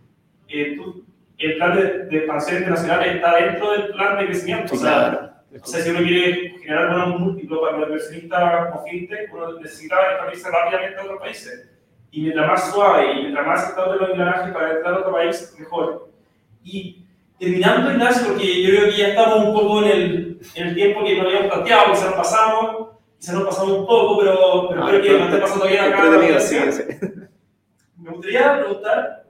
eh, 0.48 0.76
tú 0.76 1.04
el 1.40 1.56
plan 1.56 1.76
de, 1.76 2.04
de, 2.04 2.18
expansión 2.18 2.58
internacional 2.58 3.04
está 3.04 3.36
dentro 3.36 3.72
del 3.72 3.88
plan 3.92 4.18
de 4.18 4.26
crecimiento. 4.26 4.68
Sí, 4.68 4.76
o, 4.76 4.78
sea, 4.78 4.92
claro. 4.92 5.29
O 5.52 5.66
sea, 5.66 5.80
si 5.82 5.90
uno 5.90 6.00
quiere 6.00 6.50
generar 6.60 6.88
buenos 6.90 7.20
múltiplos 7.20 7.60
para 7.60 7.78
los 7.78 7.88
inversionistas 7.88 8.66
como 8.70 8.84
fintech, 8.84 9.32
uno 9.34 9.52
necesita 9.60 9.96
expandirse 10.12 10.50
rápidamente 10.50 11.00
a 11.00 11.04
otros 11.04 11.20
países. 11.20 11.68
Y 12.12 12.22
mientras 12.22 12.46
más 12.48 12.72
suave 12.72 13.12
y 13.12 13.16
mientras 13.22 13.46
más 13.46 13.62
aceptable 13.64 13.98
los 14.00 14.10
engranajes 14.10 14.52
para 14.52 14.72
entrar 14.72 14.94
a 14.94 14.98
otro 14.98 15.12
país, 15.12 15.54
mejor. 15.58 16.10
Y 16.62 17.04
terminando, 17.38 17.90
Ignacio, 17.90 18.28
porque 18.28 18.62
yo 18.62 18.68
creo 18.70 18.84
que 18.90 18.96
ya 18.96 19.08
estamos 19.08 19.44
un 19.46 19.54
poco 19.54 19.82
en 19.84 19.90
el, 19.90 20.40
en 20.54 20.66
el 20.68 20.74
tiempo 20.74 21.04
que 21.04 21.16
no 21.16 21.22
habíamos 21.28 21.52
planteado, 21.52 21.92
quizás 21.92 22.06
nos 22.06 22.14
pasamos, 22.14 22.88
quizás 23.18 23.34
nos 23.34 23.44
pasamos 23.44 23.72
un 23.78 23.86
poco, 23.86 24.18
pero, 24.20 24.68
pero 24.68 24.84
Ah, 24.84 24.88
creo 24.88 25.02
que 25.02 25.12
nos 25.18 25.28
está 25.28 25.40
pasando 25.40 25.66
bien 25.66 25.80
acá. 25.84 26.40
sí, 26.40 26.56
sí. 26.72 26.82
Me 27.96 28.10
gustaría 28.10 28.58
preguntar, 28.60 29.24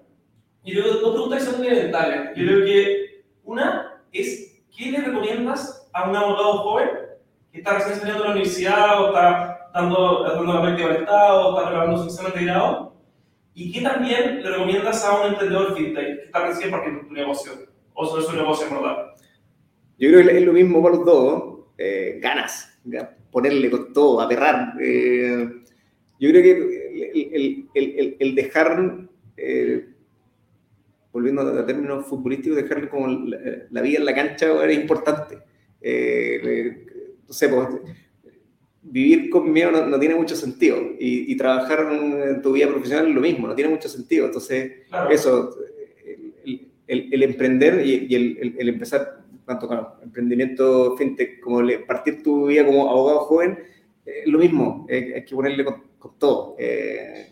y 0.65 0.75
luego 0.75 0.91
dos 1.01 1.13
preguntas 1.13 1.39
que 1.41 1.45
son 1.47 1.55
fundamentales. 1.57 2.31
Yo 2.37 2.47
creo 2.47 2.65
que 2.65 3.23
una 3.45 4.01
es, 4.13 4.63
¿qué 4.77 4.91
le 4.93 4.99
recomiendas 5.01 5.89
a 5.93 6.00
un 6.11 6.17
abogado 6.17 6.53
joven 6.59 6.89
que 7.53 7.59
está 7.59 7.75
recién 7.75 7.97
saliendo 7.97 8.23
de 8.23 8.29
la 8.29 8.35
universidad 8.35 9.03
o 9.03 9.07
está 9.09 9.71
dando, 9.75 10.23
dando 10.25 10.53
la 10.55 10.63
práctica 10.63 10.89
del 10.89 10.97
Estado 11.03 11.49
o 11.49 11.57
está 11.59 11.69
preparando 11.71 11.99
su 12.03 12.05
examen 12.09 12.33
de 12.35 12.45
grado? 12.45 12.95
¿Y 13.55 13.73
qué 13.73 13.81
también 13.83 14.43
le 14.43 14.51
recomiendas 14.51 15.05
a 15.05 15.21
un 15.21 15.27
emprendedor 15.33 15.77
fintech 15.77 16.17
que 16.21 16.25
está 16.27 16.47
recién 16.47 16.71
partiendo 16.71 17.07
tu 17.07 17.13
negocio? 17.13 17.53
O 17.95 18.07
sobre 18.07 18.23
su 18.23 18.33
negocio, 18.33 18.67
en 18.69 18.75
verdad. 18.75 19.07
Yo 19.99 20.09
creo 20.11 20.27
que 20.27 20.39
es 20.39 20.45
lo 20.47 20.53
mismo 20.53 20.83
para 20.83 20.95
los 20.97 21.05
dos, 21.05 21.45
eh, 21.77 22.19
ganas, 22.23 22.79
ga- 22.87 23.11
ponerle 23.31 23.71
con 23.71 23.93
todo, 23.93 24.21
aterrar. 24.21 24.75
eh, 24.81 25.49
yo 26.19 26.31
creo 26.31 26.43
que 26.43 26.51
el, 26.51 27.69
el- 27.75 27.99
el- 27.99 28.17
el- 28.21 28.35
dejar, 28.35 28.79
eh, 29.37 29.89
volviendo 31.13 31.43
a 31.43 31.67
términos 31.67 32.07
futbolísticos, 32.07 32.57
dejar 32.57 32.89
como 32.89 33.09
la, 33.09 33.39
la 33.71 33.81
vida 33.83 33.99
en 33.99 34.05
la 34.05 34.15
cancha 34.15 34.47
era 34.63 34.73
importante. 34.73 35.39
Eh, 35.81 36.41
eh, 36.45 36.87
no 37.27 37.33
sé, 37.33 37.49
pues, 37.49 37.69
vivir 38.83 39.29
con 39.31 39.53
miedo 39.53 39.71
no, 39.71 39.87
no 39.87 39.99
tiene 40.01 40.15
mucho 40.15 40.35
sentido 40.35 40.79
y, 40.99 41.31
y 41.33 41.37
trabajar 41.37 41.87
en 41.93 42.41
tu 42.43 42.53
vida 42.53 42.67
profesional 42.69 43.09
es 43.09 43.15
lo 43.15 43.21
mismo, 43.21 43.47
no 43.47 43.55
tiene 43.55 43.71
mucho 43.71 43.89
sentido. 43.89 44.27
Entonces, 44.27 44.87
Claro. 44.89 45.11
eso, 45.11 45.55
el, 46.45 46.69
el- 46.87 47.09
el 47.15 47.23
emprender 47.23 47.85
y, 47.87 48.07
y 48.09 48.15
el, 48.15 48.69
empezar, 48.69 49.19
tanto 49.47 49.69
con 49.69 49.87
emprendimiento 50.03 50.97
fintech 50.97 51.41
como 51.41 51.61
partir 51.87 52.23
tu 52.23 52.47
vida 52.47 52.65
como 52.67 52.91
abogado 52.91 53.21
joven, 53.21 53.59
es 54.05 54.27
lo 54.27 54.39
mismo, 54.39 54.87
eh, 54.89 55.13
hay 55.17 55.25
que 55.25 55.35
ponerle 55.35 55.65
con, 55.65 55.85
con 55.99 56.19
todo, 56.19 56.57
eh, 56.59 57.29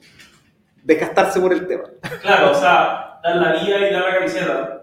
desgastarse 0.84 1.40
por 1.40 1.52
el 1.52 1.66
tema. 1.66 1.84
Claro, 2.22 2.52
o 2.52 2.54
sea, 2.54 3.18
dar 3.22 3.36
la 3.36 3.52
vida 3.54 3.88
y 3.88 3.92
dar 3.92 4.02
la 4.04 4.14
camiseta. 4.18 4.77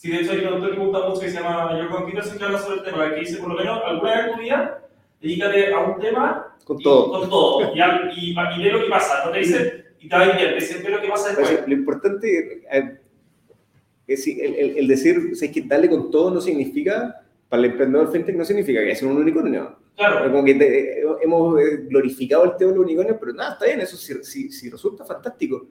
Sí, 0.00 0.10
de 0.10 0.20
hecho 0.22 0.32
hay 0.32 0.38
un 0.38 0.46
autor 0.54 0.70
que 0.70 0.78
me 0.78 0.86
gusta 0.86 1.06
mucho 1.08 1.20
que 1.20 1.28
se 1.28 1.34
llama 1.38 1.68
Jordan 1.68 2.06
Peterson 2.06 2.38
que 2.38 2.44
habla 2.44 2.58
sobre 2.58 2.78
el 2.78 2.84
tema, 2.84 3.10
que 3.12 3.20
dice 3.20 3.36
por 3.36 3.50
lo 3.50 3.54
menos 3.54 3.80
alguna 3.84 4.14
vez 4.16 4.26
en 4.28 4.32
tu 4.34 4.40
vida, 4.40 4.88
dedícate 5.20 5.74
a 5.74 5.78
un 5.80 6.00
tema 6.00 6.56
Con 6.64 6.80
y- 6.80 6.82
todo. 6.82 7.10
con 7.20 7.28
todo, 7.28 7.76
y, 7.76 7.80
al- 7.80 8.10
y, 8.16 8.30
y 8.30 8.62
ve 8.64 8.72
lo 8.72 8.80
que 8.82 8.88
pasa, 8.88 9.26
no 9.26 9.30
te 9.30 9.40
dice, 9.40 9.84
y 10.00 10.08
te 10.08 10.16
va 10.16 10.22
a 10.22 10.40
ir 10.40 10.54
ve 10.82 10.88
lo 10.90 11.02
que 11.02 11.08
pasa 11.08 11.28
después. 11.36 11.64
Lo 11.66 11.74
importante 11.74 12.62
eh, 12.72 12.98
es 14.06 14.24
si- 14.24 14.40
el, 14.40 14.54
el- 14.54 14.78
el 14.78 14.88
decir, 14.88 15.36
¿sabes 15.36 15.52
que 15.52 15.60
darle 15.66 15.90
con 15.90 16.10
todo 16.10 16.30
no 16.30 16.40
significa, 16.40 17.20
para 17.50 17.62
el 17.62 17.70
emprendedor 17.72 18.10
fintech 18.10 18.36
no 18.36 18.44
significa 18.46 18.80
que 18.80 18.92
es 18.92 19.02
un 19.02 19.18
unicornio. 19.18 19.76
Claro, 19.96 20.30
Como 20.32 20.42
que 20.46 20.54
te- 20.54 21.02
hemos 21.22 21.60
eh, 21.60 21.76
glorificado 21.90 22.44
el 22.44 22.56
tema 22.56 22.70
de 22.70 22.76
los 22.78 22.86
unicornios, 22.86 23.18
pero 23.20 23.34
nada, 23.34 23.52
está 23.52 23.66
bien, 23.66 23.80
eso 23.82 23.98
sí, 23.98 24.14
sí- 24.22 24.50
sí 24.50 24.70
resulta 24.70 25.04
fantástico. 25.04 25.66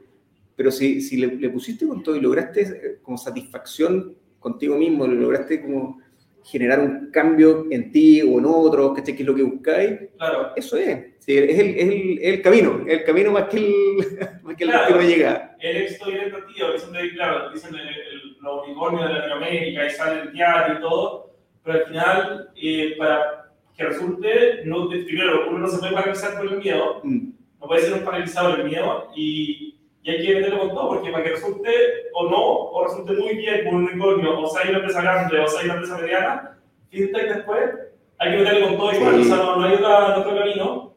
Pero 0.60 0.72
si, 0.72 1.00
si 1.00 1.16
le, 1.16 1.28
le 1.38 1.50
pusiste 1.50 1.88
con 1.88 2.04
todo 2.04 2.18
y 2.18 2.20
lograste 2.20 2.62
eh, 2.64 2.98
como 3.02 3.18
satisfacción 3.18 4.14
contigo 4.40 4.76
mismo, 4.78 5.08
lograste 5.08 5.62
como 5.62 6.02
generar 6.44 6.82
un 6.82 7.10
cambio 7.12 7.66
en 7.72 7.94
ti 7.94 8.22
o 8.22 8.40
en 8.40 8.46
otros, 8.46 8.94
¿cachai? 8.94 9.16
¿Qué 9.16 9.24
es 9.24 9.28
lo 9.28 9.36
que 9.36 9.44
buscáis? 9.44 9.92
claro. 10.18 10.52
Eso 10.58 10.76
es. 10.76 11.14
Sí, 11.20 11.38
es, 11.38 11.58
el, 11.60 11.68
es, 11.78 11.88
el, 11.90 12.20
el 12.22 12.42
camino, 12.42 12.84
el 12.86 13.04
camino 13.06 13.32
más 13.32 13.46
que 13.46 13.58
el, 13.58 13.74
más 14.44 14.56
que 14.58 14.64
el 14.66 14.70
Claro. 14.70 14.86
destino 14.86 15.00
de 15.00 15.08
llegada. 15.08 15.56
El 15.62 15.78
éxito 15.78 16.06
directo 16.10 16.38
a 16.38 16.46
ti, 16.48 16.54
dicen, 16.74 16.92
de- 16.92 17.10
claro, 17.14 17.52
dicen 17.54 17.76
el, 17.76 17.80
el, 17.82 18.38
los 18.42 18.66
unicornios 18.68 19.08
de 19.08 19.14
Latinoamérica 19.14 19.86
y 19.88 19.90
sale 19.92 20.22
el 20.24 20.34
diario 20.34 20.78
y 20.78 20.82
todo, 20.82 21.34
pero 21.64 21.78
al 21.80 21.86
final, 21.86 22.50
eh, 22.62 22.96
para 22.98 23.52
que 23.78 23.84
resulte, 23.86 24.30
no, 24.66 24.90
primero, 24.90 25.50
uno 25.50 25.60
no 25.60 25.68
se 25.70 25.78
puede 25.80 25.94
paralizar 25.94 26.36
por 26.38 26.52
el 26.52 26.58
miedo, 26.60 27.00
Mm. 27.06 27.30
no 27.62 27.68
puede 27.68 27.82
ser 27.82 27.94
un 27.94 28.04
paralizado 28.04 28.58
del 28.58 28.66
miedo 28.66 29.08
y, 29.16 29.69
y 30.04 30.12
hay 30.12 30.26
que 30.26 30.36
meterlo 30.36 30.60
con 30.60 30.70
todo, 30.70 30.90
porque 30.90 31.12
para 31.12 31.24
que 31.24 31.32
resulte 31.32 31.72
o 32.14 32.30
no, 32.30 32.42
o 32.42 32.84
resulte 32.86 33.14
muy 33.14 33.36
bien 33.36 33.66
con 33.66 33.76
un 33.76 33.84
unicornio, 33.86 34.40
o 34.40 34.48
sea, 34.48 34.62
hay 34.64 34.70
una 34.70 34.80
empresa 34.80 35.02
grande, 35.02 35.40
o 35.40 35.48
sea, 35.48 35.60
hay 35.60 35.66
una 35.66 35.74
empresa 35.76 35.98
mediana, 35.98 36.58
fintech 36.90 37.36
después, 37.36 37.70
hay 38.18 38.32
que 38.32 38.38
meterle 38.38 38.62
con 38.62 38.78
todo 38.78 38.92
y 38.92 38.96
Sí. 38.96 39.04
o 39.04 39.24
sea, 39.24 39.38
no, 39.38 39.56
no 39.58 39.66
hay 39.66 39.74
otra, 39.76 40.18
otro 40.18 40.36
camino. 40.36 40.94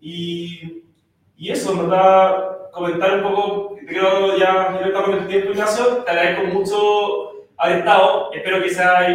Y, 0.00 0.82
y 1.36 1.50
eso, 1.50 1.72
en 1.72 1.88
verdad, 1.88 2.70
comentar 2.72 3.16
un 3.16 3.22
poco, 3.22 3.76
creo 3.86 4.36
ya 4.36 4.78
ya 4.80 4.86
estamos 4.86 5.08
en 5.10 5.18
el 5.18 5.26
tiempo, 5.26 5.50
Ignacio, 5.52 6.04
te 6.04 6.10
agradezco 6.10 6.46
mucho 6.46 7.46
haber 7.56 7.78
estado, 7.78 8.30
espero 8.32 8.62
que 8.62 8.70
sea 8.70 9.06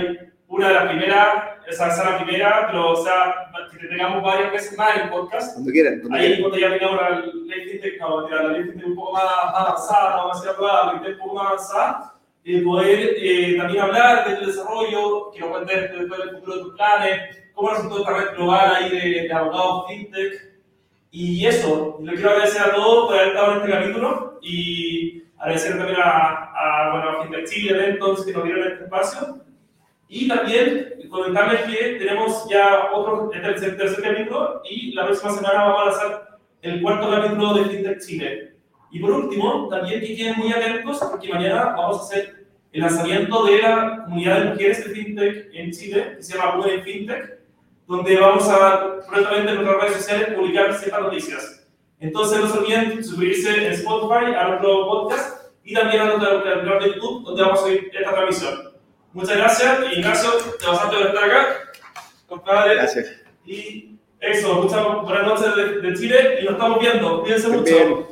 una 0.47 0.67
de 0.67 0.73
las 0.73 0.87
primeras, 0.87 1.27
esa 1.71 1.89
sea 1.91 2.11
la 2.11 2.23
primera, 2.23 2.67
pero 2.67 2.91
o 2.91 3.03
sea, 3.03 3.49
que 3.71 3.77
te 3.77 3.87
tengamos 3.87 4.23
varias 4.23 4.51
veces 4.51 4.77
más 4.77 4.95
en 4.95 5.03
el 5.03 5.09
podcast. 5.09 5.53
Cuando 5.53 5.71
quieran, 5.71 5.99
cuando 6.01 6.17
Ahí 6.17 6.25
quieran. 6.25 6.41
cuando 6.41 6.57
ya 6.59 6.69
tengamos 6.77 7.01
la 7.01 7.09
ley 7.19 7.69
fintech, 7.69 8.01
la 8.01 8.43
ley 8.49 8.63
fintech 8.63 8.87
un 8.87 8.95
poco 8.95 9.11
más, 9.13 9.23
más 9.23 9.55
avanzada, 9.55 10.15
vamos 10.17 10.37
a 10.37 10.41
decir 10.41 10.61
la 10.61 11.01
ley 11.01 11.11
un 11.13 11.19
poco 11.19 11.35
más 11.35 11.45
avanzada, 11.47 12.13
eh, 12.43 12.61
poder 12.61 13.13
eh, 13.17 13.57
también 13.57 13.83
hablar 13.83 14.27
del 14.27 14.45
desarrollo, 14.45 15.31
que 15.31 15.39
nos 15.39 15.49
cuentes 15.49 15.91
después 15.91 16.19
del 16.19 16.29
futuro 16.31 16.57
de 16.57 16.63
tus 16.63 16.73
planes, 16.75 17.37
cómo 17.53 17.69
resultó 17.69 17.99
esta 17.99 18.13
red 18.17 18.35
global 18.35 18.75
ahí 18.75 18.89
de, 18.89 19.27
de 19.27 19.33
abogados 19.33 19.85
fintech. 19.87 20.51
Y 21.13 21.45
eso, 21.45 21.99
le 22.01 22.13
quiero 22.13 22.29
agradecer 22.29 22.61
a 22.61 22.73
todos 22.73 23.07
por 23.07 23.15
haber 23.15 23.27
estado 23.29 23.51
en 23.51 23.57
este 23.57 23.71
capítulo 23.71 24.39
y 24.41 25.23
agradecer 25.37 25.77
también 25.77 25.99
a, 26.01 26.51
a, 26.55 26.91
bueno, 26.91 27.09
a 27.09 27.23
Fintech 27.23 27.49
Chile, 27.49 27.71
Eventos, 27.71 28.25
que 28.25 28.31
nos 28.31 28.43
dieron 28.45 28.67
este 28.71 28.83
espacio. 28.85 29.39
Y 30.07 30.27
también 30.27 30.90
comentarles 31.11 31.61
que 31.63 31.97
tenemos 31.99 32.47
ya 32.49 32.89
otro, 32.93 33.29
el 33.33 33.41
tercer 33.41 34.01
capítulo 34.01 34.61
y 34.63 34.93
la 34.93 35.05
próxima 35.05 35.33
semana 35.33 35.65
vamos 35.65 35.81
a 35.81 35.85
lanzar 35.85 36.39
el 36.61 36.81
cuarto 36.81 37.11
capítulo 37.11 37.53
de 37.55 37.65
Fintech 37.65 37.99
Chile. 37.99 38.53
Y 38.91 38.99
por 38.99 39.11
último, 39.11 39.67
también 39.69 39.99
que 39.99 40.15
queden 40.15 40.37
muy 40.37 40.53
atentos 40.53 40.99
porque 41.11 41.33
mañana 41.33 41.75
vamos 41.75 41.99
a 41.99 42.03
hacer 42.03 42.47
el 42.71 42.81
lanzamiento 42.81 43.45
de 43.45 43.61
la 43.61 44.03
comunidad 44.05 44.39
de 44.39 44.49
mujeres 44.51 44.87
de 44.87 44.95
Fintech 44.95 45.49
en 45.53 45.71
Chile, 45.71 46.13
que 46.15 46.23
se 46.23 46.37
llama 46.37 46.59
Women 46.59 46.83
Fintech, 46.83 47.39
donde 47.87 48.17
vamos 48.17 48.47
a 48.47 48.99
prontamente 49.09 49.51
en 49.51 49.55
nuestras 49.57 49.81
redes 49.81 49.97
sociales 49.97 50.33
publicar 50.33 50.73
ciertas 50.75 51.01
noticias. 51.01 51.67
Entonces 51.99 52.39
no 52.39 52.47
se 52.47 52.57
olviden 52.57 53.03
suscribirse 53.03 53.65
en 53.65 53.73
Spotify 53.73 54.33
a 54.33 54.47
nuestro 54.47 54.87
podcast 54.87 55.51
y 55.63 55.73
también 55.73 56.03
a 56.03 56.05
nuestro 56.05 56.43
canal 56.43 56.79
de 56.79 56.93
YouTube, 56.93 57.23
donde 57.25 57.41
vamos 57.41 57.59
a 57.59 57.63
subir 57.63 57.91
esta 57.93 58.11
transmisión. 58.11 58.70
Muchas 59.13 59.37
gracias, 59.37 59.79
Ignacio, 59.91 60.29
te 60.59 60.65
bastante 60.65 60.97
por 60.97 61.07
estar 61.07 61.23
acá, 61.23 61.47
compadre. 62.27 62.75
Gracias. 62.75 63.11
Y 63.45 63.97
eso, 64.19 64.53
muchas 64.55 64.85
buenas 65.03 65.27
noches 65.27 65.55
de, 65.55 65.81
de 65.81 65.97
Chile 65.97 66.39
y 66.41 66.45
nos 66.45 66.53
estamos 66.53 66.79
viendo. 66.79 67.21
Cuídense 67.21 67.47
mucho. 67.49 67.63
bien. 67.63 68.05